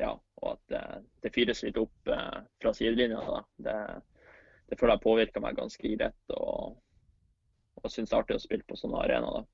ja, 0.00 0.14
og 0.40 0.50
at 0.54 0.64
det, 0.72 0.82
det 1.26 1.34
fyres 1.36 1.62
litt 1.66 1.80
opp 1.82 2.12
uh, 2.14 2.40
fra 2.62 2.72
sidelinja. 2.72 3.42
Det, 3.60 3.76
det, 4.70 4.80
føler 4.80 4.96
jeg 4.96 5.04
påvirker 5.04 5.44
meg 5.44 5.60
ganske 5.60 5.94
greit, 5.94 6.36
og, 6.40 6.80
og 7.82 7.92
syns 7.92 8.08
det 8.08 8.16
er 8.16 8.24
artig 8.24 8.40
å 8.40 8.46
spille 8.48 8.68
på 8.68 8.80
sånne 8.80 9.04
arenaer. 9.04 9.48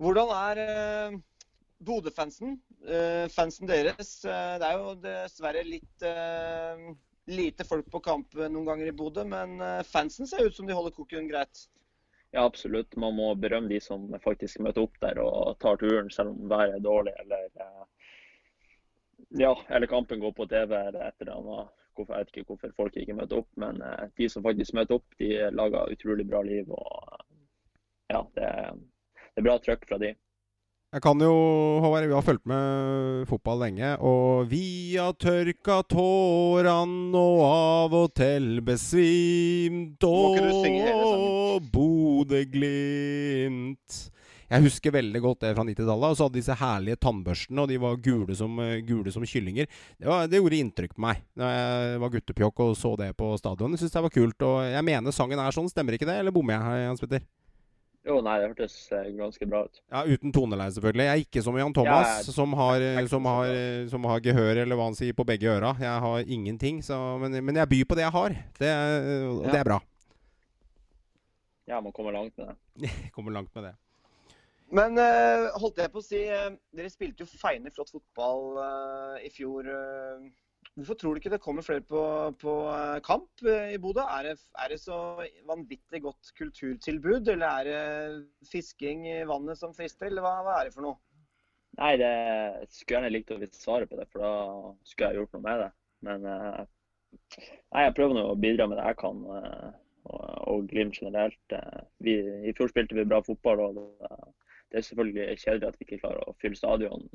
Hvordan 0.00 0.30
er 0.36 1.18
Bodø-fansen? 1.84 2.58
Fansen 3.32 3.68
deres. 3.68 4.14
Det 4.24 4.64
er 4.64 4.78
jo 4.80 4.94
dessverre 5.00 5.60
litt 5.66 6.06
lite 7.26 7.64
folk 7.64 7.90
på 7.90 8.00
kamp 8.04 8.34
noen 8.34 8.64
ganger 8.66 8.90
i 8.90 8.94
Bodø, 8.96 9.24
men 9.24 9.60
eh, 9.60 9.82
fansen 9.86 10.26
ser 10.26 10.46
ut 10.46 10.56
som 10.56 10.66
de 10.66 10.76
holder 10.76 10.94
koken 10.96 11.28
greit. 11.28 11.66
Ja, 12.30 12.44
absolutt. 12.44 12.96
Man 12.96 13.16
må 13.18 13.32
berømme 13.34 13.68
de 13.72 13.80
som 13.82 14.06
faktisk 14.22 14.60
møter 14.62 14.86
opp 14.86 15.00
der 15.02 15.18
og 15.22 15.58
tar 15.62 15.80
turen, 15.80 16.10
selv 16.14 16.34
om 16.34 16.50
været 16.50 16.76
er 16.76 16.84
dårlig 16.84 17.14
eller 17.24 17.48
ja, 19.38 19.50
eller 19.68 19.86
kampen 19.86 20.20
går 20.22 20.32
på 20.34 20.46
TV 20.50 20.74
eller 20.74 21.02
et 21.06 21.22
eller 21.22 21.36
annet. 21.36 21.76
Jeg 22.00 22.06
vet 22.08 22.30
ikke 22.30 22.54
hvorfor 22.54 22.70
folk 22.76 22.94
ikke 22.96 23.14
møter 23.18 23.42
opp, 23.42 23.50
men 23.60 23.82
eh, 23.84 24.06
de 24.16 24.30
som 24.30 24.46
faktisk 24.46 24.78
møter 24.78 25.00
opp, 25.00 25.18
de 25.18 25.34
lager 25.52 25.92
utrolig 25.92 26.26
bra 26.30 26.40
liv. 26.46 26.70
og 26.70 27.26
ja, 28.10 28.24
det 28.34 28.48
det 29.30 29.42
er 29.42 29.46
bra 29.46 29.60
trøkk 29.62 29.86
fra 29.88 29.98
de. 30.02 30.10
Jeg 30.90 31.04
kan 31.04 31.20
jo, 31.22 31.34
Håvard, 31.84 32.02
vi 32.10 32.14
har 32.16 32.24
fulgt 32.26 32.48
med 32.50 33.22
fotball 33.30 33.60
lenge, 33.62 33.92
og 34.02 34.48
vi 34.50 34.96
har 34.96 35.12
tørka 35.14 35.86
tårene 35.86 37.14
og 37.14 37.42
av 37.46 37.94
og 37.94 38.08
til 38.18 38.58
besvimt, 38.66 40.02
og 40.02 41.62
Bodø-Glimt 41.70 43.30
jeg 44.50 44.64
husker 44.64 44.90
veldig 44.90 45.20
godt 45.22 45.44
det 45.44 45.52
fra 45.54 45.62
90-tallet. 45.62 46.10
Og 46.10 46.16
så 46.18 46.26
hadde 46.26 46.40
disse 46.40 46.54
herlige 46.58 46.98
tannbørstene, 47.04 47.62
og 47.62 47.70
de 47.70 47.76
var 47.78 48.00
gule 48.02 48.34
som, 48.34 48.56
gule 48.82 49.12
som 49.14 49.22
kyllinger. 49.22 49.68
Det, 49.94 50.08
var, 50.08 50.26
det, 50.26 50.40
gjorde 50.40 50.58
inntrykk 50.58 50.96
på 50.96 51.04
meg 51.06 51.20
da 51.38 51.50
jeg 51.54 52.00
var 52.02 52.10
guttepjokk 52.16 52.62
og 52.66 52.72
så 52.78 52.96
det 52.98 53.12
på 53.14 53.30
stadion. 53.38 53.76
Jeg 53.76 53.84
syns 53.84 53.94
det 53.94 54.02
var 54.08 54.16
kult. 54.16 54.42
Og 54.48 54.56
jeg 54.66 54.86
mener 54.90 55.14
sangen 55.14 55.38
er 55.38 55.54
sånn, 55.54 55.70
stemmer 55.70 55.94
ikke 55.94 56.08
det? 56.10 56.18
Eller 56.24 56.34
bommer 56.34 56.58
jeg, 56.58 56.90
Hans 56.90 57.04
Petter? 57.04 57.22
Jo, 58.08 58.16
nei, 58.24 58.38
det 58.40 58.46
hørtes 58.48 58.74
eh, 58.96 59.10
ganske 59.12 59.46
bra 59.48 59.66
ut. 59.66 59.82
Ja, 59.92 60.06
Uten 60.08 60.32
toneleie, 60.32 60.72
selvfølgelig. 60.72 61.04
Jeg 61.04 61.12
er 61.12 61.24
ikke 61.26 61.42
som 61.44 61.58
Jan 61.60 61.74
Thomas, 61.76 62.06
ja, 62.08 62.14
jeg, 62.22 62.34
som, 62.38 62.54
har, 62.56 62.84
som, 63.12 63.28
har, 63.28 63.50
som, 63.92 64.08
har, 64.08 64.22
gehør, 64.24 64.62
eller 64.62 64.78
hva 64.78 64.86
han 64.88 64.96
sier, 64.96 65.16
på 65.16 65.26
begge 65.28 65.50
øra. 65.52 65.74
Jeg 65.82 66.06
har 66.06 66.32
ingenting. 66.38 66.80
Så, 66.86 66.96
men, 67.20 67.36
men, 67.44 67.60
jeg 67.60 67.72
byr 67.74 67.90
på 67.90 67.98
det 67.98 68.06
jeg 68.06 68.16
har. 68.16 68.38
Det, 68.56 68.72
og 69.28 69.44
ja. 69.44 69.52
det 69.52 69.60
er 69.60 69.68
bra. 69.68 69.78
Ja, 71.70 71.80
man 71.84 71.92
kommer 71.92 72.16
langt 72.16 72.40
med 72.40 72.48
det. 72.48 72.90
kommer 73.14 73.36
langt 73.36 73.54
med 73.54 73.68
det. 73.68 73.76
Men 74.70 74.96
uh, 74.98 75.50
holdt 75.58 75.80
jeg 75.82 75.90
på 75.90 76.00
å 76.00 76.04
si, 76.06 76.20
uh, 76.30 76.54
dere 76.74 76.90
spilte 76.92 77.26
jo 77.26 77.40
feiende 77.40 77.72
flott 77.74 77.90
fotball 77.92 78.44
uh, 78.62 79.16
i 79.20 79.30
fjor. 79.34 79.66
Hvorfor 80.80 80.96
tror 80.98 81.14
du 81.14 81.20
ikke 81.20 81.32
det 81.32 81.42
kommer 81.44 81.64
flere 81.64 81.84
på, 81.86 82.02
på 82.40 82.54
kamp 83.06 83.44
i 83.44 83.78
Bodø? 83.80 84.02
Er 84.02 84.32
er 84.32 84.72
det, 84.72 84.80
så 84.80 85.20
vanvittig 85.48 86.02
godt 86.02 86.32
kulturtilbud, 86.38 87.28
eller 87.28 87.46
er 87.46 87.68
det 87.68 88.48
fisking 88.50 89.06
i 89.08 89.20
vannet 89.28 89.60
som 89.60 89.74
frister, 89.76 90.08
eller 90.08 90.24
hva, 90.24 90.34
hva, 90.46 90.58
er 90.60 90.68
det 90.68 90.74
for 90.76 90.86
noe? 90.86 90.98
Nei, 91.78 91.92
det 92.00 92.10
skulle 92.72 92.96
gjerne 92.96 93.12
likt 93.12 93.30
å 93.30 93.38
vite 93.40 93.60
svaret 93.60 93.90
på 93.90 94.00
det, 94.00 94.08
for 94.10 94.24
da 94.24 94.32
skulle 94.88 95.12
jeg 95.12 95.22
gjort 95.22 95.36
noe 95.36 95.46
med 95.46 95.62
det. 95.64 95.70
Men 96.08 96.26
nei, 96.26 97.84
jeg 97.84 97.94
prøver 97.98 98.16
nå 98.16 98.26
å 98.30 98.40
bidra 98.40 98.66
med 98.70 98.80
det 98.80 98.88
jeg 98.90 99.00
kan, 99.04 99.22
og, 99.30 100.26
og 100.50 100.66
Glimt 100.72 100.98
generelt. 100.98 101.56
Vi, 102.02 102.18
I 102.48 102.56
fjor 102.56 102.72
spilte 102.72 102.98
vi 102.98 103.06
bra 103.06 103.22
fotball. 103.24 103.62
og 103.68 103.78
det, 103.78 104.10
det 104.70 104.80
er 104.80 104.86
selvfølgelig 104.88 105.38
kjedelig 105.44 105.68
at 105.68 105.78
vi 105.78 105.86
ikke 105.86 106.02
klarer 106.02 106.26
å 106.26 106.36
fylle 106.42 106.58
stadion 106.58 107.08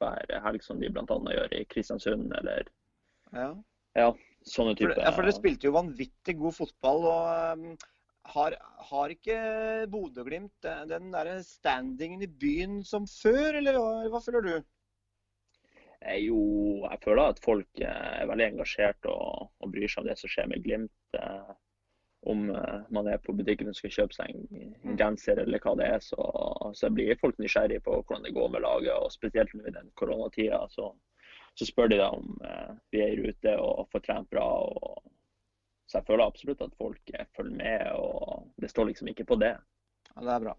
hver 0.00 0.36
helg, 0.44 0.62
som 0.64 0.80
de 0.80 0.90
bl.a. 0.92 1.16
gjør 1.34 1.56
i 1.58 1.64
Kristiansund 1.70 2.32
eller 2.38 2.68
ja. 3.36 3.50
ja 3.98 4.10
sånne 4.46 4.74
typer. 4.78 4.98
Ja, 4.98 5.12
for 5.14 5.26
dere 5.26 5.36
spilte 5.36 5.68
jo 5.68 5.76
vanvittig 5.76 6.36
god 6.40 6.56
fotball. 6.56 7.06
og 7.10 7.60
um, 7.60 7.78
har, 8.30 8.56
har 8.90 9.12
ikke 9.12 9.38
Bodø-Glimt 9.90 10.68
den 10.90 11.08
der 11.12 11.32
standingen 11.46 12.22
i 12.22 12.28
byen 12.28 12.82
som 12.86 13.08
før, 13.10 13.58
eller 13.58 13.78
hva, 13.78 14.10
hva 14.12 14.20
føler 14.22 14.46
du? 14.46 14.52
Eh, 16.00 16.20
jo, 16.24 16.38
jeg 16.86 17.00
føler 17.04 17.32
at 17.32 17.42
folk 17.44 17.82
er 17.84 18.28
veldig 18.30 18.46
engasjert 18.52 19.10
og, 19.10 19.50
og 19.60 19.72
bryr 19.72 19.90
seg 19.90 20.04
om 20.04 20.08
det 20.08 20.16
som 20.20 20.32
skjer 20.32 20.48
med 20.52 20.64
Glimt. 20.64 21.18
Om 22.30 22.50
man 22.92 23.06
er 23.08 23.20
på 23.24 23.32
butikken 23.32 23.70
og 23.72 23.76
skal 23.78 23.92
kjøpe 23.94 24.12
seg 24.12 24.34
en, 24.34 24.72
en 24.84 24.98
genser 25.00 25.40
eller 25.40 25.62
hva 25.64 25.72
det 25.80 25.86
er, 25.88 26.02
så, 26.04 26.20
så 26.76 26.90
blir 26.92 27.16
folk 27.20 27.38
nysgjerrige 27.40 27.80
på 27.86 27.94
hvordan 27.96 28.26
det 28.26 28.34
går 28.36 28.50
med 28.52 28.64
laget. 28.66 28.92
og 28.92 29.12
Spesielt 29.14 29.54
nå 29.56 29.64
i 29.64 29.72
den 29.72 29.88
koronatida. 29.96 30.60
Så, 30.68 30.90
så 31.58 31.66
spør 31.68 31.90
de 31.92 31.98
da 32.00 32.10
om 32.14 32.40
eh, 32.46 32.72
vi 32.94 33.02
er 33.04 33.14
i 33.14 33.20
rute 33.20 33.54
og 33.60 33.88
får 33.92 34.04
trent 34.06 34.30
bra. 34.32 34.46
Og, 34.66 35.02
så 35.90 35.98
jeg 35.98 36.06
føler 36.06 36.24
absolutt 36.26 36.62
at 36.64 36.76
folk 36.78 37.14
følger 37.36 37.56
med, 37.56 37.86
og 37.98 38.46
det 38.62 38.70
står 38.70 38.90
liksom 38.90 39.10
ikke 39.10 39.26
på 39.26 39.40
det. 39.42 39.56
Ja, 40.14 40.20
Det 40.20 40.34
er 40.34 40.44
bra. 40.46 40.56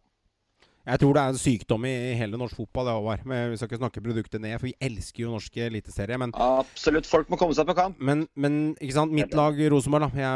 Jeg 0.82 1.02
tror 1.02 1.14
det 1.14 1.22
er 1.22 1.34
en 1.34 1.38
sykdom 1.38 1.86
i 1.86 1.94
hele 2.18 2.40
norsk 2.40 2.58
fotball. 2.58 2.88
det 2.88 2.96
Håvard. 2.98 3.26
Vi 3.52 3.58
skal 3.60 3.70
ikke 3.70 3.82
snakke 3.82 4.04
produktet 4.04 4.42
ned, 4.42 4.58
for 4.58 4.70
vi 4.70 4.76
elsker 4.82 5.26
jo 5.26 5.34
norske 5.36 5.66
eliteserie. 5.68 6.18
Men, 6.18 6.34
Absolutt. 6.34 7.10
Folk 7.10 7.30
må 7.30 7.38
komme 7.38 7.56
seg 7.58 7.68
på 7.70 7.76
kamp. 7.78 8.00
Men, 8.02 8.26
men 8.34 8.74
ikke 8.80 8.98
sant? 8.98 9.14
mitt 9.14 9.36
lag 9.38 9.58
Rosenborg, 9.72 10.10
da. 10.16 10.32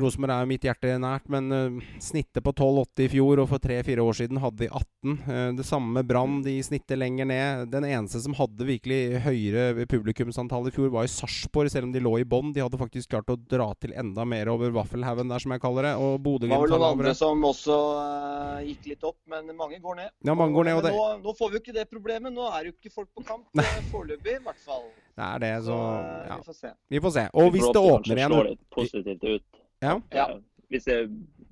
Rosenborg 0.00 0.34
er 0.34 0.46
jo 0.46 0.50
mitt 0.50 0.64
hjerte 0.64 0.94
nært. 1.02 1.28
Men 1.32 1.52
uh, 1.52 1.90
snittet 2.00 2.44
på 2.46 2.54
12,80 2.54 3.04
i 3.04 3.10
fjor, 3.16 3.42
og 3.44 3.50
for 3.52 3.62
tre-fire 3.62 4.04
år 4.04 4.16
siden 4.22 4.40
hadde 4.40 4.64
de 4.64 4.70
18. 4.70 5.18
Uh, 5.26 5.50
det 5.58 5.68
samme 5.68 5.92
med 5.98 6.08
Brann. 6.08 6.40
De 6.46 6.56
snitter 6.64 7.00
lenger 7.00 7.28
ned. 7.28 7.66
Den 7.74 7.88
eneste 7.90 8.22
som 8.24 8.36
hadde 8.38 8.68
virkelig 8.68 9.20
høyere 9.26 9.86
publikumsantall 9.90 10.70
i 10.70 10.74
fjor, 10.74 10.88
var 10.94 11.08
i 11.08 11.12
Sarpsborg, 11.12 11.72
selv 11.72 11.90
om 11.90 11.94
de 11.94 12.04
lå 12.04 12.16
i 12.22 12.28
bånn. 12.28 12.54
De 12.56 12.64
hadde 12.64 12.80
faktisk 12.80 13.12
klart 13.12 13.30
å 13.32 13.36
dra 13.36 13.68
til 13.76 13.92
enda 13.98 14.24
mer 14.28 14.48
over 14.52 14.72
vaffelhaugen 14.74 15.28
der, 15.30 15.44
som 15.44 15.52
jeg 15.54 15.62
kaller 15.62 15.90
det. 15.90 15.94
Og 16.00 16.16
Bodø-Glimt 16.24 16.56
Det 16.56 16.56
var 16.56 16.68
vel 16.68 16.76
noen 16.78 16.90
andre 16.96 17.16
som 17.18 17.48
også 17.50 17.78
uh, 18.00 18.58
gikk 18.64 18.92
litt 18.94 19.06
opp, 19.06 19.18
men 19.30 19.52
mange 19.58 19.80
går 19.82 19.89
ned. 19.98 20.10
Ja, 20.26 20.34
mange 20.38 20.54
går 20.54 20.68
ned, 20.68 20.78
og 20.78 20.84
det... 20.86 20.92
nå, 20.94 21.06
nå, 21.24 21.34
får 21.38 21.50
vi 21.50 21.58
jo 21.58 21.62
ikke 21.64 21.74
det 21.76 21.86
problemet. 21.90 22.32
Nå 22.36 22.46
er 22.50 22.68
jo 22.68 22.74
ikke 22.74 22.92
folk 22.94 23.10
på 23.16 23.24
kamp 23.26 23.62
foreløpig, 23.90 24.36
i 24.38 24.44
hvert 24.46 24.62
fall. 24.64 24.86
Det 25.18 25.26
er 25.26 25.42
det, 25.44 25.52
så, 25.66 25.76
så 25.76 26.14
ja. 26.30 26.38
vi 26.38 26.48
får 26.48 26.58
se. 26.60 26.72
Vi 26.94 27.02
får 27.06 27.14
se. 27.16 27.26
Og 27.42 27.50
hvis 27.56 27.66
det 27.66 27.84
åpner 27.92 28.22
igjen 28.22 28.36
litt 28.50 28.64
positivt 28.76 29.26
ut. 29.26 29.62
Ja. 29.84 29.94
ja. 30.14 30.26
Hvis 30.70 30.86
det 30.86 30.98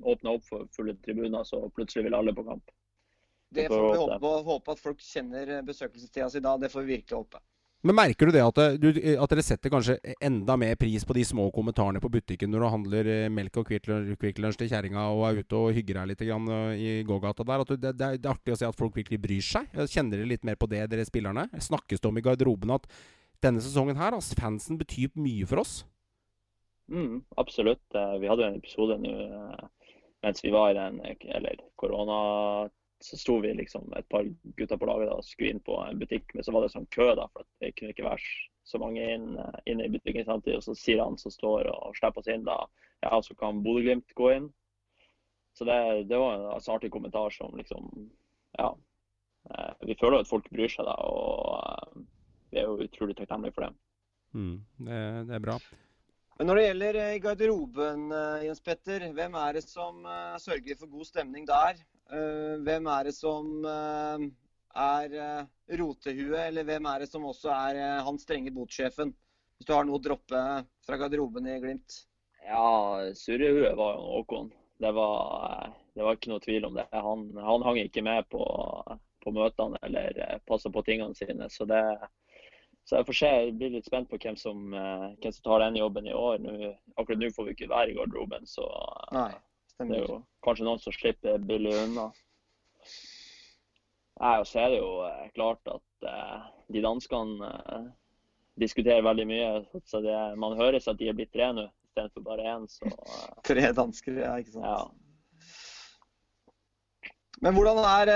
åpner 0.03 0.39
opp 0.39 0.45
for 0.47 0.69
fulle 0.77 0.95
tribuner, 1.05 1.45
så 1.49 1.65
plutselig 1.75 2.07
vil 2.07 2.19
alle 2.19 2.35
på 2.37 2.47
kamp. 2.47 2.75
Det 3.55 3.69
får 3.73 3.85
vi 3.85 4.01
håpe, 4.03 4.33
håpe 4.45 4.75
at 4.75 4.81
folk 4.83 5.01
kjenner 5.01 5.55
besøkelsestida 5.65 6.29
si 6.31 6.43
da. 6.45 6.57
Det 6.61 6.69
får 6.73 6.85
vi 6.85 6.99
virkelig 6.99 7.23
håpe. 7.23 7.41
Men 7.89 7.97
merker 7.97 8.29
du 8.29 8.35
det 8.35 8.43
at, 8.45 8.59
du, 8.77 8.89
at, 8.93 9.31
dere 9.33 9.43
setter 9.47 9.73
kanskje 9.73 9.95
enda 10.21 10.59
mer 10.61 10.75
pris 10.77 11.07
på 11.09 11.15
de 11.17 11.23
små 11.25 11.47
kommentarene 11.55 12.03
på 12.05 12.11
butikken 12.13 12.51
når 12.53 12.61
du 12.61 12.69
handler 12.75 13.09
melk 13.33 13.57
og 13.63 13.71
Kvikk 13.71 14.43
Lunsj 14.45 14.59
til 14.61 14.69
kjerringa 14.69 15.07
og 15.15 15.23
er 15.25 15.39
ute 15.41 15.57
og 15.57 15.73
hygger 15.73 16.03
deg 16.03 16.11
litt 16.11 16.25
i 16.27 16.91
gågata 17.09 17.47
der? 17.49 17.65
At 17.65 17.73
du, 17.73 17.79
det, 17.81 17.95
det, 17.97 18.11
er 18.19 18.29
artig 18.35 18.53
å 18.53 18.59
se 18.61 18.69
at 18.69 18.77
folk 18.77 18.99
virkelig 18.99 19.23
bryr 19.25 19.47
seg. 19.47 19.73
Kjenner 19.89 20.21
dere 20.21 20.29
litt 20.35 20.45
mer 20.45 20.61
på 20.61 20.69
det, 20.69 20.83
dere 20.93 21.09
spillerne? 21.09 21.47
Snakkes 21.57 22.05
det 22.05 22.11
om 22.11 22.21
i 22.21 22.27
garderoben 22.29 22.77
at 22.77 22.85
denne 23.41 23.65
sesongen 23.65 23.97
her, 23.97 24.19
altså, 24.19 24.37
fansen 24.37 24.77
betyr 24.77 25.17
mye 25.17 25.49
for 25.49 25.65
oss? 25.65 25.79
Mm, 26.93 27.23
absolutt. 27.41 27.81
Vi 28.21 28.29
hadde 28.29 28.51
en 28.51 28.61
episode 28.61 29.01
nå 29.01 29.17
mens 30.27 30.45
vi 30.45 30.51
var 30.53 30.75
i 30.75 30.77
den 30.77 31.01
eller 31.33 31.61
korona 31.79 32.21
så 33.01 33.17
sto 33.19 33.39
vi 33.39 33.53
liksom 33.55 33.93
et 33.97 34.09
par 34.11 34.27
gutter 34.59 34.79
på 34.79 34.87
laget 34.89 35.11
og 35.13 35.25
skulle 35.27 35.55
inn 35.55 35.63
på 35.63 35.77
en 35.85 36.01
butikk, 36.01 36.33
men 36.35 36.45
så 36.45 36.55
var 36.55 36.65
det 36.65 36.73
sånn 36.73 36.89
kø, 36.95 37.13
da, 37.19 37.29
for 37.33 37.47
det 37.63 37.73
kunne 37.77 37.95
ikke 37.95 38.07
være 38.09 38.31
så 38.69 38.81
mange 38.83 39.05
inn, 39.15 39.29
inn 39.71 39.83
i 39.85 39.91
butikken 39.93 40.27
samtidig. 40.27 40.59
Og 40.59 40.67
så 40.67 40.75
sier 40.77 41.03
han 41.05 41.19
som 41.21 41.33
står 41.33 41.71
og 41.71 41.97
slipper 41.97 42.25
oss 42.25 42.31
inn, 42.33 42.47
da 42.49 42.59
ja, 43.05 43.21
så 43.23 43.37
kan 43.39 43.63
Bodø-Glimt 43.63 44.15
gå 44.19 44.33
inn. 44.35 44.49
Så 45.55 45.67
det, 45.67 45.79
det 46.11 46.19
var 46.19 46.37
en 46.37 46.47
altså, 46.53 46.75
artig 46.75 46.91
kommentar 46.95 47.35
som 47.35 47.57
liksom 47.59 47.91
Ja. 48.59 48.73
Eh, 49.49 49.75
vi 49.87 49.95
føler 49.97 50.21
at 50.21 50.29
folk 50.29 50.49
bryr 50.51 50.71
seg, 50.73 50.89
da, 50.89 50.97
og 50.99 51.61
eh, 51.63 52.01
vi 52.51 52.59
er 52.59 52.67
jo 52.67 52.89
utrolig 52.89 53.15
takknemlige 53.17 53.55
for 53.55 53.67
det. 53.67 53.71
Mm, 54.35 54.57
det, 54.89 54.99
det 55.29 55.37
er 55.37 55.45
bra. 55.45 55.57
Men 56.39 56.51
når 56.51 56.59
det 56.59 56.65
gjelder 56.65 56.99
i 57.03 57.21
garderoben, 57.23 58.03
Jens 58.45 58.61
Petter, 58.63 59.07
hvem 59.15 59.39
er 59.39 59.57
det 59.57 59.65
som 59.67 60.05
sørger 60.39 60.79
for 60.79 60.91
god 60.91 61.09
stemning 61.09 61.47
der? 61.49 61.81
Hvem 62.09 62.87
er 62.89 63.09
det 63.09 63.13
som 63.13 63.65
er 63.69 65.17
rotehue, 65.81 66.39
eller 66.41 66.65
hvem 66.65 66.87
er 66.89 67.05
det 67.05 67.09
som 67.11 67.27
også 67.29 67.53
er 67.53 68.01
han 68.07 68.21
strenge 68.21 68.53
botsjefen? 68.55 69.13
Hvis 69.59 69.67
du 69.69 69.75
har 69.75 69.85
noe 69.85 69.99
å 69.99 70.03
droppe 70.03 70.41
fra 70.87 70.99
garderoben 71.01 71.49
i 71.51 71.59
Glimt? 71.61 71.99
Ja, 72.47 73.11
surrehue 73.19 73.75
var 73.77 73.99
jo 73.99 74.07
Håkon. 74.15 74.53
Det 74.79 74.93
var, 74.95 75.73
det 75.95 76.07
var 76.07 76.17
ikke 76.17 76.31
noe 76.31 76.45
tvil 76.45 76.69
om 76.69 76.79
det. 76.79 76.87
Han, 76.95 77.27
han 77.35 77.65
hang 77.67 77.81
ikke 77.83 78.05
med 78.07 78.29
på, 78.31 78.45
på 79.25 79.35
møtene 79.35 79.81
eller 79.83 80.39
passa 80.47 80.71
på 80.71 80.85
tingene 80.87 81.19
sine. 81.19 81.51
Så 81.51 81.67
det, 81.67 81.83
så 82.87 83.01
jeg 83.01 83.09
får 83.09 83.19
se, 83.19 83.33
jeg 83.35 83.57
blir 83.59 83.75
litt 83.75 83.91
spent 83.91 84.09
på 84.09 84.21
hvem 84.23 84.39
som, 84.39 84.71
hvem 84.71 85.35
som 85.35 85.43
tar 85.45 85.67
den 85.67 85.81
jobben 85.81 86.07
i 86.07 86.15
år. 86.15 86.39
Nå, 86.45 86.73
akkurat 86.95 87.21
nå 87.21 87.33
får 87.35 87.51
vi 87.51 87.57
ikke 87.57 87.73
være 87.75 87.93
i 87.93 87.99
garderoben, 87.99 88.47
så 88.47 88.69
Nei, 89.17 89.33
det 89.79 89.95
er 89.95 90.09
jo 90.09 90.19
kanskje 90.43 90.67
noen 90.67 90.81
som 90.83 90.95
slipper 90.95 91.39
billig 91.47 91.75
unna. 91.85 92.09
Nei, 94.19 94.35
og 94.41 94.47
så 94.51 94.65
er 94.65 94.73
det 94.73 94.81
jo 94.81 94.93
klart 95.37 95.71
at 95.71 96.09
eh, 96.11 96.47
de 96.75 96.83
danskene 96.83 97.51
eh, 97.59 97.85
diskuterer 98.59 99.07
veldig 99.07 99.27
mye. 99.31 99.51
så 99.87 100.01
det, 100.03 100.17
Man 100.43 100.59
hører 100.59 100.81
at 100.83 100.99
de 100.99 101.11
er 101.11 101.19
blitt 101.19 101.31
tre 101.35 101.53
nå 101.55 101.69
istedenfor 101.87 102.27
bare 102.27 102.49
én. 102.57 102.67
Så, 102.71 102.91
eh. 102.91 103.29
tre 103.47 103.69
dansker, 103.77 104.19
ja, 104.25 104.35
ikke 104.43 104.57
sant. 104.57 104.67
Ja. 104.67 104.81
Men 107.39 107.55
hvordan 107.55 107.79
er, 107.79 108.11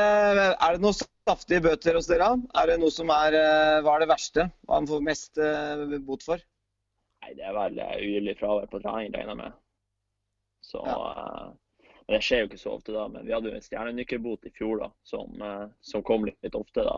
er 0.50 0.74
det 0.74 0.82
noen 0.82 0.98
saftige 0.98 1.62
bøter 1.62 1.94
hos 1.94 2.10
dere? 2.10 2.32
Er 2.58 2.72
det 2.72 2.80
noe 2.82 2.90
som 2.90 3.12
er, 3.14 3.38
Hva 3.86 3.94
er 3.94 4.02
det 4.02 4.10
verste? 4.10 4.48
Hva 4.66 4.80
man 4.80 4.90
får 4.90 5.04
mest 5.06 5.38
bot 6.08 6.26
for? 6.26 6.42
Nei, 7.22 7.36
Det 7.38 7.46
er 7.46 7.54
vel 7.54 7.78
ugyldig 7.78 8.34
fravær 8.40 8.66
på 8.72 8.82
trening, 8.82 9.14
regner 9.14 9.36
jeg 9.36 9.44
med. 9.44 9.61
Så, 10.72 10.82
ja. 10.88 11.52
Men 12.02 12.16
Det 12.16 12.22
skjer 12.24 12.42
jo 12.42 12.48
ikke 12.50 12.60
så 12.62 12.74
ofte, 12.74 12.94
da. 12.96 13.06
Men 13.12 13.28
vi 13.28 13.34
hadde 13.36 13.52
jo 13.52 13.58
en 13.58 13.64
stjernenykkerbot 13.64 14.48
i 14.48 14.54
fjor 14.56 14.82
da, 14.82 14.88
som, 15.06 15.44
som 15.84 16.04
kom 16.06 16.26
litt, 16.26 16.38
litt, 16.42 16.56
ofte. 16.58 16.82
da. 16.88 16.96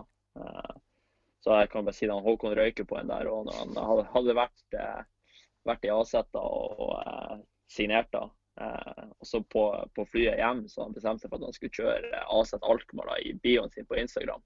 Så 1.45 1.59
jeg 1.61 1.69
kan 1.75 1.85
bare 1.85 1.97
si 1.99 2.09
at 2.09 2.25
Håkon 2.25 2.57
røyker 2.57 2.87
på 2.89 2.97
en 2.97 3.11
der. 3.11 3.29
Når 3.29 3.59
han 3.77 4.07
hadde 4.15 4.39
vært, 4.39 4.79
vært 5.69 5.85
i 5.85 5.93
Aset 5.93 6.41
og, 6.41 6.81
og 6.87 7.45
signert 7.69 8.09
da, 8.17 8.25
Eh, 8.61 9.05
og 9.19 9.27
så 9.27 9.43
på, 9.43 9.91
på, 9.95 10.05
flyet 10.07 10.39
hjem 10.39 10.69
så 10.71 10.85
han 10.85 10.93
bestemte 10.95 11.25
seg 11.25 11.33
for 11.33 11.41
at 11.41 11.47
han 11.49 11.57
skulle 11.57 11.75
kjøre 11.75 12.21
Aset 12.39 12.63
Alkmaar 12.63 13.11
da, 13.11 13.17
i 13.19 13.35
bioen 13.43 13.73
sin 13.75 13.87
på 13.89 13.99
Instagram. 13.99 14.43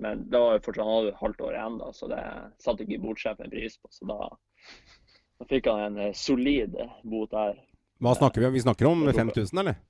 Men 0.00 0.24
det 0.32 0.40
var 0.40 0.54
jo 0.56 0.62
fortsatt 0.64 0.86
han 0.86 0.94
hadde 0.94 1.12
et 1.12 1.20
halvt 1.20 1.42
år 1.44 1.56
igjen, 1.58 1.80
da, 1.82 1.90
så 1.92 2.08
det 2.08 2.22
satte 2.64 2.86
ikke 2.86 3.02
bordsjefen 3.02 3.52
pris 3.52 3.76
på. 3.76 3.90
Så 3.92 4.08
da, 4.08 4.30
da, 4.30 5.48
fikk 5.50 5.68
han 5.68 5.98
en 5.98 6.14
solid 6.16 6.78
bot 7.04 7.34
der. 7.36 7.60
Hva 8.00 8.14
snakker 8.16 8.42
vi 8.42 8.48
om? 8.48 8.54
Vi 8.56 8.64
snakker 8.64 8.88
om 8.88 9.02
5000, 9.12 9.62
eller? 9.62 9.80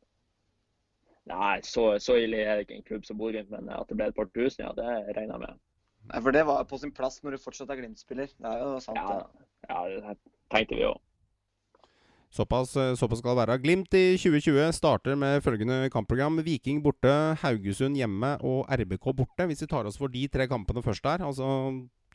Nei, 1.30 1.58
så, 1.62 1.92
så 2.02 2.16
ille 2.18 2.40
er 2.42 2.58
det 2.58 2.66
ikke 2.66 2.78
en 2.80 2.86
klubb 2.88 3.04
som 3.06 3.18
Bodø-Glimt, 3.20 3.52
men 3.52 3.68
at 3.74 3.86
det 3.90 3.98
ble 3.98 4.08
et 4.10 4.16
par 4.16 4.26
tusen, 4.34 4.64
ja, 4.64 4.72
det 4.74 5.14
regner 5.14 5.36
jeg 5.36 5.42
med. 5.44 5.60
Nei, 6.10 6.22
For 6.24 6.34
det 6.34 6.42
var 6.48 6.66
på 6.66 6.80
sin 6.80 6.94
plass 6.96 7.20
når 7.22 7.36
du 7.36 7.44
fortsatt 7.44 7.70
er 7.70 7.78
Glimt-spiller. 7.82 8.32
Det 8.34 8.50
er 8.50 8.64
jo 8.64 8.80
sant, 8.82 8.98
ja. 8.98 9.46
Ja, 9.68 9.84
det 9.86 10.16
tenkte 10.50 10.78
vi 10.78 10.88
òg. 10.88 10.98
Såpass, 12.30 12.76
såpass, 12.98 13.18
skal 13.18 13.34
det 13.34 13.40
være. 13.40 13.58
Glimt 13.58 13.94
i 13.98 14.04
2020 14.14 14.70
starter 14.76 15.16
med 15.18 15.42
følgende 15.42 15.88
kampprogram. 15.90 16.38
Viking 16.46 16.78
borte, 16.82 17.10
Haugesund 17.42 17.98
hjemme 17.98 18.36
og 18.46 18.70
RBK 18.70 19.08
borte. 19.18 19.46
Hvis 19.50 19.64
vi 19.64 19.70
tar 19.70 19.88
oss 19.90 19.98
for 19.98 20.12
de 20.12 20.28
tre 20.30 20.46
kampene 20.50 20.82
først 20.82 21.02
der. 21.02 21.24
Altså 21.26 21.48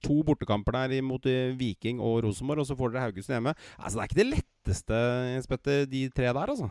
to 0.03 0.21
bortekamper 0.27 0.75
der 0.75 1.01
mot 1.05 1.23
Viking 1.59 2.01
og 2.01 2.23
Rosenborg, 2.25 2.63
og 2.63 2.67
så 2.69 2.75
får 2.75 2.93
dere 2.93 3.07
Haugesund 3.07 3.35
hjemme. 3.35 3.55
Altså 3.79 3.95
Det 3.95 4.03
er 4.03 4.09
ikke 4.09 4.21
det 4.21 4.27
letteste, 4.33 4.99
Spetter, 5.45 5.85
de 5.91 6.09
tre 6.09 6.27
der, 6.31 6.51
altså? 6.55 6.69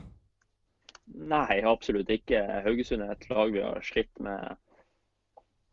Nei, 1.06 1.60
absolutt 1.68 2.10
ikke. 2.10 2.40
Haugesund 2.64 3.02
er 3.04 3.12
et 3.12 3.28
lag 3.30 3.52
vi 3.52 3.62
har 3.64 3.82
slitt 3.84 4.20
med. 4.20 4.56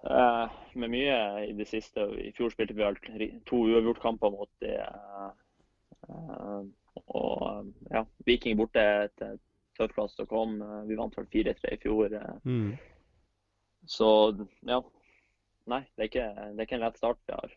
Uh, 0.01 0.49
med 0.73 0.89
mye 0.89 1.17
i 1.45 1.53
det 1.53 1.67
siste. 1.69 2.07
I 2.17 2.31
fjor 2.33 2.49
spilte 2.49 2.73
vi 2.73 2.83
to 2.83 3.41
to 3.45 3.57
uavgjortkamper 3.69 4.33
mot 4.33 4.49
de 4.63 4.73
uh, 4.81 6.63
og 7.07 7.71
ja, 7.91 8.03
Viking 8.25 8.57
borte 8.57 8.83
til 9.19 9.37
tøff 9.77 9.93
plass 9.95 10.19
å 10.19 10.27
komme. 10.29 10.81
Vi 10.89 10.97
vant 10.99 11.15
vel 11.17 11.27
4-3 11.31 11.75
i 11.75 11.79
fjor. 11.81 12.17
Mm. 12.43 12.73
Så 13.87 14.09
ja. 14.67 14.81
Nei, 15.69 15.83
det 15.95 16.03
er, 16.03 16.07
ikke, 16.09 16.29
det 16.55 16.63
er 16.63 16.65
ikke 16.65 16.77
en 16.79 16.85
lett 16.87 16.97
start 16.97 17.19
vi 17.27 17.35
har. 17.37 17.51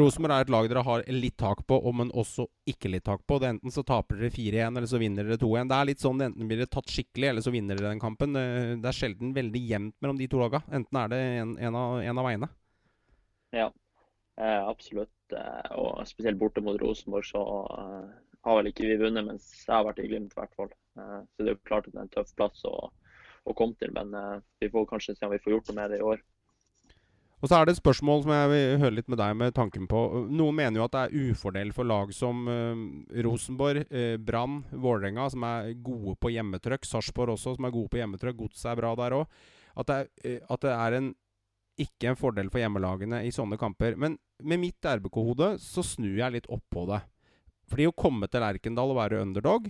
Rosenborg 0.00 0.32
er 0.32 0.44
et 0.44 0.50
lag 0.52 0.66
dere 0.70 0.82
har 0.86 1.02
litt 1.12 1.36
tak 1.40 1.62
på, 1.68 1.78
men 1.96 2.12
også 2.16 2.46
ikke 2.68 2.90
litt 2.92 3.04
tak 3.08 3.24
på. 3.28 3.38
Det 3.40 3.50
enten 3.54 3.72
så 3.72 3.84
taper 3.86 4.20
dere 4.20 4.32
4-1, 4.32 4.76
eller 4.76 4.88
så 4.88 5.00
vinner 5.00 5.26
dere 5.26 5.40
2-1. 5.40 5.70
Det 5.70 5.78
er 5.78 5.88
litt 5.90 6.04
sånn, 6.04 6.22
Enten 6.26 6.48
blir 6.48 6.62
det 6.62 6.68
tatt 6.72 6.92
skikkelig, 6.92 7.30
eller 7.30 7.44
så 7.44 7.52
vinner 7.54 7.76
dere 7.78 7.92
den 7.92 8.02
kampen. 8.02 8.36
Det 8.36 8.88
er 8.88 8.96
sjelden 8.96 9.34
veldig 9.36 9.62
jevnt 9.72 9.96
mellom 10.04 10.20
de 10.20 10.28
to 10.32 10.40
lagene. 10.40 10.78
Enten 10.80 11.00
er 11.00 11.12
det 11.12 11.20
en, 11.42 11.56
en, 11.68 11.80
av, 11.82 11.98
en 12.04 12.22
av 12.22 12.28
veiene. 12.28 12.50
Ja, 13.56 13.66
eh, 14.40 14.62
absolutt. 14.62 15.12
Og 15.76 16.00
spesielt 16.08 16.40
borte 16.40 16.64
mot 16.64 16.78
Rosenborg 16.80 17.28
så 17.28 17.44
har 18.46 18.60
vel 18.60 18.70
ikke 18.70 18.86
vi 18.86 18.98
vunnet 19.00 19.26
mens 19.26 19.48
jeg 19.64 19.74
har 19.74 19.86
vært 19.86 20.00
i 20.02 20.06
Glimt, 20.06 20.34
i 20.34 20.40
hvert 20.40 20.54
fall. 20.58 20.70
Eh, 21.00 21.18
så 21.26 21.42
det 21.42 21.50
er 21.50 21.56
jo 21.56 21.66
klart 21.66 21.88
at 21.88 21.94
det 21.94 22.00
er 22.00 22.06
en 22.06 22.14
tøff 22.14 22.32
plass 22.38 22.62
å, 22.68 22.74
å 23.46 23.56
komme 23.58 23.78
til, 23.80 23.92
men 23.96 24.14
eh, 24.14 24.38
vi 24.62 24.70
får 24.72 24.88
kanskje 24.92 25.16
se 25.16 25.26
om 25.26 25.34
vi 25.34 25.42
får 25.42 25.56
gjort 25.56 25.70
noe 25.70 25.78
med 25.80 25.94
det 25.94 26.00
i 26.00 26.06
år. 26.12 26.22
Og 27.44 27.50
så 27.50 27.58
er 27.58 27.66
det 27.66 27.74
et 27.74 27.82
spørsmål 27.82 28.22
som 28.24 28.32
jeg 28.32 28.48
vil 28.48 28.78
høre 28.80 28.96
litt 28.96 29.10
med 29.12 29.20
deg 29.20 29.34
med 29.36 29.54
tanken 29.56 29.84
på. 29.90 30.00
Noen 30.32 30.56
mener 30.56 30.80
jo 30.80 30.86
at 30.86 30.94
det 30.94 31.02
er 31.04 31.32
ufordel 31.34 31.72
for 31.76 31.88
lag 31.88 32.12
som 32.16 32.46
eh, 32.48 33.20
Rosenborg, 33.26 33.82
eh, 33.92 34.16
Brann, 34.16 34.62
Vålerenga, 34.72 35.28
som 35.34 35.44
er 35.44 35.74
gode 35.84 36.16
på 36.22 36.32
hjemmetrykk. 36.32 36.88
Sarpsborg 36.88 37.34
også, 37.34 37.58
som 37.58 37.68
er 37.68 37.74
gode 37.74 37.92
på 37.92 38.00
hjemmetrykk. 38.00 38.38
Godset 38.40 38.70
er 38.72 38.80
bra 38.80 38.94
der 38.96 39.18
òg. 39.18 39.38
At, 39.76 39.92
eh, 39.92 40.40
at, 40.40 40.64
det 40.64 40.72
er 40.72 40.96
en, 40.96 41.10
ikke 41.84 42.08
en 42.08 42.16
fordel 42.16 42.48
for 42.48 42.62
hjemmelagene 42.62 43.20
i 43.28 43.34
sånne 43.36 43.60
kamper. 43.60 44.00
Men 44.00 44.16
med 44.40 44.62
mitt 44.64 44.88
RBK-hode 44.96 45.58
så 45.60 45.84
snur 45.84 46.16
jeg 46.16 46.38
litt 46.38 46.48
opp 46.48 46.64
på 46.72 46.88
det. 46.88 47.02
Fordi 47.68 47.90
å 47.90 47.98
komme 47.98 48.30
til 48.32 48.40
Lerkendal 48.46 48.94
og 48.94 49.02
være 49.02 49.20
underdog 49.26 49.68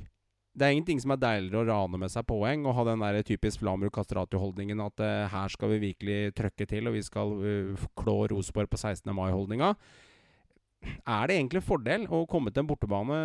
det 0.57 0.65
er 0.65 0.73
ingenting 0.73 1.01
som 1.03 1.13
er 1.13 1.21
deiligere 1.21 1.63
å 1.63 1.69
rane 1.69 1.99
med 2.01 2.13
seg 2.13 2.25
poeng 2.29 2.65
og 2.65 2.75
ha 2.79 2.87
den 2.89 3.03
der 3.05 3.21
typisk 3.29 3.61
Flamru 3.61 3.91
Castratio-holdningen 3.93 4.81
at 4.87 5.03
uh, 5.05 5.29
her 5.29 5.53
skal 5.53 5.75
vi 5.75 5.83
virkelig 5.91 6.33
trøkke 6.39 6.67
til, 6.71 6.89
og 6.89 6.97
vi 6.97 7.03
skal 7.05 7.33
uh, 7.37 7.87
klå 7.99 8.23
Rosenborg 8.33 8.71
på 8.73 8.81
16. 8.81 9.13
mai-holdninga. 9.13 9.75
Er 10.87 11.29
det 11.29 11.37
egentlig 11.37 11.61
en 11.61 11.67
fordel 11.67 12.07
å 12.13 12.23
komme 12.31 12.53
til 12.53 12.63
en 12.63 12.69
bortebane 12.69 13.17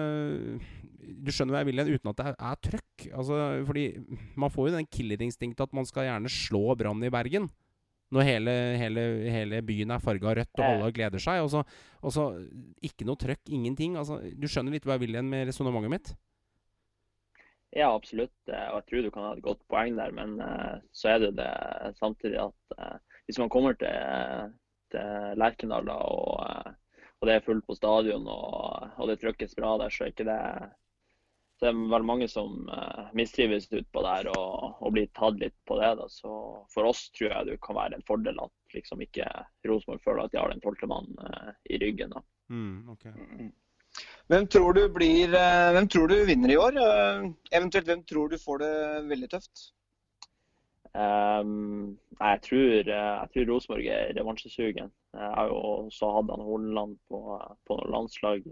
Du 1.22 1.30
skjønner 1.30 1.54
hva 1.54 1.62
jeg 1.62 1.68
vil 1.70 1.84
uten 1.84 2.10
at 2.12 2.20
det 2.20 2.32
er, 2.32 2.60
trøkk? 2.68 3.08
Altså, 3.10 3.38
fordi 3.68 3.86
man 4.40 4.52
får 4.54 4.70
jo 4.70 4.76
den 4.78 4.90
killerinstinktet 4.90 5.68
at 5.68 5.76
man 5.78 5.88
skal 5.88 6.08
gjerne 6.08 6.32
slå 6.32 6.76
Brann 6.80 7.04
i 7.06 7.12
Bergen. 7.14 7.50
Når 8.12 8.28
hele, 8.28 8.56
hele, 8.80 9.06
hele 9.32 9.62
byen 9.64 9.94
er 9.96 10.04
farga 10.04 10.34
rødt 10.42 10.60
og 10.60 10.66
alle 10.68 10.90
gleder 10.96 11.22
seg. 11.22 11.46
Og 11.46 11.52
så, 11.54 11.62
og 12.02 12.16
så 12.16 12.28
ikke 12.84 13.08
noe 13.08 13.20
trøkk, 13.20 13.46
ingenting. 13.48 13.96
Altså, 14.00 14.20
du 14.36 14.50
skjønner 14.52 14.76
litt 14.76 14.88
hva 14.88 14.98
jeg 14.98 15.06
vil 15.06 15.16
igjen 15.16 15.32
med 15.32 15.48
resonnementet 15.48 15.94
mitt? 15.94 16.14
Ja, 17.72 17.94
absolutt. 17.96 18.36
Eh, 18.52 18.68
og 18.72 18.82
jeg 18.82 18.88
tror 18.90 19.06
du 19.06 19.12
kan 19.14 19.28
ha 19.28 19.32
et 19.36 19.46
godt 19.46 19.62
poeng 19.72 19.96
der. 20.00 20.12
Men 20.16 20.36
uh, 20.44 20.76
så 20.96 21.14
er 21.14 21.24
det 21.24 21.32
det 21.40 21.52
samtidig 22.00 22.42
at 22.44 22.76
uh, 22.78 22.98
hvis 23.28 23.40
man 23.40 23.52
kommer 23.54 23.78
til, 23.80 24.52
til 24.92 25.40
Lerkendal 25.40 25.88
da, 25.88 25.96
og, 25.96 26.44
uh, 26.44 27.08
og, 27.22 27.30
det 27.30 27.38
er 27.38 27.46
fullt 27.46 27.66
på 27.68 27.78
stadion 27.78 28.28
og, 28.28 28.92
og 28.98 29.08
det 29.08 29.22
trykkes 29.22 29.56
bra 29.56 29.78
der, 29.80 29.94
så 29.94 30.04
er 30.04 30.16
ikke 30.16 30.28
det 30.28 30.44
så 31.62 31.68
det 31.68 31.76
er 31.78 31.90
vel 31.92 32.06
mange 32.10 32.26
som 32.26 32.56
mistrives 33.14 33.68
utpå 33.70 34.02
der 34.02 34.32
og, 34.32 34.80
og, 34.82 34.88
blir 34.96 35.12
tatt 35.14 35.36
litt 35.38 35.54
på 35.70 35.76
det. 35.78 35.92
Da. 36.00 36.08
Så 36.10 36.32
for 36.74 36.90
oss 36.90 37.04
tror 37.14 37.28
jeg 37.30 37.50
det 37.52 37.58
kan 37.62 37.78
være 37.78 38.00
en 38.00 38.06
fordel 38.08 38.42
at 38.42 38.74
liksom 38.74 39.04
ikke 39.06 39.28
Rosenborg 39.70 40.02
føler 40.02 40.24
at 40.24 40.34
de 40.34 40.40
har 40.42 40.50
den 40.50 40.64
tolvte 40.66 40.90
mannen 40.90 41.54
i 41.70 41.78
ryggen. 41.84 42.18
Da. 42.18 42.24
Mm, 42.50 42.90
okay. 42.96 43.14
Hvem 44.32 44.48
tror 44.48 44.74
du 44.74 44.86
blir 44.94 45.34
eh, 45.36 45.70
Hvem 45.76 45.88
tror 45.92 46.08
du 46.08 46.16
vinner 46.24 46.54
i 46.54 46.58
år? 46.58 46.78
Eh, 46.80 47.24
eventuelt 47.58 47.88
hvem 47.90 48.04
tror 48.08 48.30
du 48.32 48.38
får 48.40 48.62
det 48.64 48.76
veldig 49.10 49.30
tøft? 49.34 49.64
Um, 50.92 51.98
jeg, 52.20 52.40
tror, 52.46 52.88
jeg 52.88 53.28
tror 53.34 53.50
Rosenborg 53.50 53.86
er 53.88 54.14
revansjesugen. 54.18 54.92
Jeg 55.16 55.34
har 55.36 55.52
jo 55.52 55.60
også 55.60 56.10
hatt 56.16 56.32
han 56.32 56.44
Horneland 56.48 56.98
på, 57.12 57.20
på 57.68 57.78
landslag, 57.92 58.48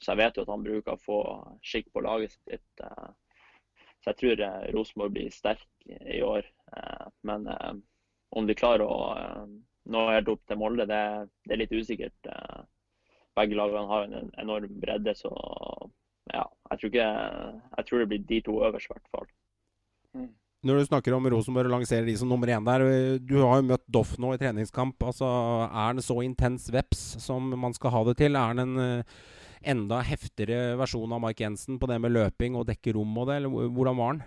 så 0.00 0.12
jeg 0.12 0.20
vet 0.22 0.36
jo 0.36 0.44
at 0.46 0.52
han 0.54 0.64
bruker 0.64 0.96
å 0.96 1.02
få 1.02 1.18
skikk 1.60 1.90
på 1.92 2.04
laget 2.04 2.32
sitt. 2.36 2.84
Så 4.00 4.14
jeg 4.14 4.18
tror 4.22 4.44
Rosenborg 4.76 5.12
blir 5.18 5.32
sterk 5.32 5.68
i 5.88 6.22
år. 6.24 6.48
Men 7.28 7.44
om 8.32 8.48
de 8.48 8.56
klarer 8.56 8.88
å 8.88 9.44
nå 9.92 10.08
helt 10.08 10.32
opp 10.32 10.44
til 10.48 10.60
Molde, 10.64 10.88
det, 10.88 11.04
det 11.44 11.56
er 11.56 11.64
litt 11.66 11.76
usikkert 11.76 12.32
begge 13.38 13.58
lagene 13.58 13.86
har 13.90 14.08
en 14.08 14.34
enorm 14.42 14.74
bredde. 14.82 15.14
Så 15.16 15.30
ja, 16.32 16.44
jeg 16.72 16.80
tror, 16.80 16.90
ikke, 16.90 17.08
jeg 17.78 17.88
tror 17.88 18.02
det 18.02 18.10
blir 18.10 18.28
de 18.28 18.42
to 18.44 18.58
øverst, 18.66 18.90
i 18.90 18.94
hvert 18.94 19.10
fall. 19.14 19.32
Mm. 20.18 20.28
Når 20.66 20.80
du 20.80 20.88
snakker 20.88 21.14
om 21.14 21.26
Rosenborg 21.30 21.70
og 21.70 21.76
lanserer 21.76 22.06
de 22.08 22.16
som 22.18 22.28
nummer 22.28 22.50
én 22.50 22.64
der, 22.66 22.82
du 23.22 23.36
har 23.38 23.60
jo 23.60 23.68
møtt 23.68 23.84
Doff 23.86 24.16
nå 24.18 24.32
i 24.34 24.40
treningskamp. 24.40 24.98
altså 25.06 25.26
Er 25.68 25.92
han 25.92 26.02
så 26.02 26.18
intens 26.26 26.66
veps 26.74 27.04
som 27.22 27.52
man 27.54 27.76
skal 27.76 27.94
ha 27.94 28.02
det 28.08 28.16
til? 28.18 28.34
Er 28.34 28.50
han 28.50 28.64
en 28.64 28.74
uh, 28.82 29.20
enda 29.62 30.00
heftigere 30.02 30.74
versjon 30.80 31.14
av 31.14 31.22
Mark 31.22 31.40
Jensen 31.40 31.78
på 31.78 31.86
det 31.86 32.00
med 32.02 32.14
løping 32.14 32.58
og 32.58 32.66
dekke 32.66 32.96
rom 32.96 33.14
og 33.22 33.30
det, 33.30 33.38
eller 33.38 33.70
hvordan 33.70 34.00
var 34.00 34.12
han? 34.12 34.26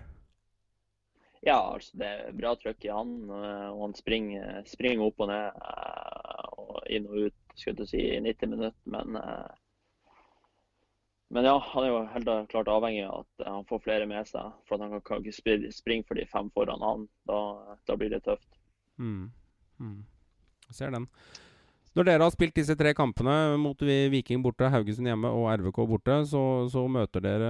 Ja, 1.42 1.58
altså 1.74 1.98
det 1.98 2.08
er 2.08 2.36
bra 2.38 2.54
trøkk 2.60 2.86
i 2.86 2.94
han. 2.94 3.14
Eh, 3.26 3.70
og 3.74 3.86
han 3.88 3.96
springer, 3.98 4.62
springer 4.70 5.08
opp 5.08 5.24
og 5.24 5.32
ned 5.32 5.48
eh, 5.58 6.50
og 6.62 6.76
inn 6.94 7.08
og 7.10 7.28
ut 7.28 7.40
skulle 7.56 7.88
si, 7.90 8.00
i 8.16 8.22
90 8.22 8.54
minutter. 8.54 8.80
Men, 8.84 9.16
eh, 9.16 9.52
men 11.32 11.48
ja, 11.48 11.58
han 11.72 11.84
er 11.84 11.92
jo 11.92 12.00
helt 12.14 12.32
klart 12.52 12.72
avhengig 12.72 13.06
av 13.08 13.26
at 13.26 13.46
han 13.48 13.68
får 13.70 13.84
flere 13.86 14.08
med 14.10 14.28
seg. 14.28 14.56
For 14.68 14.78
at 14.78 14.88
han 14.88 15.06
kan, 15.08 15.24
ikke 15.24 15.72
springe 15.76 16.08
for 16.08 16.20
de 16.20 16.28
fem 16.32 16.52
foran 16.56 16.84
han. 16.84 17.08
Da, 17.30 17.40
da 17.88 18.00
blir 18.00 18.12
det 18.12 18.24
tøft. 18.28 18.60
Mm. 19.00 19.32
Mm. 19.80 20.02
Jeg 20.68 20.78
ser 20.78 20.94
den. 20.96 21.08
Når 21.92 22.08
dere 22.08 22.24
har 22.24 22.32
spilt 22.32 22.56
disse 22.56 22.72
tre 22.80 22.94
kampene 22.96 23.58
mot 23.60 23.82
Viking 23.84 24.40
borte, 24.44 24.70
Haugesund 24.72 25.10
hjemme 25.10 25.28
og 25.36 25.50
RVK 25.60 25.80
borte, 25.90 26.22
så, 26.30 26.44
så 26.72 26.86
møter 26.88 27.24
dere 27.26 27.50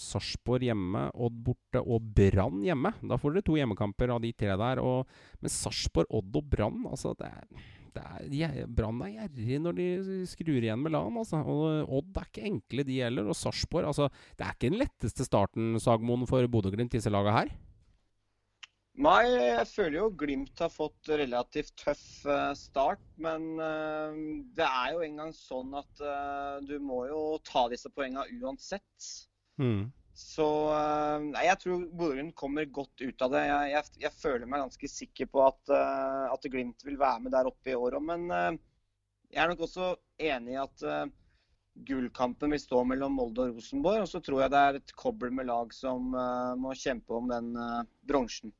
Sarpsborg 0.00 0.64
hjemme, 0.64 1.02
Odd 1.12 1.36
borte 1.44 1.82
og 1.84 2.06
Brann 2.16 2.62
hjemme. 2.64 2.94
Da 3.04 3.18
får 3.20 3.36
dere 3.36 3.44
to 3.44 3.58
hjemmekamper 3.60 4.14
av 4.14 4.22
de 4.24 4.30
tre 4.32 4.56
der. 4.56 4.80
Og, 4.80 5.18
men 5.42 5.52
Sarpsborg, 5.52 6.08
Odd 6.08 6.40
og 6.40 6.48
Brann 6.54 6.86
altså 6.88 7.12
det 7.20 7.28
er, 7.28 7.66
Brann 8.78 9.02
er 9.06 9.12
gjerrig 9.14 9.60
når 9.62 9.76
de 9.78 9.86
skrur 10.28 10.58
igjen 10.58 10.82
med 10.82 10.94
LAN. 10.94 11.18
Altså. 11.20 11.42
Og 11.42 11.92
Odd 11.98 12.20
er 12.20 12.30
ikke 12.30 12.48
enkle, 12.50 12.86
de 12.88 13.00
heller. 13.02 13.28
Og 13.30 13.38
Sarpsborg 13.38 13.90
altså, 13.92 14.10
Det 14.38 14.46
er 14.46 14.56
ikke 14.56 14.70
den 14.70 14.80
letteste 14.82 15.26
starten, 15.26 15.76
Sagmoen, 15.82 16.26
for 16.28 16.46
Bodø-Glimt, 16.50 16.94
disse 16.96 17.12
lagene 17.12 17.36
her? 17.36 17.52
Nei, 18.96 19.26
jeg 19.28 19.66
føler 19.68 19.98
jo 19.98 20.06
Glimt 20.16 20.62
har 20.64 20.70
fått 20.72 21.10
relativt 21.20 21.74
tøff 21.82 22.24
eh, 22.24 22.54
start. 22.56 23.02
Men 23.20 23.44
uh, 23.60 24.16
det 24.56 24.64
er 24.66 24.96
jo 24.96 25.04
engang 25.04 25.34
sånn 25.36 25.76
at 25.76 26.02
du 26.64 26.78
må 26.80 27.04
jo 27.10 27.22
ta 27.44 27.66
disse 27.72 27.92
poengene 27.92 28.24
uansett. 28.40 29.12
Mm. 29.60 29.88
Så 30.16 30.46
uh, 30.72 31.20
nei, 31.20 31.44
jeg 31.44 31.60
tror 31.60 31.84
Bodø 31.98 32.24
kommer 32.38 32.64
godt 32.72 33.04
ut 33.04 33.24
av 33.26 33.34
det. 33.34 33.44
Jeg, 33.50 33.74
jeg, 33.74 33.92
jeg, 34.06 34.14
føler 34.16 34.48
meg 34.48 34.64
ganske 34.64 34.90
sikker 34.90 35.28
på 35.28 35.44
at, 35.44 35.74
at 36.32 36.48
Glimt 36.52 36.84
vil 36.86 36.98
være 37.00 37.26
med 37.26 37.36
der 37.36 37.50
oppe 37.50 37.74
i 37.74 37.76
år 37.76 37.98
òg. 37.98 38.08
Men 38.08 38.26
jeg 39.28 39.42
er 39.42 39.52
nok 39.52 39.66
også 39.66 39.92
enig 40.22 40.56
i 40.56 40.60
at 40.62 40.84
gullkampen 41.86 42.54
vil 42.54 42.62
stå 42.62 42.80
mellom 42.88 43.18
Molde 43.18 43.44
og 43.44 43.58
Rosenborg. 43.58 44.06
Og 44.06 44.08
så 44.08 44.22
tror 44.24 44.46
jeg 44.46 44.54
det 44.54 44.62
er 44.62 44.80
et 44.80 44.96
kobbel 44.96 45.34
med 45.36 45.50
lag 45.50 45.74
som 45.76 46.16
må 46.56 46.72
kjempe 46.80 47.18
om 47.20 47.28
den 47.28 47.52
bronsen. 48.08 48.54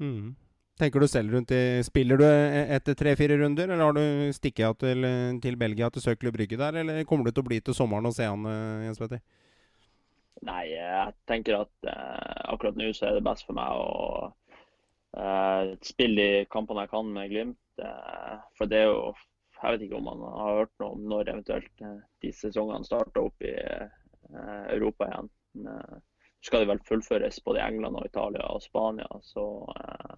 Mm. 0.00 0.36
Tenker 0.78 1.02
du 1.02 1.08
selv 1.10 1.34
rundt 1.34 1.50
i 1.50 1.82
Spiller 1.82 2.20
du 2.20 2.24
e-, 2.24 2.66
etter 2.76 2.94
tre-fire 2.98 3.38
runder, 3.40 3.66
eller 3.66 3.82
har 3.82 3.96
du 3.96 4.34
stikket 4.34 4.68
av 4.68 4.76
til, 4.78 5.06
til, 5.42 5.58
Belgia 5.58 5.90
til 5.90 6.04
Søkle 6.04 6.30
Brygge 6.34 6.58
der, 6.60 6.78
eller 6.82 7.02
kommer 7.08 7.26
du 7.26 7.32
til 7.32 7.42
å 7.42 7.48
bli 7.48 7.58
til 7.64 7.74
sommeren 7.74 8.06
og 8.06 8.14
se 8.14 8.28
han, 8.28 8.46
eh, 8.46 8.86
Jens 8.86 9.02
Petter? 9.02 9.22
Nei, 10.46 10.64
jeg 10.70 11.14
tenker 11.30 11.62
at 11.64 11.88
uh, 11.88 12.52
akkurat 12.52 12.76
nå 12.78 12.92
så 12.94 13.08
er 13.08 13.18
det 13.18 13.24
best 13.26 13.46
for 13.46 13.58
meg 13.58 13.74
å 13.74 14.28
uh, 15.18 15.72
spille 15.82 16.18
de 16.18 16.44
kampene 16.52 16.84
jeg 16.84 16.92
kan 16.92 17.10
med 17.14 17.32
Glimt. 17.32 17.64
Uh, 17.82 18.38
for 18.58 18.70
det 18.70 18.84
er 18.84 18.92
jo 18.92 19.14
Jeg 19.58 19.74
vet 19.74 19.86
ikke 19.88 19.98
om 19.98 20.06
man 20.06 20.20
har 20.22 20.60
hørt 20.60 20.74
noe 20.78 20.94
om 20.94 21.06
når 21.10 21.32
eventuelt 21.32 21.80
de 22.22 22.30
sesongene 22.30 22.86
starter 22.86 23.24
opp 23.24 23.42
i 23.42 23.56
Europa 24.70 25.08
igjen. 25.08 25.30
Men, 25.58 25.98
skal 26.40 26.62
de 26.62 26.70
vel 26.70 26.82
fullføres 26.86 27.40
både 27.44 27.60
i 27.60 27.66
England 27.66 27.98
og 27.98 28.06
Italia 28.06 28.46
og 28.46 28.62
Spania. 28.62 29.08
Så, 29.22 29.44
eh, 29.80 30.14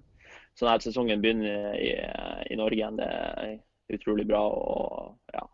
så 0.55 0.67
denne 0.67 0.85
sesongen 0.85 1.23
begynner 1.23 1.79
i, 1.79 1.95
i, 2.51 2.59
Norge 2.61 2.77
igjen. 2.77 3.01
Det 3.01 3.09
er 3.09 3.57
utrolig 3.97 4.27
bra. 4.29 4.43
og 4.49 5.35
ja, 5.35 5.47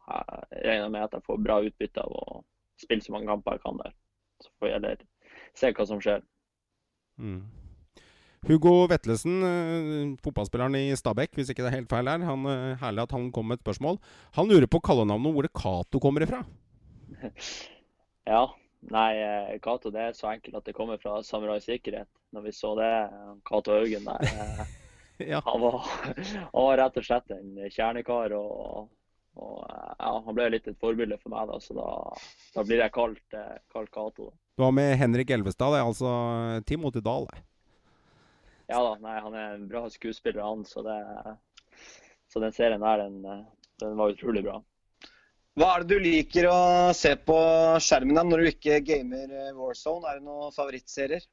Jeg 0.50 0.66
regner 0.66 0.88
med 0.88 1.06
at 1.06 1.16
jeg 1.18 1.26
får 1.28 1.44
bra 1.44 1.60
utbytte 1.62 2.02
av 2.02 2.18
å 2.18 2.42
spille 2.82 3.04
så 3.04 3.14
mange 3.14 3.30
kamper 3.30 3.56
jeg 3.56 3.64
kan 3.64 3.80
der. 3.84 3.94
Så 4.42 4.50
får 4.58 4.68
jeg 4.68 4.76
heller 4.78 5.06
se 5.56 5.72
hva 5.72 5.86
som 5.88 6.02
skjer. 6.02 6.24
Mm. 7.16 7.40
Hugo 8.46 8.74
Vetlesen, 8.90 9.40
eh, 9.42 10.12
fotballspilleren 10.22 10.76
i 10.78 10.96
Stabæk, 10.96 11.32
hvis 11.34 11.50
ikke 11.50 11.64
det 11.64 11.72
er 11.72 11.78
helt 11.80 11.90
feil 11.90 12.10
her. 12.10 12.22
Han, 12.28 12.46
eh, 12.46 12.76
herlig 12.82 13.02
at 13.02 13.16
han 13.16 13.32
kom 13.32 13.48
med 13.48 13.58
et 13.58 13.64
spørsmål. 13.64 13.98
Han 14.36 14.48
lurer 14.48 14.68
på 14.70 14.82
kallenavnet 14.84 15.32
hvor 15.34 15.42
det 15.42 15.56
Cato 15.56 15.98
kommer 15.98 16.22
ifra. 16.22 16.44
ja, 18.32 18.44
Nei, 18.92 19.12
eh, 19.18 19.56
Cato 19.62 19.90
det 19.90 20.02
er 20.02 20.12
så 20.14 20.30
enkelt 20.30 20.60
at 20.60 20.66
det 20.68 20.74
kommer 20.76 21.00
fra 21.02 21.18
Samurai 21.26 21.58
Sikkerhet. 21.60 22.08
Når 22.32 22.44
vi 22.44 22.52
så 22.54 22.74
det, 22.78 22.90
Cato 23.48 23.74
Haugen 23.74 24.04
der 24.04 24.22
ja. 25.32 25.40
han, 25.40 25.60
var, 25.60 25.80
han, 26.52 26.52
var, 26.52 26.76
rett 26.82 27.00
og 27.00 27.06
slett 27.06 27.34
en 27.34 27.56
kjernekar. 27.72 28.36
og, 28.36 28.92
og 29.36 29.64
ja, 29.68 30.10
Han 30.26 30.36
ble 30.36 30.48
litt 30.54 30.68
et 30.70 30.78
forbilde 30.80 31.18
for 31.20 31.34
meg, 31.34 31.50
da, 31.50 31.60
så 31.60 31.76
da, 31.76 31.88
da 32.54 32.64
blir 32.66 32.82
jeg 32.82 32.94
kalt, 32.94 33.24
eh, 33.36 33.58
kalt 33.72 33.92
Cato. 33.94 34.30
Du 34.56 34.64
har 34.64 34.72
med 34.72 34.96
Henrik 34.96 35.30
Elvestad, 35.30 35.74
det 35.74 35.82
er 35.82 35.90
altså 35.90 36.12
Timothy 36.68 37.02
Dahl? 37.04 37.28
Ja 38.66 38.80
da, 38.82 38.94
nei, 39.02 39.18
han 39.22 39.36
er 39.36 39.52
en 39.54 39.68
bra 39.70 39.84
skuespiller, 39.92 40.42
han. 40.42 40.64
Så, 40.66 40.82
det, 40.86 40.96
så 42.32 42.42
den 42.42 42.56
serien 42.56 42.82
der, 42.82 43.04
den, 43.04 43.44
den 43.82 44.00
var 44.00 44.14
utrolig 44.14 44.42
bra. 44.46 44.58
Hva 45.56 45.70
er 45.72 45.84
det 45.84 45.96
du 45.96 46.02
liker 46.04 46.50
å 46.50 46.58
se 46.96 47.14
på 47.16 47.36
skjermen 47.80 48.18
da, 48.18 48.26
når 48.28 48.42
du 48.42 48.48
ikke 48.50 48.82
gamer 48.84 49.30
eh, 49.30 49.54
Warzone? 49.56 50.04
Er 50.04 50.18
det 50.18 50.26
noen 50.26 50.52
favorittserier? 50.52 51.24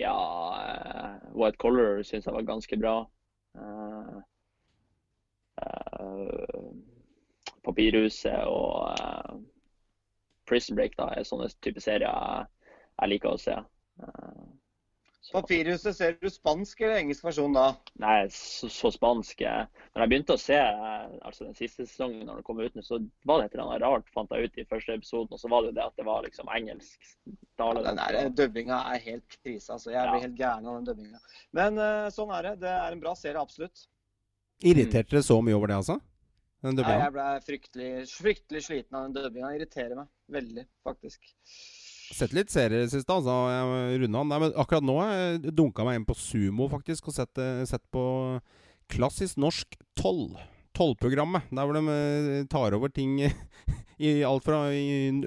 Ja, 0.00 0.14
uh, 0.56 1.28
White 1.36 1.60
Collar 1.62 2.00
syns 2.02 2.26
jeg 2.26 2.34
var 2.34 2.48
ganske 2.48 2.78
bra. 2.80 2.94
Uh, 3.54 4.16
uh, 5.62 6.72
Papirhuset 7.66 8.48
og 8.50 9.42
Prison 10.48 10.78
Break 10.78 10.96
da, 10.98 11.12
er 11.14 11.26
sånne 11.26 11.50
type 11.62 11.82
serier 11.82 12.08
jeg, 12.08 12.74
jeg 12.98 13.14
liker 13.14 13.34
å 13.34 13.40
se. 13.40 13.54
Så. 15.22 15.36
Papirhuset, 15.36 15.94
ser 15.94 16.16
du 16.18 16.26
spansk 16.26 16.80
eller 16.82 16.98
engelsk 16.98 17.22
versjon 17.22 17.52
da? 17.54 17.68
Nei, 18.02 18.24
så, 18.34 18.66
så 18.66 18.90
spansk. 18.90 19.44
Når 19.94 20.02
jeg 20.02 20.10
begynte 20.10 20.34
å 20.34 20.40
se 20.40 20.58
altså 20.58 21.46
den 21.46 21.54
siste 21.54 21.86
sesongen, 21.86 22.24
når 22.26 22.40
det 22.40 22.46
kom 22.48 22.58
ut, 22.58 22.80
så 22.82 22.98
var 23.30 23.38
det 23.38 23.46
et 23.46 23.54
eller 23.54 23.68
annet 23.68 23.84
rart, 23.84 24.10
fant 24.10 24.34
jeg 24.34 24.50
ut 24.50 24.58
i 24.58 24.66
første 24.66 24.96
episoden. 24.98 25.30
Og 25.30 25.38
så 25.38 25.52
var 25.52 25.62
det 25.62 25.76
det 25.78 25.86
at 25.86 25.94
det 26.00 26.08
var 26.10 26.26
liksom 26.26 26.50
engelsk 26.50 27.14
tale. 27.60 27.84
Ja, 27.86 27.92
den 27.92 28.02
der 28.02 28.34
dubbinga 28.42 28.82
er 28.90 29.06
helt 29.06 29.38
krise. 29.38 29.76
altså. 29.76 29.94
Jeg 29.94 30.10
blir 30.10 30.18
ja. 30.18 30.26
helt 30.26 30.42
gæren 30.42 30.66
av 30.66 30.80
den 30.80 30.90
dubbinga. 30.90 31.22
Men 31.54 31.78
uh, 31.78 32.10
sånn 32.10 32.34
er 32.34 32.50
det. 32.50 32.56
Det 32.66 32.74
er 32.74 32.98
en 32.98 33.04
bra 33.06 33.14
serie, 33.22 33.38
absolutt. 33.38 33.86
Irriterte 34.58 35.14
dere 35.14 35.22
så 35.30 35.38
mye 35.38 35.54
over 35.54 35.70
det, 35.70 35.78
altså? 35.84 36.02
Nei, 36.62 36.74
jeg 36.94 37.12
ble 37.16 37.28
fryktelig, 37.42 37.90
fryktelig 38.14 38.60
sliten 38.68 38.98
av 38.98 39.08
den 39.08 39.16
dubbinga. 39.16 39.50
Irriterer 39.56 39.98
meg 39.98 40.10
veldig, 40.30 40.64
faktisk. 40.86 41.32
Sett 42.12 42.34
litt 42.36 42.52
serier 42.52 42.86
sist, 42.92 43.08
altså. 43.10 43.34
Jeg 43.50 44.02
runda 44.04 44.22
Nei, 44.30 44.38
men 44.44 44.54
akkurat 44.60 44.84
nå 44.86 44.96
jeg 45.02 45.54
dunka 45.58 45.86
meg 45.88 45.98
inn 45.98 46.06
på 46.06 46.16
Sumo, 46.18 46.68
faktisk, 46.70 47.08
og 47.10 47.16
sett, 47.16 47.40
eh, 47.42 47.64
sett 47.68 47.82
på 47.94 48.04
klassisk 48.92 49.40
norsk 49.42 49.74
toll. 49.98 50.28
Tollprogrammet. 50.76 51.50
Der 51.50 51.66
hvor 51.66 51.76
de 51.76 51.82
eh, 51.96 52.44
tar 52.52 52.76
over 52.78 52.92
ting 52.94 53.18
i 54.02 54.12
alt 54.26 54.44
fra 54.44 54.64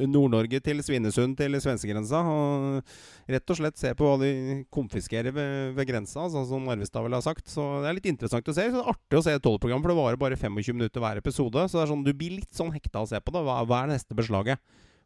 Nord-Norge 0.05 0.59
til 0.63 0.81
Svinesund 0.83 1.37
til 1.39 1.57
svenskegrensa. 1.63 2.21
Og 2.27 3.31
rett 3.31 3.53
og 3.53 3.59
slett 3.59 3.79
se 3.79 3.93
på 3.97 4.07
hva 4.07 4.17
de 4.21 4.61
konfiskerer 4.73 5.35
ved, 5.35 5.75
ved 5.77 5.89
grensa, 5.89 6.25
altså, 6.25 6.43
som 6.49 6.67
Narvestad 6.67 7.05
vel 7.05 7.17
har 7.17 7.25
sagt. 7.25 7.47
Så 7.51 7.63
det 7.83 7.91
er 7.91 7.99
litt 7.99 8.09
interessant 8.11 8.51
å 8.51 8.55
se. 8.55 8.67
Så 8.67 8.79
det 8.79 8.83
er 8.83 8.93
artig 8.95 9.19
å 9.19 9.23
se 9.25 9.35
et 9.37 9.45
tollprogram, 9.45 9.83
for 9.83 9.93
det 9.93 9.99
varer 9.99 10.21
bare 10.21 10.39
25 10.39 10.75
minutter 10.77 11.03
hver 11.03 11.21
episode. 11.23 11.67
Så 11.69 11.79
det 11.79 11.85
er 11.85 11.93
sånn, 11.93 12.03
du 12.05 12.13
blir 12.13 12.37
litt 12.41 12.51
sånn 12.55 12.73
hekta 12.75 13.05
å 13.05 13.09
se 13.09 13.21
på 13.21 13.35
det. 13.35 13.45
Hva, 13.47 13.61
hva 13.69 13.83
er 13.83 13.95
neste 13.95 14.17
beslaget? 14.17 14.61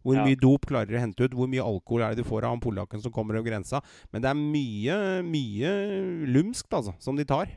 Hvor 0.06 0.16
ja. 0.16 0.26
mye 0.26 0.40
dop 0.40 0.68
klarer 0.68 0.90
de 0.90 0.98
å 0.98 1.02
hente 1.04 1.26
ut? 1.28 1.36
Hvor 1.36 1.50
mye 1.52 1.64
alkohol 1.64 2.06
er 2.06 2.16
det 2.16 2.24
du 2.24 2.30
får 2.30 2.48
av 2.48 2.56
han 2.56 2.64
polakken 2.64 3.04
som 3.04 3.14
kommer 3.14 3.38
over 3.38 3.52
grensa? 3.52 3.82
Men 4.14 4.24
det 4.24 4.32
er 4.32 4.40
mye, 4.40 5.00
mye 5.28 5.74
lumskt, 6.32 6.72
altså, 6.72 6.96
som 7.04 7.20
de 7.20 7.28
tar. 7.28 7.52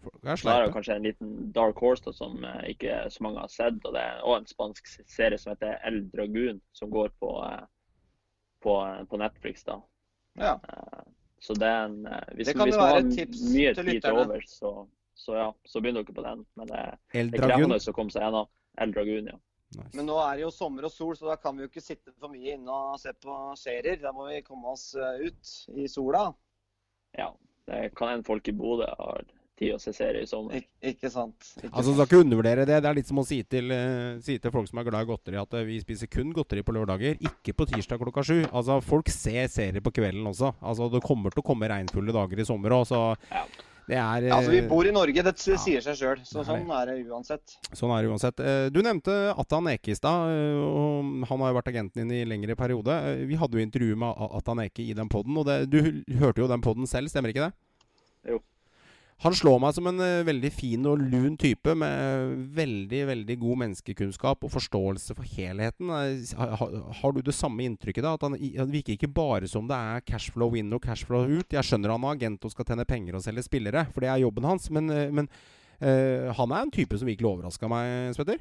Så 0.00 0.48
er 0.48 0.62
det 0.64 0.72
kanskje 0.72 0.96
en 0.96 1.04
liten 1.04 1.32
dark 1.52 1.80
horse 1.80 2.04
da, 2.04 2.12
som 2.16 2.38
uh, 2.44 2.62
ikke 2.68 3.02
så 3.12 3.24
mange 3.24 3.42
har 3.42 3.52
sett. 3.52 3.80
og 3.84 3.94
Det 3.96 4.00
er 4.00 4.22
òg 4.24 4.36
en 4.38 4.48
spansk 4.48 4.88
serie 5.08 5.38
som 5.38 5.52
heter 5.52 5.76
El 5.86 6.02
Dragoon, 6.12 6.60
som 6.76 6.92
går 6.92 7.12
på, 7.20 7.34
uh, 7.44 7.66
på, 8.64 8.76
uh, 8.80 9.02
på, 9.10 9.20
Netflix. 9.20 9.64
da. 9.64 9.80
Ja. 10.38 10.54
så 11.42 11.54
det 11.58 11.66
er 11.66 11.84
en 11.84 12.06
Hvis, 12.36 12.46
det 12.46 12.54
hvis 12.54 12.76
man 12.78 12.88
har 12.88 13.02
mye 13.02 13.74
tid 13.74 14.00
til 14.00 14.12
overs, 14.12 14.50
så, 14.60 14.86
så, 15.14 15.34
ja, 15.34 15.52
så 15.66 15.80
begynner 15.80 16.06
dere 16.06 16.16
på 16.16 16.24
den. 16.24 16.46
Men 16.56 16.70
det, 16.70 16.82
det 17.12 17.40
er 17.42 17.48
krevende 17.48 17.80
å 17.80 17.96
komme 17.96 18.14
seg 18.14 18.24
gjennom. 18.24 18.48
El 18.80 18.94
Dragoon, 18.94 19.32
ja. 19.34 19.40
Nice. 19.70 19.90
Men 19.94 20.08
nå 20.08 20.16
er 20.18 20.38
det 20.38 20.42
jo 20.42 20.50
sommer 20.50 20.86
og 20.88 20.90
sol, 20.90 21.12
så 21.18 21.28
da 21.28 21.36
kan 21.38 21.54
vi 21.54 21.62
jo 21.62 21.70
ikke 21.70 21.82
sitte 21.82 22.12
for 22.18 22.32
mye 22.32 22.56
inne 22.56 22.74
og 22.74 22.96
se 22.98 23.12
på 23.22 23.34
serier. 23.58 24.00
Da 24.02 24.10
må 24.14 24.26
vi 24.26 24.40
komme 24.42 24.72
oss 24.72 24.88
eh, 24.98 25.28
ut 25.28 25.52
i 25.78 25.86
sola. 25.90 26.24
Ja, 27.14 27.28
det 27.70 27.92
kan 27.98 28.10
hende 28.10 28.26
folk 28.26 28.48
i 28.50 28.54
Bodø 28.56 28.88
har 28.98 29.22
tid 29.60 29.76
å 29.76 29.78
se 29.82 29.92
serier 29.94 30.24
i 30.24 30.28
sommer. 30.28 30.58
Ik 30.58 30.68
ikke 30.94 31.12
sant. 31.12 31.52
Ikke 31.60 31.70
altså, 31.70 31.92
Du 31.92 31.98
skal 31.98 32.08
ikke 32.08 32.22
undervurdere 32.24 32.66
det. 32.68 32.80
Det 32.80 32.90
er 32.90 32.98
litt 32.98 33.10
som 33.10 33.20
å 33.22 33.26
si 33.28 33.42
til, 33.44 33.72
uh, 33.72 34.18
si 34.24 34.38
til 34.40 34.54
folk 34.54 34.70
som 34.70 34.80
er 34.80 34.88
glad 34.88 35.06
i 35.06 35.10
godteri, 35.12 35.40
at 35.40 35.56
uh, 35.56 35.64
vi 35.68 35.80
spiser 35.84 36.10
kun 36.10 36.34
godteri 36.36 36.64
på 36.66 36.74
lørdager, 36.76 37.20
ikke 37.20 37.56
på 37.56 37.68
tirsdag 37.72 38.02
klokka 38.02 38.24
sju. 38.26 38.38
Altså, 38.50 38.80
Folk 38.84 39.10
ser 39.12 39.50
serier 39.52 39.84
på 39.84 39.92
kvelden 40.00 40.26
også. 40.32 40.54
Altså, 40.60 40.88
Det 40.92 41.04
kommer 41.04 41.34
til 41.34 41.44
å 41.44 41.48
komme 41.52 41.68
regnfulle 41.70 42.16
dager 42.16 42.40
i 42.40 42.48
sommer 42.48 42.80
òg, 42.80 42.88
så 42.90 43.02
ja. 43.30 43.44
Det 43.90 43.98
er 43.98 44.26
ja, 44.28 44.36
altså, 44.36 44.52
Vi 44.54 44.60
bor 44.70 44.86
i 44.86 44.92
Norge, 44.94 45.22
det 45.26 45.32
sier 45.40 45.82
seg 45.82 45.96
sjøl. 45.98 46.20
Så 46.26 46.44
sånn 46.46 46.68
er 46.76 46.92
det 46.92 46.96
uansett. 47.10 47.56
Sånn 47.74 47.90
er 47.94 48.04
det 48.04 48.12
uansett. 48.12 48.42
Eh, 48.44 48.66
du 48.70 48.78
nevnte 48.86 49.16
Atan 49.34 49.66
Eke 49.72 49.90
i 49.90 49.98
stad. 49.98 50.30
Eh, 50.30 51.24
han 51.26 51.42
har 51.42 51.50
jo 51.50 51.56
vært 51.58 51.72
agenten 51.72 52.04
din 52.04 52.12
i 52.20 52.28
lengre 52.28 52.54
periode. 52.58 52.94
Eh, 53.10 53.24
vi 53.26 53.38
hadde 53.40 53.58
jo 53.58 53.64
intervju 53.64 53.98
med 53.98 54.22
Atan 54.38 54.62
Eke 54.62 54.84
i 54.84 54.94
den 54.94 55.10
poden, 55.10 55.34
og 55.40 55.48
det, 55.48 55.64
du 55.72 55.80
hørte 56.22 56.44
jo 56.44 56.50
den 56.50 56.62
poden 56.62 56.86
selv, 56.90 57.10
stemmer 57.10 57.34
ikke 57.34 57.48
det? 57.48 57.52
Jo. 58.30 58.38
Han 59.20 59.34
slår 59.36 59.58
meg 59.60 59.74
som 59.76 59.88
en 59.90 60.00
uh, 60.00 60.22
veldig 60.24 60.50
fin 60.54 60.86
og 60.88 61.02
lun 61.12 61.34
type 61.40 61.74
med 61.76 62.30
veldig 62.56 63.00
veldig 63.10 63.34
god 63.42 63.60
menneskekunnskap 63.62 64.46
og 64.46 64.52
forståelse 64.54 65.16
for 65.18 65.28
helheten. 65.28 65.92
Har, 66.38 66.76
har 67.02 67.12
du 67.12 67.20
det 67.26 67.34
samme 67.36 67.66
inntrykket? 67.66 68.06
da? 68.06 68.14
At 68.16 68.24
han, 68.24 68.38
han, 68.38 68.72
virker 68.72 68.96
ikke 68.96 69.12
bare 69.12 69.50
som 69.50 69.68
det 69.68 69.76
er 69.76 70.06
cashflow 70.08 70.56
in 70.56 70.72
og 70.72 70.80
cashflow 70.88 71.28
ut. 71.28 71.52
Jeg 71.52 71.68
skjønner 71.68 71.92
han 71.92 72.08
er 72.08 72.16
agent 72.16 72.48
og 72.48 72.54
skal 72.54 72.70
tjene 72.70 72.88
penger 72.88 73.20
og 73.20 73.26
selge 73.26 73.44
spillere, 73.44 73.84
for 73.92 74.06
det 74.06 74.08
er 74.08 74.24
jobben 74.24 74.48
hans. 74.48 74.70
Men, 74.72 74.88
uh, 74.88 75.12
men 75.12 75.28
uh, 75.84 76.32
han 76.40 76.56
er 76.56 76.64
en 76.64 76.74
type 76.80 76.96
som 76.96 77.12
virkelig 77.12 77.34
overraska 77.34 77.68
meg, 77.68 78.16
Spetter? 78.16 78.40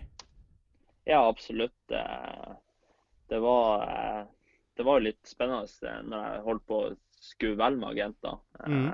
Ja, 1.10 1.26
absolutt. 1.26 1.76
Det 1.90 3.38
var, 3.44 4.28
det 4.78 4.86
var 4.86 5.04
litt 5.04 5.24
spennende 5.28 5.96
når 6.08 6.28
jeg 6.28 6.44
holdt 6.48 6.70
på 6.70 6.84
å 6.86 6.92
skulle 7.20 7.60
velge 7.60 7.82
med 7.82 7.98
agenter. 7.98 8.44
Mm 8.64 8.92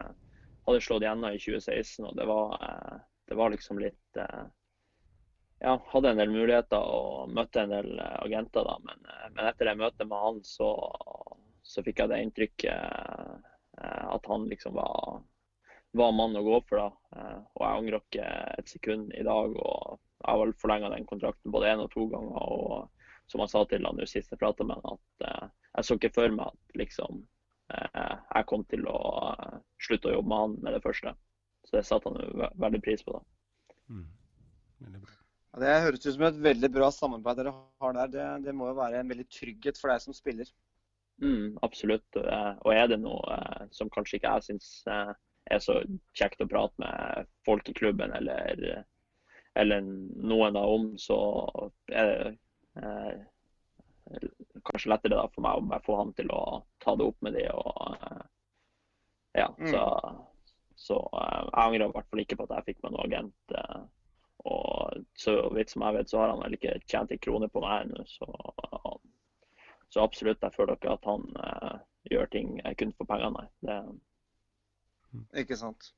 hadde 0.66 0.82
slått 0.82 1.02
igjennom 1.02 1.32
i 1.32 1.40
2016. 1.40 2.06
og 2.06 2.16
det 2.16 2.26
var, 2.26 2.54
eh, 2.62 2.96
det 3.28 3.36
var 3.36 3.50
liksom 3.50 3.80
litt 3.80 4.18
eh, 4.18 4.46
Ja, 5.60 5.78
hadde 5.88 6.10
en 6.10 6.20
del 6.20 6.34
muligheter 6.34 6.84
og 6.84 7.30
møtte 7.32 7.64
en 7.64 7.72
del 7.72 8.00
eh, 8.00 8.18
agenter, 8.26 8.66
da. 8.68 8.76
Men, 8.84 9.06
men 9.36 9.46
etter 9.48 9.70
det 9.70 9.78
møtet 9.80 10.10
med 10.10 10.20
han, 10.20 10.42
så, 10.44 10.72
så 11.64 11.84
fikk 11.86 12.02
jeg 12.04 12.12
det 12.12 12.24
inntrykket 12.24 13.44
at 13.76 14.28
han 14.32 14.46
liksom 14.48 14.76
var, 14.78 15.18
var 16.00 16.14
mann 16.16 16.38
å 16.40 16.44
gå 16.44 16.60
for. 16.70 16.80
da. 16.80 17.32
Og 17.58 17.64
jeg 17.64 17.80
angrer 17.80 18.04
ikke 18.04 18.28
et 18.56 18.72
sekund 18.72 19.10
i 19.16 19.24
dag. 19.28 19.52
og 19.52 19.98
Jeg 20.22 20.30
har 20.30 20.40
vel 20.40 20.54
forlenga 20.62 20.92
den 20.94 21.08
kontrakten 21.10 21.52
både 21.52 21.74
én 21.74 21.84
og 21.84 21.90
to 21.92 22.06
ganger. 22.12 22.40
og 22.40 22.92
som 23.28 23.42
jeg 23.42 23.52
sa 23.52 23.64
til 23.66 23.88
han 23.88 24.00
sist 24.08 24.32
jeg 24.32 24.40
prata 24.40 24.64
med 24.64 24.80
han, 24.86 25.00
at 25.26 25.52
jeg 25.76 25.88
så 25.88 25.98
ikke 25.98 26.14
for 26.14 26.36
meg 26.36 26.54
at 26.54 26.80
liksom 26.80 27.24
jeg 27.74 28.48
kom 28.50 28.66
til 28.70 28.86
å 28.90 29.00
eh, 29.32 29.58
slutte 29.82 30.12
å 30.12 30.18
jobbe 30.18 30.32
med 30.32 30.44
han 30.44 30.56
med 30.68 30.78
det 30.78 30.84
første. 30.84 31.16
Så 31.66 31.78
det 31.78 31.86
satte 31.88 32.12
han 32.12 32.50
veldig 32.62 32.82
pris 32.86 33.04
på. 33.06 33.16
da. 33.18 33.22
Mm. 33.90 34.06
Det 35.56 35.76
høres 35.86 36.04
ut 36.04 36.14
som 36.18 36.26
et 36.28 36.42
veldig 36.44 36.70
bra 36.76 36.90
samarbeid 36.92 37.40
dere 37.40 37.54
har 37.82 37.96
der. 37.98 38.12
Det, 38.14 38.26
det, 38.46 38.56
må 38.56 38.70
jo 38.70 38.80
være 38.80 39.00
en 39.02 39.12
veldig 39.12 39.28
trygghet 39.32 39.80
for 39.80 39.92
deg 39.92 40.04
som 40.04 40.18
spiller. 40.18 40.50
Mm, 41.24 41.56
absolutt. 41.66 42.08
Eh, 42.20 42.52
og 42.62 42.74
er 42.76 42.90
det 42.92 43.00
noe 43.02 43.40
som 43.74 43.92
kanskje 43.94 44.20
ikke 44.20 44.36
jeg 44.36 44.50
syns 44.50 44.68
er 44.86 45.62
så 45.62 45.80
kjekt 46.18 46.42
å 46.42 46.50
prate 46.50 46.82
med 46.82 47.32
folk 47.46 47.70
i 47.70 47.76
klubben 47.78 48.14
eller, 48.18 48.84
eller 49.62 49.86
noen 49.86 50.58
da 50.58 50.66
om, 50.70 50.92
så 50.98 51.18
er 51.94 52.10
det 52.12 52.32
kanskje 54.70 54.92
lettere 54.92 55.18
da 55.20 55.26
for 55.34 55.46
meg 55.46 55.58
å 55.58 55.66
bare 55.70 55.86
få 55.86 55.98
han 56.00 56.14
til 56.18 56.32
å 56.34 56.42
ta 56.84 56.96
det 56.98 57.08
opp 57.08 57.26
med 57.26 57.36
de. 57.38 57.46
og 57.52 57.98
eh, 57.98 58.24
ja, 59.42 59.50
mm. 59.58 59.72
Så, 59.72 59.84
så 60.88 61.00
eh, 61.12 61.42
jeg 61.42 61.60
angrer 61.66 61.88
i 61.88 61.96
hvert 61.98 62.10
fall 62.12 62.24
ikke 62.24 62.40
på 62.40 62.48
at 62.48 62.56
jeg 62.58 62.68
fikk 62.72 62.84
meg 62.84 62.96
noen 62.96 63.06
agent. 63.08 63.58
Eh, 63.60 63.84
og 64.46 65.06
så 65.18 65.36
vidt 65.56 65.74
som 65.74 65.86
jeg 65.88 65.98
vet, 65.98 66.12
så 66.12 66.22
har 66.22 66.34
han 66.34 66.44
vel 66.44 66.58
ikke 66.58 66.78
tjent 66.86 67.14
en 67.14 67.22
krone 67.22 67.50
på 67.50 67.64
meg 67.64 67.88
ennå. 67.88 68.06
Så, 68.06 68.28
så, 69.90 70.04
absolutt, 70.04 70.44
jeg 70.44 70.54
føler 70.54 70.78
ikke 70.78 70.94
at 70.94 71.08
han 71.10 71.24
gjør 72.12 72.30
ting 72.30 72.60
kun 72.78 72.94
for 72.94 73.10
pengene, 73.10 73.42
nei. 73.42 73.48
Det... 73.66 73.80
Ikke 75.42 75.58
sant. 75.58 75.90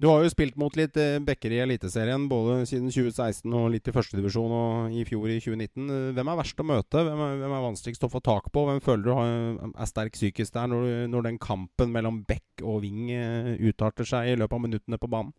Du 0.00 0.06
har 0.08 0.22
jo 0.22 0.30
spilt 0.32 0.56
mot 0.60 0.76
litt 0.78 0.96
eh, 1.00 1.18
backer 1.20 1.52
i 1.52 1.58
Eliteserien, 1.60 2.28
både 2.30 2.62
siden 2.68 2.88
2016 2.88 3.52
og 3.56 3.66
litt 3.74 3.88
i 3.90 3.92
førstedivisjon 3.92 4.54
og 4.54 4.94
i 4.96 5.02
fjor 5.08 5.26
i 5.28 5.40
2019. 5.42 5.90
Hvem 6.16 6.30
er 6.30 6.38
verst 6.38 6.62
å 6.62 6.66
møte? 6.66 7.02
Hvem 7.04 7.22
er, 7.26 7.34
hvem 7.42 7.54
er 7.56 7.64
vanskeligst 7.66 8.06
å 8.06 8.12
få 8.12 8.22
tak 8.24 8.48
på? 8.54 8.64
Hvem 8.68 8.80
føler 8.84 9.04
du 9.04 9.12
har, 9.18 9.32
er 9.74 9.90
sterk 9.90 10.14
psykisk 10.16 10.54
der 10.54 10.70
når, 10.72 10.86
når, 11.12 11.26
den 11.26 11.40
kampen 11.42 11.92
mellom 11.92 12.22
back 12.28 12.62
og 12.62 12.80
wing 12.86 13.10
eh, 13.12 13.56
utarter 13.60 14.08
seg 14.08 14.30
i 14.30 14.38
løpet 14.38 14.56
av 14.56 14.64
minuttene 14.68 15.00
på 15.00 15.10
banen? 15.10 15.34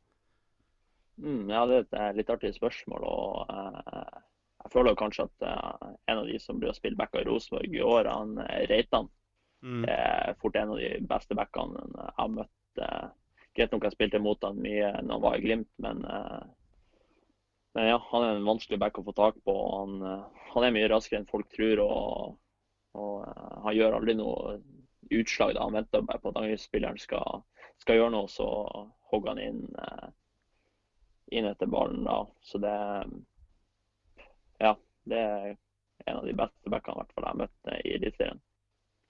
Mm, 1.21 1.49
ja, 1.49 1.63
det 1.69 1.79
er 1.79 2.11
et 2.11 2.19
litt 2.19 2.29
artig 2.33 2.51
spørsmål. 2.55 3.07
og 3.07 3.49
uh, 3.53 4.21
Jeg 4.65 4.73
føler 4.73 4.99
kanskje 4.99 5.25
at 5.25 5.47
uh, 5.47 5.89
en 6.09 6.21
av 6.21 6.29
de 6.29 6.37
som 6.41 6.61
blir 6.61 6.69
å 6.71 6.77
spille 6.77 6.97
backer 6.99 7.23
i 7.23 7.29
Rosenborg 7.29 7.77
i 7.77 7.81
år, 7.85 8.09
han 8.09 8.37
Reitan, 8.69 9.09
mm. 9.65 9.83
er 9.89 10.37
fort 10.41 10.57
en 10.57 10.75
av 10.75 10.81
de 10.81 10.93
beste 11.09 11.37
backene 11.37 11.81
jeg 11.87 12.13
har 12.19 12.31
møtt. 12.37 12.55
Uh, 12.81 13.09
Greit 13.57 13.73
nok 13.73 13.85
jeg 13.87 13.95
spilte 13.95 14.21
mot 14.23 14.43
han 14.47 14.59
mye 14.63 14.91
når 15.01 15.13
han 15.15 15.23
var 15.25 15.37
i 15.37 15.43
Glimt, 15.43 15.71
men, 15.83 16.03
uh, 16.07 16.43
men 17.75 17.89
ja, 17.89 17.97
han 18.11 18.25
er 18.25 18.37
en 18.37 18.47
vanskelig 18.47 18.79
back 18.79 18.99
å 18.99 19.05
få 19.07 19.15
tak 19.17 19.41
på. 19.47 19.55
Han, 19.73 19.97
uh, 20.05 20.45
han 20.53 20.67
er 20.67 20.75
mye 20.75 20.91
raskere 20.91 21.21
enn 21.21 21.29
folk 21.31 21.49
tror. 21.55 21.83
og, 21.83 22.37
og 22.95 23.25
uh, 23.27 23.57
Han 23.65 23.75
gjør 23.75 23.97
aldri 23.99 24.15
noe 24.19 24.57
utslag. 25.11 25.55
da 25.57 25.67
Han 25.67 25.79
venter 25.79 26.07
bare 26.07 26.23
på 26.23 26.31
at 26.31 26.39
angrepsspilleren 26.43 27.01
skal, 27.01 27.43
skal, 27.83 27.99
gjøre 27.99 28.15
noe, 28.15 28.31
så 28.31 28.47
hogger 29.11 29.33
han 29.33 29.43
inn, 29.43 29.65
inn 31.35 31.49
etter 31.51 31.67
ballen. 31.67 32.05
da. 32.07 32.21
Så 32.47 32.61
det 32.63 32.77
ja, 34.61 34.75
det 35.03 35.17
er 35.17 35.57
en 36.05 36.17
av 36.17 36.25
de 36.25 36.33
beste 36.37 36.69
backene 36.69 37.05
jeg 37.07 37.25
har 37.25 37.37
møtt 37.39 37.71
eh, 37.71 37.81
i 37.85 37.95
Eliteserien. 37.97 38.41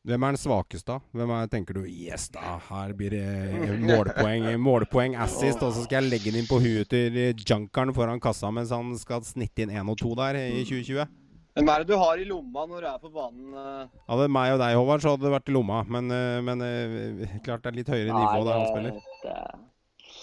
Hvem 0.02 0.24
er 0.26 0.34
den 0.34 0.40
svakeste, 0.42 0.96
da? 0.96 0.98
Hvem 1.14 1.30
er, 1.36 1.46
tenker 1.52 1.78
du 1.78 1.84
Yes, 1.86 2.24
da, 2.34 2.56
her 2.72 2.90
blir 2.98 3.14
det 3.14 3.26
målpoeng, 3.86 4.48
målpoeng 4.58 5.14
assist, 5.22 5.62
og 5.62 5.70
så 5.76 5.84
skal 5.86 6.02
jeg 6.02 6.10
legge 6.16 6.32
den 6.34 6.42
inn 6.42 6.50
på 6.50 6.58
huet 6.64 6.90
til 6.90 7.14
junkeren 7.46 7.94
foran 7.94 8.18
kassa 8.24 8.50
mens 8.50 8.74
han 8.74 8.96
skal 8.98 9.22
snitte 9.28 9.62
inn 9.62 9.70
1 9.70 9.86
og 9.94 10.00
2 10.02 10.16
der 10.18 10.40
i 10.42 10.64
2020? 10.66 11.06
Hvem 11.52 11.68
er 11.70 11.78
det 11.84 11.92
du 11.92 11.98
har 12.00 12.16
i 12.18 12.26
lomma 12.26 12.64
når 12.66 12.80
du 12.82 12.88
er 12.90 12.98
på 13.04 13.10
banen? 13.14 13.54
eh? 13.54 13.86
Hadde 14.10 14.26
meg 14.32 14.54
og 14.56 14.60
deg, 14.64 14.74
Håvard, 14.80 15.02
så 15.04 15.12
hadde 15.14 15.26
det 15.28 15.34
vært 15.36 15.50
i 15.52 15.54
lomma. 15.54 15.82
Men, 15.86 16.08
eh, 16.16 16.40
men 16.48 16.64
eh, 16.66 17.38
klart 17.46 17.62
det 17.66 17.70
er 17.74 17.78
litt 17.82 17.92
høyere 17.92 18.16
nivå 18.16 18.40
der 18.48 18.56
han 18.56 18.70
spiller. 18.72 18.94
det, 19.26 19.36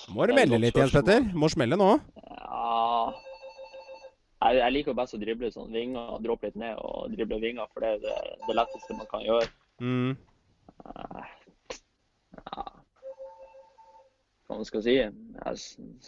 Må 0.08 0.24
du 0.24 0.32
det 0.32 0.38
melde 0.40 0.58
litt, 0.64 0.78
Jens. 0.80 0.94
Petter. 0.96 1.20
Må 1.36 1.46
smelle 1.52 1.76
nå. 1.78 1.90
ja, 2.16 3.12
jeg, 4.56 4.72
liker 4.74 4.96
best 4.96 5.14
å 5.14 5.20
drible 5.20 5.52
sånn 5.52 5.68
vinger, 5.70 6.16
droppe 6.24 6.48
litt 6.48 6.56
ned 6.58 6.80
og 6.80 7.12
drible 7.12 7.36
vinger, 7.44 7.68
for 7.74 7.84
det 7.84 7.90
er 7.98 8.00
det, 8.08 8.16
det 8.48 8.56
letteste 8.58 8.96
man 8.96 9.06
kan 9.12 9.22
gjøre. 9.28 9.46
Mm. 9.80 10.16
Ja. 10.84 12.64
Hva 14.48 14.56
man 14.56 14.64
skal 14.64 14.80
si? 14.80 14.94
Jeg 14.96 15.58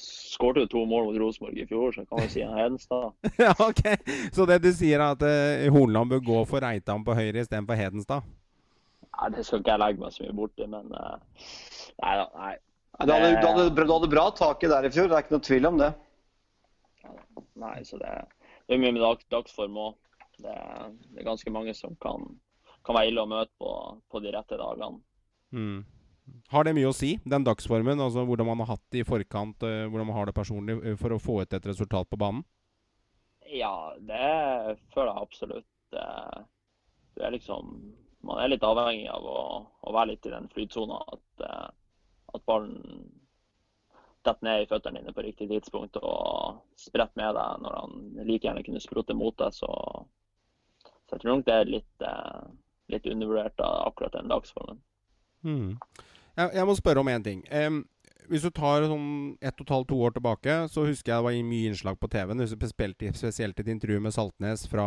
skåret 0.00 0.62
jo 0.64 0.70
to 0.72 0.82
mål 0.88 1.10
mot 1.10 1.18
Rosenborg 1.20 1.58
i 1.60 1.66
fjor, 1.68 1.92
så 1.92 2.06
kan 2.08 2.22
man 2.22 2.30
si 2.32 2.40
en 2.40 2.56
Hedenstad. 2.56 3.10
ja, 3.44 3.52
ok. 3.52 3.82
Så 4.32 4.46
det 4.48 4.62
du 4.64 4.70
sier, 4.72 4.96
er 4.96 5.12
at 5.12 5.24
uh, 5.24 5.66
Hornland 5.74 6.14
bør 6.14 6.22
gå 6.24 6.38
for 6.48 6.64
Reitan 6.64 7.04
på 7.04 7.16
høyre 7.18 7.44
istedenfor 7.44 7.76
Hedenstad? 7.76 8.24
Nei, 9.10 9.28
det 9.34 9.44
skal 9.44 9.60
ikke 9.60 9.74
jeg 9.74 9.82
legge 9.82 10.00
meg 10.00 10.14
så 10.14 10.24
mye 10.24 10.36
borti, 10.38 10.68
men 10.72 10.88
uh, 10.96 11.46
Nei 12.00 12.16
da. 12.16 12.26
Nei. 12.38 12.54
Du 13.00 13.12
hadde, 13.12 13.28
du, 13.32 13.46
hadde, 13.46 13.66
du 13.76 13.92
hadde 13.92 14.08
bra 14.12 14.26
taket 14.36 14.72
der 14.72 14.88
i 14.88 14.92
fjor, 14.92 15.08
det 15.08 15.16
er 15.16 15.24
ikke 15.24 15.36
noe 15.36 15.44
tvil 15.44 15.68
om 15.68 15.78
det. 15.80 15.90
Nei, 17.60 17.76
så 17.84 18.00
det, 18.00 18.10
det 18.68 18.76
er 18.76 18.80
mye 18.82 18.96
med 18.96 19.24
dagsform 19.32 19.78
òg. 19.80 19.94
Det, 20.40 20.56
det 21.12 21.20
er 21.20 21.28
ganske 21.28 21.52
mange 21.52 21.72
som 21.76 21.96
kan, 22.00 22.24
kan 22.86 22.96
være 22.96 23.12
ille 23.12 23.24
å 23.24 23.30
møte 23.30 23.52
på, 23.60 23.72
på 24.10 24.22
de 24.24 24.34
rette 24.34 24.58
dagene. 24.60 25.00
Mm. 25.52 25.80
Har 26.52 26.64
det 26.66 26.74
mye 26.76 26.90
å 26.90 26.94
si, 26.94 27.16
den 27.26 27.44
dagsformen? 27.46 28.00
Altså 28.00 28.24
hvordan 28.26 28.48
man 28.50 28.62
har 28.62 28.76
hatt 28.76 28.86
det 28.94 29.02
i 29.02 29.06
forkant, 29.06 29.62
eh, 29.66 29.86
hvordan 29.90 30.08
man 30.08 30.18
har 30.18 30.30
det 30.30 30.36
personlig, 30.36 30.78
eh, 30.84 30.96
for 31.00 31.14
å 31.14 31.22
få 31.22 31.40
ut 31.42 31.56
et 31.56 31.66
resultat 31.66 32.10
på 32.10 32.18
banen? 32.20 32.44
Ja, 33.50 33.92
det 33.98 34.78
føler 34.94 35.10
jeg 35.10 35.26
absolutt. 35.26 35.68
Det, 35.90 36.06
det 37.18 37.26
er 37.26 37.34
liksom 37.34 37.96
Man 38.20 38.36
er 38.36 38.50
litt 38.52 38.64
avhengig 38.66 39.06
av 39.08 39.24
å, 39.24 39.42
å 39.80 39.92
være 39.96 40.10
litt 40.10 40.26
i 40.28 40.32
den 40.34 40.48
flytsona. 40.52 40.98
At, 41.14 41.44
eh, 41.46 41.68
at 42.36 42.42
ballen 42.44 43.08
detter 44.20 44.44
ned 44.44 44.64
i 44.64 44.68
føttene 44.68 45.00
dine 45.00 45.14
på 45.16 45.24
riktig 45.24 45.48
tidspunkt 45.48 45.96
og 46.02 46.60
spretter 46.76 47.16
med 47.16 47.32
deg 47.38 47.62
når 47.64 47.78
han 47.78 47.94
like 48.28 48.44
gjerne 48.44 48.64
kunne 48.66 48.82
sprutte 48.84 49.16
mot 49.16 49.36
deg. 49.40 49.56
Så, 49.56 49.70
så 50.84 51.16
jeg 51.16 51.22
tror 51.22 51.38
nok 51.38 51.46
det 51.48 51.56
er 51.56 51.72
litt, 51.72 52.04
eh, 52.04 52.42
litt 52.92 53.08
undervurdert 53.10 53.60
av 53.64 53.88
akkurat 53.88 54.18
den 54.18 54.30
dagsformen. 54.32 54.82
Mm. 55.46 55.72
Jeg, 56.36 56.52
jeg 56.54 56.68
må 56.68 56.76
spørre 56.78 57.02
om 57.02 57.10
én 57.10 57.24
ting. 57.24 57.42
Um, 57.50 57.82
hvis 58.30 58.44
du 58.46 58.52
tar 58.54 58.84
sånn 58.86 59.06
ett 59.42 59.58
og 59.58 59.64
et 59.64 59.72
halvt, 59.74 59.88
to 59.90 59.96
år 60.06 60.12
tilbake, 60.14 60.54
så 60.70 60.84
husker 60.86 61.10
jeg 61.10 61.18
det 61.18 61.26
var 61.26 61.48
mye 61.48 61.70
innslag 61.72 61.96
på 61.98 62.10
TV-en. 62.12 62.42
Spesielt, 62.46 63.58
et 63.58 63.70
intervju 63.72 63.98
med 64.04 64.14
Saltnes 64.14 64.68
fra, 64.70 64.84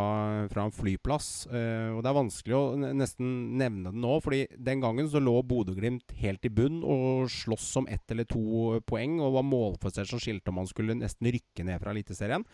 fra 0.54 0.64
en 0.64 0.76
flyplass. 0.76 1.32
Uh, 1.52 1.92
og 1.98 2.00
Det 2.06 2.12
er 2.12 2.20
vanskelig 2.22 2.56
å 2.56 2.94
nesten 2.96 3.34
nevne 3.60 3.92
det 3.92 4.04
nå, 4.06 4.14
fordi 4.24 4.46
den 4.56 4.84
gangen 4.86 5.12
så 5.12 5.20
lå 5.20 5.36
Bodø-Glimt 5.50 6.16
helt 6.22 6.48
i 6.48 6.54
bunn 6.54 6.80
og 6.88 7.28
sloss 7.34 7.68
om 7.82 7.90
ett 7.92 8.16
eller 8.16 8.30
to 8.32 8.80
poeng, 8.88 9.20
og 9.20 9.36
var 9.36 9.50
målforskjell 9.50 10.08
som 10.14 10.24
skilte 10.24 10.54
om 10.54 10.62
man 10.62 10.72
skulle 10.72 10.96
nesten 11.02 11.28
rykke 11.36 11.68
ned 11.68 11.84
fra 11.84 11.92
Eliteserien. 11.92 12.48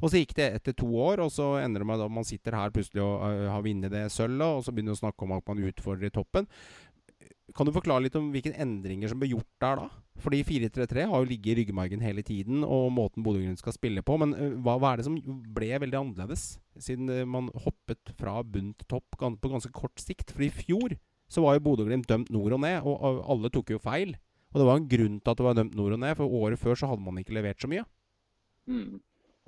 Og 0.00 0.08
så 0.08 0.20
gikk 0.20 0.34
det 0.38 0.50
etter 0.56 0.76
to 0.76 0.88
år, 0.96 1.20
og 1.24 1.32
så 1.32 1.54
ender 1.60 1.82
det 1.82 1.88
med 1.90 2.04
at 2.04 2.12
man 2.12 2.26
sitter 2.26 2.56
her 2.56 2.72
plutselig 2.74 3.02
og 3.04 3.24
uh, 3.24 3.48
har 3.52 3.64
vunnet 3.64 3.92
det 3.92 4.06
sølvet, 4.12 4.46
og 4.46 4.62
så 4.64 4.72
begynner 4.72 4.96
å 4.96 5.00
snakke 5.02 5.26
om 5.26 5.34
at 5.36 5.50
man 5.50 5.60
utfordrer 5.68 6.08
i 6.08 6.14
toppen. 6.14 6.48
Kan 7.56 7.66
du 7.66 7.74
forklare 7.74 8.04
litt 8.04 8.16
om 8.18 8.30
hvilke 8.32 8.52
endringer 8.62 9.10
som 9.10 9.20
ble 9.20 9.32
gjort 9.32 9.48
der 9.62 9.80
da? 9.82 9.88
Fordi 10.20 10.40
4-3-3 10.46 11.06
har 11.10 11.22
jo 11.22 11.28
ligget 11.28 11.52
i 11.52 11.62
ryggmargen 11.62 12.02
hele 12.04 12.22
tiden, 12.26 12.64
og 12.64 12.90
måten 12.94 13.24
Bodø-Glimt 13.24 13.60
skal 13.60 13.74
spille 13.74 14.04
på. 14.06 14.18
Men 14.20 14.34
øh, 14.36 14.56
hva, 14.62 14.76
hva 14.80 14.92
er 14.92 15.00
det 15.00 15.06
som 15.08 15.16
ble 15.56 15.70
veldig 15.82 15.98
annerledes, 15.98 16.44
siden 16.78 17.10
øh, 17.12 17.26
man 17.28 17.48
hoppet 17.64 18.12
fra 18.20 18.38
bunn 18.44 18.74
til 18.78 18.90
topp 18.92 19.18
på 19.18 19.52
ganske 19.52 19.72
kort 19.74 20.02
sikt? 20.02 20.34
For 20.36 20.46
i 20.46 20.52
fjor 20.52 20.96
så 21.30 21.44
var 21.44 21.56
jo 21.56 21.64
Bodø-Glimt 21.68 22.08
dømt 22.10 22.30
nord 22.34 22.58
og 22.58 22.62
ned, 22.66 22.82
og 22.84 23.24
alle 23.32 23.52
tok 23.54 23.72
jo 23.74 23.82
feil. 23.82 24.16
Og 24.50 24.60
det 24.60 24.66
var 24.66 24.80
en 24.80 24.90
grunn 24.90 25.20
til 25.20 25.32
at 25.32 25.40
det 25.40 25.46
var 25.46 25.58
dømt 25.58 25.76
nord 25.78 25.94
og 25.96 26.02
ned, 26.02 26.16
for 26.18 26.40
året 26.40 26.60
før 26.60 26.78
så 26.78 26.90
hadde 26.90 27.06
man 27.06 27.20
ikke 27.22 27.36
levert 27.36 27.62
så 27.62 27.70
mye. 27.70 27.86
Mm. 28.70 29.00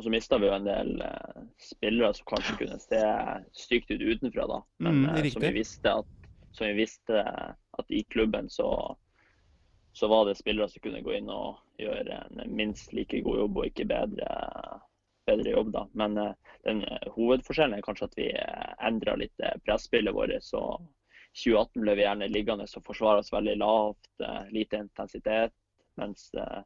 Og 0.03 0.07
så 0.09 0.11
mista 0.11 0.39
vi 0.43 0.49
jo 0.49 0.55
en 0.57 0.67
del 0.67 0.97
eh, 1.07 1.43
spillere 1.63 2.11
som 2.19 2.27
kanskje 2.27 2.57
kunne 2.59 2.79
se 2.83 3.03
stygt 3.55 3.93
ut 3.93 4.01
utenfra, 4.03 4.49
da. 4.51 4.57
Men 4.83 5.05
Mm, 5.05 5.05
eh, 5.15 5.29
som, 5.31 5.45
vi 5.45 5.53
visste 5.55 5.93
at, 6.01 6.09
som 6.51 6.67
vi 6.67 6.73
visste 6.81 7.23
at 7.79 7.95
i 7.95 8.03
klubben 8.11 8.51
så, 8.51 8.97
så 9.95 10.09
var 10.11 10.27
det 10.27 10.41
spillere 10.41 10.67
som 10.69 10.83
kunne 10.83 11.05
gå 11.07 11.15
inn 11.15 11.31
og 11.31 11.61
gjøre 11.79 12.19
en 12.19 12.43
minst 12.51 12.91
like 12.93 13.21
god 13.23 13.39
jobb, 13.45 13.61
og 13.63 13.69
ikke 13.71 13.87
bedre, 13.95 14.33
bedre 15.31 15.55
jobb, 15.55 15.71
da. 15.79 15.87
Men 15.95 16.19
eh, 16.19 16.35
den 16.67 16.83
eh, 16.83 17.07
hovedforskjellen 17.15 17.79
er 17.79 17.87
kanskje 17.87 18.11
at 18.11 18.19
vi 18.19 18.27
uh, 18.35 18.75
endra 18.83 19.15
litt 19.23 19.47
eh, 19.47 19.55
presspillet 19.63 20.19
vårt. 20.19 20.35
så 20.43 20.67
2018 21.45 21.81
ble 21.81 21.95
vi 21.95 22.05
gjerne 22.05 22.29
liggende 22.29 22.67
og 22.67 22.85
forsvare 22.91 23.23
oss 23.23 23.33
veldig 23.33 23.55
lavt, 23.63 24.11
eh, 24.27 24.43
lite 24.51 24.83
intensitet. 24.83 25.55
Mens 26.01 26.31
eh, 26.35 26.61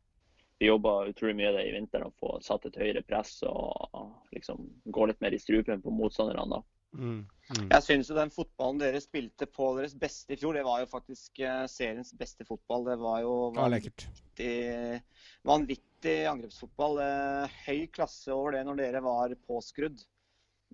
vi 0.59 0.71
jobba 0.71 1.07
utrolig 1.11 1.37
mye 1.37 1.53
det 1.57 1.67
i 1.69 1.75
vinter 1.75 2.07
å 2.07 2.15
få 2.21 2.39
satt 2.45 2.65
et 2.69 2.79
høyere 2.81 3.03
press 3.05 3.39
og 3.49 4.33
liksom 4.33 4.65
gå 4.93 5.09
litt 5.11 5.21
mer 5.25 5.37
i 5.37 5.41
strupen 5.41 5.83
på 5.85 5.93
motstanderne. 5.93 6.47
da. 6.57 6.63
Mm. 6.97 7.27
Mm. 7.53 7.67
Jeg 7.71 7.85
syns 7.85 8.11
den 8.17 8.33
fotballen 8.33 8.81
dere 8.81 9.01
spilte 9.05 9.47
på 9.51 9.69
deres 9.77 9.95
beste 10.01 10.35
i 10.35 10.41
fjor, 10.41 10.57
det 10.57 10.65
var 10.67 10.81
jo 10.83 10.89
faktisk 10.91 11.43
eh, 11.45 11.65
seriens 11.71 12.15
beste 12.17 12.47
fotball. 12.49 12.87
Det 12.89 12.97
var 13.03 13.21
jo 13.23 13.35
vanvittig, 13.57 15.03
vanvittig 15.47 16.17
angrepsfotball. 16.33 17.01
Eh, 17.05 17.57
Høy 17.67 17.87
klasse 17.93 18.35
over 18.35 18.57
det 18.57 18.65
når 18.67 18.81
dere 18.81 19.05
var 19.05 19.37
påskrudd. 19.47 20.01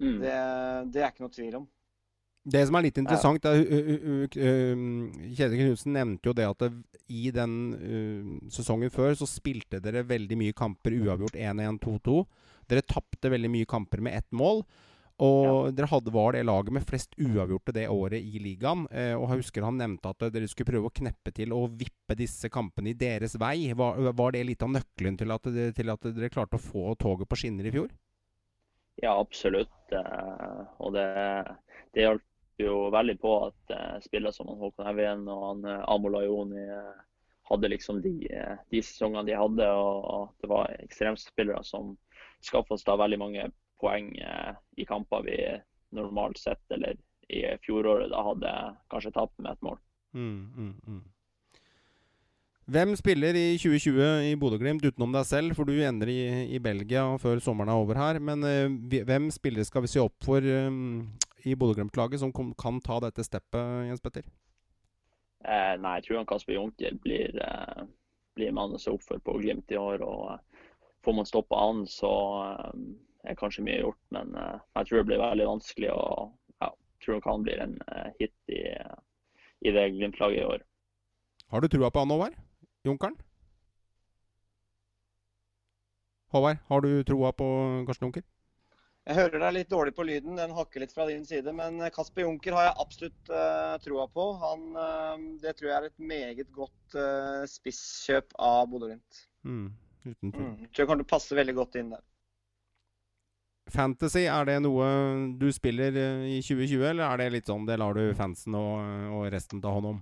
Mm. 0.01 0.19
Det, 0.23 0.37
det 0.95 1.03
er 1.03 1.11
ikke 1.11 1.27
noe 1.27 1.35
tvil 1.35 1.59
om. 1.63 1.71
Det 2.45 2.65
som 2.67 2.75
er 2.75 2.89
litt 2.89 2.99
interessant 2.99 3.45
er, 3.47 3.61
uh, 3.63 3.91
uh, 4.03 4.23
uh, 4.27 5.27
Kjetil 5.31 5.61
Knutsen 5.61 5.95
nevnte 5.95 6.27
jo 6.27 6.35
det 6.35 6.47
at 6.49 6.65
det, 6.65 6.71
i 7.15 7.29
den 7.35 7.53
uh, 7.79 8.31
sesongen 8.51 8.91
før 8.91 9.15
så 9.19 9.29
spilte 9.31 9.79
dere 9.85 10.03
veldig 10.09 10.39
mye 10.41 10.57
kamper 10.59 10.97
uavgjort 10.99 11.39
1-1, 11.39 11.79
2-2. 11.85 12.17
Dere 12.73 12.83
tapte 12.89 13.31
veldig 13.31 13.51
mye 13.53 13.69
kamper 13.71 14.03
med 14.03 14.19
ett 14.19 14.31
mål. 14.35 14.65
Og 15.23 15.69
dere 15.77 15.87
hadde, 15.87 16.11
var 16.11 16.33
det 16.35 16.41
laget 16.49 16.75
med 16.75 16.87
flest 16.89 17.13
uavgjorte 17.21 17.71
det 17.77 17.85
året 17.93 18.19
i 18.25 18.41
ligaen. 18.43 18.89
Eh, 18.91 19.13
og 19.15 19.29
jeg 19.29 19.43
husker 19.45 19.63
han 19.63 19.77
nevnte 19.79 20.11
at 20.11 20.25
dere 20.35 20.49
skulle 20.51 20.73
prøve 20.73 20.89
å 20.89 20.95
kneppe 20.97 21.31
til 21.37 21.53
og 21.55 21.77
vippe 21.79 22.17
disse 22.19 22.51
kampene 22.51 22.91
i 22.91 22.97
deres 22.99 23.37
vei. 23.39 23.69
Var, 23.77 24.01
var 24.19 24.35
det 24.35 24.43
litt 24.49 24.65
av 24.67 24.73
nøkkelen 24.75 25.21
til 25.21 25.31
at, 25.37 25.47
det- 25.55 25.69
til 25.79 25.93
at 25.95 26.09
dere 26.17 26.33
klarte 26.33 26.59
å 26.59 26.65
få 26.65 26.97
toget 26.99 27.31
på 27.31 27.39
skinner 27.39 27.69
i 27.71 27.75
fjor? 27.77 27.93
Ja, 29.05 29.15
absolutt. 29.21 29.95
Eh, 29.95 30.65
Og 30.83 30.97
det, 30.97 31.07
det 31.95 32.09
hjalp 32.09 32.27
jo 32.67 32.77
veldig 32.95 33.17
på 33.23 33.33
at 33.49 33.75
eh, 33.75 33.97
spillere 34.05 34.35
som 34.35 34.51
Håkon 34.51 34.89
Hevjen 34.89 35.25
og 35.31 35.43
han 35.47 35.65
eh, 35.69 35.85
Amola 35.93 36.23
Joni 36.25 36.63
eh, 36.63 37.01
hadde 37.51 37.71
liksom 37.73 38.01
de, 38.05 38.15
de 38.71 38.83
sesongene 38.83 39.27
de 39.29 39.37
hadde. 39.37 39.69
Og 39.69 40.31
det 40.43 40.51
var 40.51 40.73
ekstremspillere 40.79 41.63
som 41.67 41.97
skaffa 42.43 42.77
oss 42.77 42.87
da 42.87 42.97
veldig 42.99 43.21
mange 43.21 43.49
poeng 43.83 44.13
i 44.15 44.85
kamper 44.87 45.25
vi 45.27 45.37
normalt 45.93 46.39
sett, 46.39 46.63
eller 46.71 46.95
i 47.29 47.43
fjoråret, 47.67 48.13
da 48.13 48.23
hadde 48.25 48.53
kanskje 48.95 49.13
tapt 49.17 49.35
med 49.43 49.53
et 49.53 49.67
mål. 49.67 49.81
Mm, 50.15 50.39
mm, 50.55 50.73
mm. 50.87 51.03
Hvem 52.73 52.95
spiller 52.97 53.35
i 53.35 53.57
2020 53.59 54.31
i 54.31 54.37
Bodø-Glimt 54.39 54.85
utenom 54.87 55.13
deg 55.13 55.27
selv? 55.27 55.57
For 55.59 55.67
du 55.67 55.75
ender 55.83 56.09
i, 56.09 56.21
i 56.55 56.61
Belgia 56.63 57.05
før 57.21 57.43
sommeren 57.43 57.73
er 57.73 57.81
over 57.83 57.99
her. 57.99 58.21
Men 58.23 58.47
uh, 58.47 59.03
hvem 59.03 59.29
spillere 59.35 59.67
skal 59.67 59.85
vi 59.85 59.91
se 59.91 60.03
opp 60.03 60.15
for 60.25 60.47
eh, 60.47 60.71
i 61.45 61.55
Bodø-Glimt-laget 61.59 62.21
som 62.23 62.33
kom, 62.33 62.53
kan 62.59 62.81
ta 62.81 62.99
dette 63.03 63.25
steppet, 63.27 63.87
Jens 63.89 64.03
Petter? 64.05 64.27
Eh, 65.43 65.75
nei, 65.83 65.97
jeg 65.99 66.07
tror 66.07 66.21
han 66.21 66.29
Kasper 66.31 66.55
Junker 66.55 66.99
blir, 67.03 67.35
eh, 67.43 67.87
blir 68.39 68.55
mann 68.55 68.75
å 68.75 68.81
se 68.81 68.93
opp 68.93 69.03
for 69.03 69.23
på 69.23 69.39
Glimt 69.43 69.73
i 69.75 69.79
år. 69.81 70.05
og 70.07 70.35
eh, 70.35 70.69
Får 71.03 71.17
man 71.19 71.27
stoppa 71.27 71.59
han, 71.65 71.83
så 71.91 72.13
eh, 72.47 72.85
er 73.33 73.39
kanskje 73.39 73.65
mye 73.67 73.81
gjort. 73.81 73.99
Men 74.15 74.37
eh, 74.39 74.61
jeg 74.79 74.89
tror 74.89 75.03
det 75.03 75.09
blir 75.11 75.25
veldig 75.25 75.49
vanskelig. 75.51 75.91
og 75.91 76.31
ja, 76.63 76.71
jeg 76.71 77.07
tror 77.07 77.19
nok 77.19 77.29
han 77.33 77.49
blir 77.49 77.65
en 77.65 77.77
eh, 77.89 78.09
hit 78.21 78.55
i, 78.55 78.63
i 79.67 79.75
det 79.75 79.89
Glimt-laget 79.97 80.45
i 80.45 80.49
år. 80.55 80.65
Har 81.53 81.61
du 81.61 81.69
trua 81.69 81.91
på 81.91 82.05
han, 82.05 82.15
Håvard? 82.15 82.39
Junkeren? 82.87 83.19
Håvard, 86.33 86.63
har 86.69 86.81
du 86.81 87.03
troa 87.05 87.33
på 87.37 87.47
Karsten 87.87 88.07
Junker? 88.09 88.23
Jeg 89.03 89.19
hører 89.19 89.43
deg 89.43 89.55
litt 89.57 89.71
dårlig 89.73 89.93
på 89.97 90.05
lyden, 90.07 90.37
den 90.39 90.55
hakker 90.55 90.85
litt 90.85 90.93
fra 90.95 91.09
din 91.09 91.25
side. 91.27 91.51
Men 91.59 91.83
Kasper 91.95 92.23
Junker 92.23 92.55
har 92.55 92.69
jeg 92.69 92.79
absolutt 92.85 93.33
uh, 93.35 93.75
troa 93.83 94.07
på. 94.15 94.29
Han, 94.45 94.63
uh, 94.79 95.25
det 95.43 95.57
tror 95.59 95.73
jeg 95.73 95.79
er 95.79 95.89
et 95.89 96.05
meget 96.13 96.53
godt 96.55 96.95
uh, 96.95 97.43
spisskjøp 97.51 98.37
av 98.39 98.69
Bodø-Glimt. 98.71 99.25
Mm, 99.43 99.73
uten 100.07 100.31
tvil. 100.31 100.47
Mm. 100.47 100.71
Tror 100.71 100.85
jeg 100.85 100.91
kommer 100.93 101.03
til 101.03 101.11
å 101.11 101.15
passe 101.17 101.39
veldig 101.41 101.57
godt 101.59 101.81
inn 101.83 101.91
der. 101.97 102.05
Fantasy, 103.73 104.25
er 104.27 104.47
det 104.49 104.59
noe 104.65 104.87
du 105.39 105.49
spiller 105.55 105.95
eh, 105.97 106.25
i 106.35 106.39
2020, 106.43 106.83
eller 106.91 107.07
er 107.07 107.21
det 107.23 107.29
litt 107.37 107.51
sånn 107.51 107.67
det 107.69 107.79
lar 107.81 107.97
du 107.97 108.11
fansen 108.19 108.57
og, 108.59 108.81
og 109.17 109.29
resten 109.33 109.63
ta 109.63 109.73
hånd 109.73 109.89
om? 109.95 110.01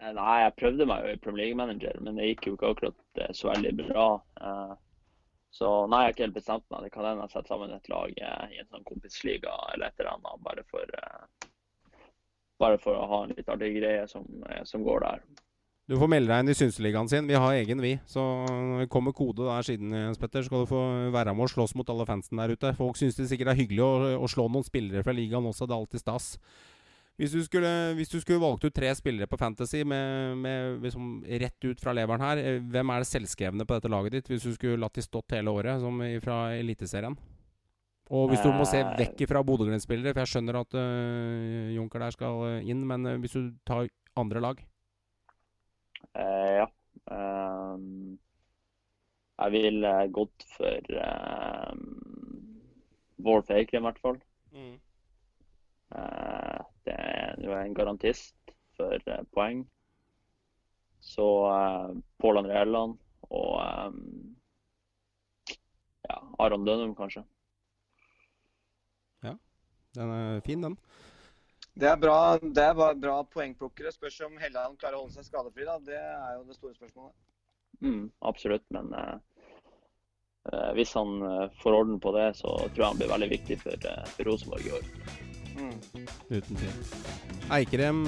Eh, 0.00 0.10
nei, 0.16 0.34
jeg 0.42 0.56
prøvde 0.58 0.88
meg 0.90 1.06
jo 1.06 1.14
i 1.14 1.20
Premier 1.22 1.46
League 1.46 1.60
Manager, 1.60 2.00
men 2.02 2.18
det 2.18 2.32
gikk 2.32 2.50
jo 2.50 2.56
ikke 2.58 2.72
akkurat 2.74 3.22
så 3.38 3.52
veldig 3.52 3.72
bra. 3.78 4.06
Så 5.52 5.68
nei, 5.84 6.00
jeg 6.00 6.08
har 6.08 6.14
ikke 6.14 6.26
helt 6.26 6.38
bestemt 6.38 6.66
meg. 6.72 6.86
Det 6.86 6.92
kan 6.94 7.06
hende 7.06 7.26
jeg 7.26 7.34
setter 7.34 7.52
sammen 7.52 7.74
et 7.76 7.92
lag 7.92 8.12
i 8.16 8.60
en 8.62 8.70
sånn 8.72 8.86
kompisliga 8.88 9.52
eller 9.74 9.90
et 9.90 10.00
eller 10.00 10.14
annet, 10.14 10.44
bare 10.46 10.64
for, 10.72 10.98
bare 12.62 12.80
for 12.80 12.96
å 12.96 13.08
ha 13.10 13.22
en 13.26 13.34
litt 13.36 13.50
artig 13.52 13.74
greie 13.76 14.06
som, 14.08 14.24
som 14.68 14.86
går 14.86 15.04
der. 15.04 15.24
Du 15.90 15.96
får 15.98 16.08
melde 16.08 16.30
deg 16.30 16.44
inn 16.44 16.52
i 16.52 16.54
Synseligaen 16.56 17.08
sin. 17.10 17.26
Vi 17.28 17.36
har 17.36 17.56
egen, 17.58 17.80
vi. 17.82 17.96
Så 18.08 18.22
det 18.78 18.86
kommer 18.92 19.12
kode 19.12 19.44
der 19.48 19.66
siden, 19.66 19.90
Jens 19.92 20.20
Petter, 20.20 20.40
så 20.40 20.48
skal 20.48 20.62
du 20.62 20.70
få 20.70 20.82
være 21.12 21.34
med 21.34 21.44
og 21.48 21.52
slåss 21.52 21.74
mot 21.76 21.90
alle 21.92 22.06
fansen 22.08 22.38
der 22.40 22.54
ute. 22.54 22.70
Folk 22.78 22.96
syns 22.96 23.18
det 23.18 23.26
sikkert 23.28 23.52
er 23.52 23.58
hyggelig 23.58 23.82
å, 23.84 23.90
å, 24.22 24.30
slå 24.30 24.46
noen 24.48 24.64
spillere 24.64 25.02
fra 25.04 25.12
ligaen 25.16 25.48
også. 25.50 25.66
Det 25.66 25.74
er 25.74 25.82
alltid 25.82 26.04
stas. 26.04 26.28
Hvis 27.20 27.34
du 27.36 27.42
skulle, 27.44 27.70
hvis 27.98 28.08
du 28.08 28.16
skulle 28.22 28.40
valgt 28.40 28.64
ut 28.64 28.74
tre 28.74 28.88
spillere 28.96 29.28
på 29.28 29.36
Fantasy 29.36 29.82
med, 29.84 30.38
med 30.40 30.80
liksom 30.82 31.20
rett 31.42 31.66
ut 31.66 31.80
fra 31.80 31.92
leveren 31.94 32.24
her, 32.24 32.40
eh, 32.40 32.62
hvem 32.72 32.90
er 32.90 33.02
det 33.02 33.08
selvskrevne 33.10 33.66
på 33.68 33.76
dette 33.76 33.90
laget 33.92 34.16
ditt, 34.16 34.30
hvis 34.32 34.46
du 34.48 34.54
skulle 34.56 34.80
latt 34.80 34.96
de 34.96 35.04
stått 35.04 35.36
hele 35.36 35.52
året, 35.52 35.82
som 35.82 36.00
fra 36.24 36.38
Eliteserien? 36.56 37.16
Og 38.12 38.32
hvis 38.32 38.42
du 38.44 38.48
må 38.52 38.64
se 38.68 38.80
eh. 38.80 38.94
vekk 38.98 39.24
fra 39.28 39.42
Bodø-Glimt-spillere, 39.44 40.12
for 40.12 40.24
jeg 40.24 40.32
skjønner 40.32 40.58
at 40.58 40.76
uh, 40.76 41.68
Junker 41.72 42.02
der 42.02 42.16
skal 42.16 42.66
inn, 42.68 42.82
men 42.88 43.08
hvis 43.22 43.36
du 43.36 43.52
tar 43.68 43.86
andre 44.20 44.42
lag? 44.44 44.64
Uh, 46.16 46.50
ja. 46.58 46.66
Um, 47.12 48.18
jeg 49.40 49.54
vil 49.54 49.84
uh, 49.84 50.04
gått 50.12 50.44
for 50.56 50.92
Bård 53.22 53.52
Eikrem, 53.52 53.84
i 53.84 53.88
hvert 53.88 54.02
fall. 54.02 54.18
Mm. 54.52 54.74
Uh, 55.92 56.64
det 56.86 56.96
er 56.96 57.38
jo 57.44 57.54
en 57.56 57.74
garantist 57.76 58.36
for 58.76 58.98
poeng. 59.34 59.64
Så 61.02 61.26
Pål 62.22 62.38
André 62.38 62.60
Helland 62.60 62.94
og 63.34 63.58
ja, 66.08 66.18
Aron 66.38 66.64
Dønum, 66.64 66.94
kanskje. 66.94 67.24
Ja, 69.22 69.34
den 69.94 70.10
er 70.10 70.40
fin, 70.46 70.62
den. 70.62 70.76
Det 71.74 71.88
er 71.88 71.96
bra, 71.96 72.38
det 72.38 72.64
er 72.64 72.94
bra 73.00 73.16
poengplukkere. 73.24 73.92
Spørs 73.92 74.20
om 74.28 74.38
Helland 74.38 74.78
klarer 74.78 74.98
å 74.98 75.04
holde 75.04 75.16
seg 75.16 75.26
skadefri. 75.26 75.66
da. 75.66 75.78
Det 75.80 75.98
er 75.98 76.34
jo 76.36 76.46
det 76.48 76.58
store 76.58 76.74
spørsmålet. 76.76 77.14
Mm, 77.82 78.10
absolutt, 78.20 78.66
men 78.70 78.92
uh, 78.94 80.70
hvis 80.76 80.92
han 80.94 81.16
får 81.62 81.78
orden 81.80 82.00
på 82.00 82.12
det, 82.18 82.28
så 82.38 82.54
tror 82.68 82.78
jeg 82.84 82.90
han 82.90 83.00
blir 83.00 83.14
veldig 83.16 83.30
viktig 83.32 83.58
for, 83.64 83.88
uh, 83.88 84.04
for 84.14 84.28
Rosenborg 84.28 84.68
i 84.68 84.74
år. 84.78 85.31
Mm. 85.56 86.06
Uten 86.32 86.56
tvil. 86.56 86.74
Eikrem, 87.52 88.02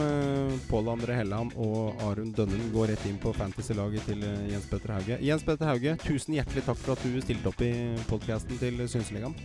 Pål 0.71 0.91
André 0.95 1.19
Helland 1.19 1.53
og 1.61 2.01
Arun 2.07 2.33
Dønnen 2.37 2.71
går 2.73 2.95
rett 2.95 3.07
inn 3.11 3.21
på 3.21 3.35
fantasy-laget 3.37 4.09
til 4.09 4.25
Jens 4.51 4.69
Petter 4.71 4.97
Hauge. 4.97 5.21
Jens 5.21 5.45
Petter 5.45 5.69
Hauge, 5.69 5.97
tusen 6.07 6.39
hjertelig 6.39 6.65
takk 6.65 6.81
for 6.81 6.97
at 6.97 7.05
du 7.05 7.21
stilte 7.21 7.53
opp 7.53 7.65
i 7.65 7.73
podkasten 8.09 8.61
til 8.63 8.87
Synseligaen. 8.89 9.37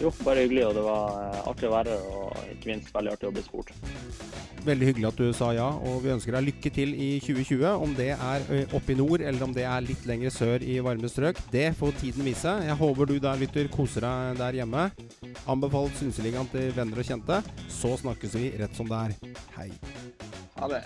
Jo, 0.00 0.12
bare 0.24 0.44
hyggelig. 0.44 0.66
Og 0.68 0.76
det 0.76 0.84
var 0.86 1.16
eh, 1.20 1.48
artig 1.50 1.68
å 1.68 1.74
være 1.74 1.96
her, 1.96 2.02
og 2.10 2.52
ikke 2.54 2.72
minst 2.72 2.94
veldig 2.94 3.12
artig 3.14 3.28
å 3.28 3.34
bli 3.34 3.44
spurt. 3.44 3.72
Veldig 4.60 4.90
hyggelig 4.90 5.08
at 5.08 5.20
du 5.20 5.30
sa 5.32 5.46
ja, 5.56 5.68
og 5.88 6.02
vi 6.04 6.12
ønsker 6.12 6.36
deg 6.36 6.48
lykke 6.50 6.72
til 6.76 6.92
i 6.92 7.10
2020. 7.24 7.64
Om 7.86 7.94
det 7.96 8.10
er 8.12 8.44
oppe 8.76 8.92
i 8.92 8.98
nord, 8.98 9.24
eller 9.24 9.46
om 9.46 9.54
det 9.56 9.64
er 9.64 9.86
litt 9.86 10.04
lenger 10.08 10.34
sør 10.34 10.58
i 10.60 10.76
varme 10.84 11.08
strøk, 11.08 11.40
det 11.52 11.70
får 11.80 11.96
tiden 12.02 12.28
vise. 12.28 12.52
Jeg 12.66 12.76
håper 12.82 13.08
du 13.08 13.16
der 13.22 13.40
lytter 13.40 13.70
koser 13.72 14.04
deg 14.04 14.40
der 14.42 14.60
hjemme. 14.60 14.90
Anbefal 15.48 15.88
Synseligaen 15.96 16.50
til 16.52 16.74
venner 16.76 17.00
og 17.00 17.08
kjente. 17.08 17.40
Så 17.72 17.96
snakkes 18.04 18.36
vi 18.36 18.52
rett 18.60 18.76
som 18.76 18.90
det 18.90 19.00
er. 19.06 19.16
Hei. 19.56 19.70
Ha 20.60 20.68
det. 20.68 20.84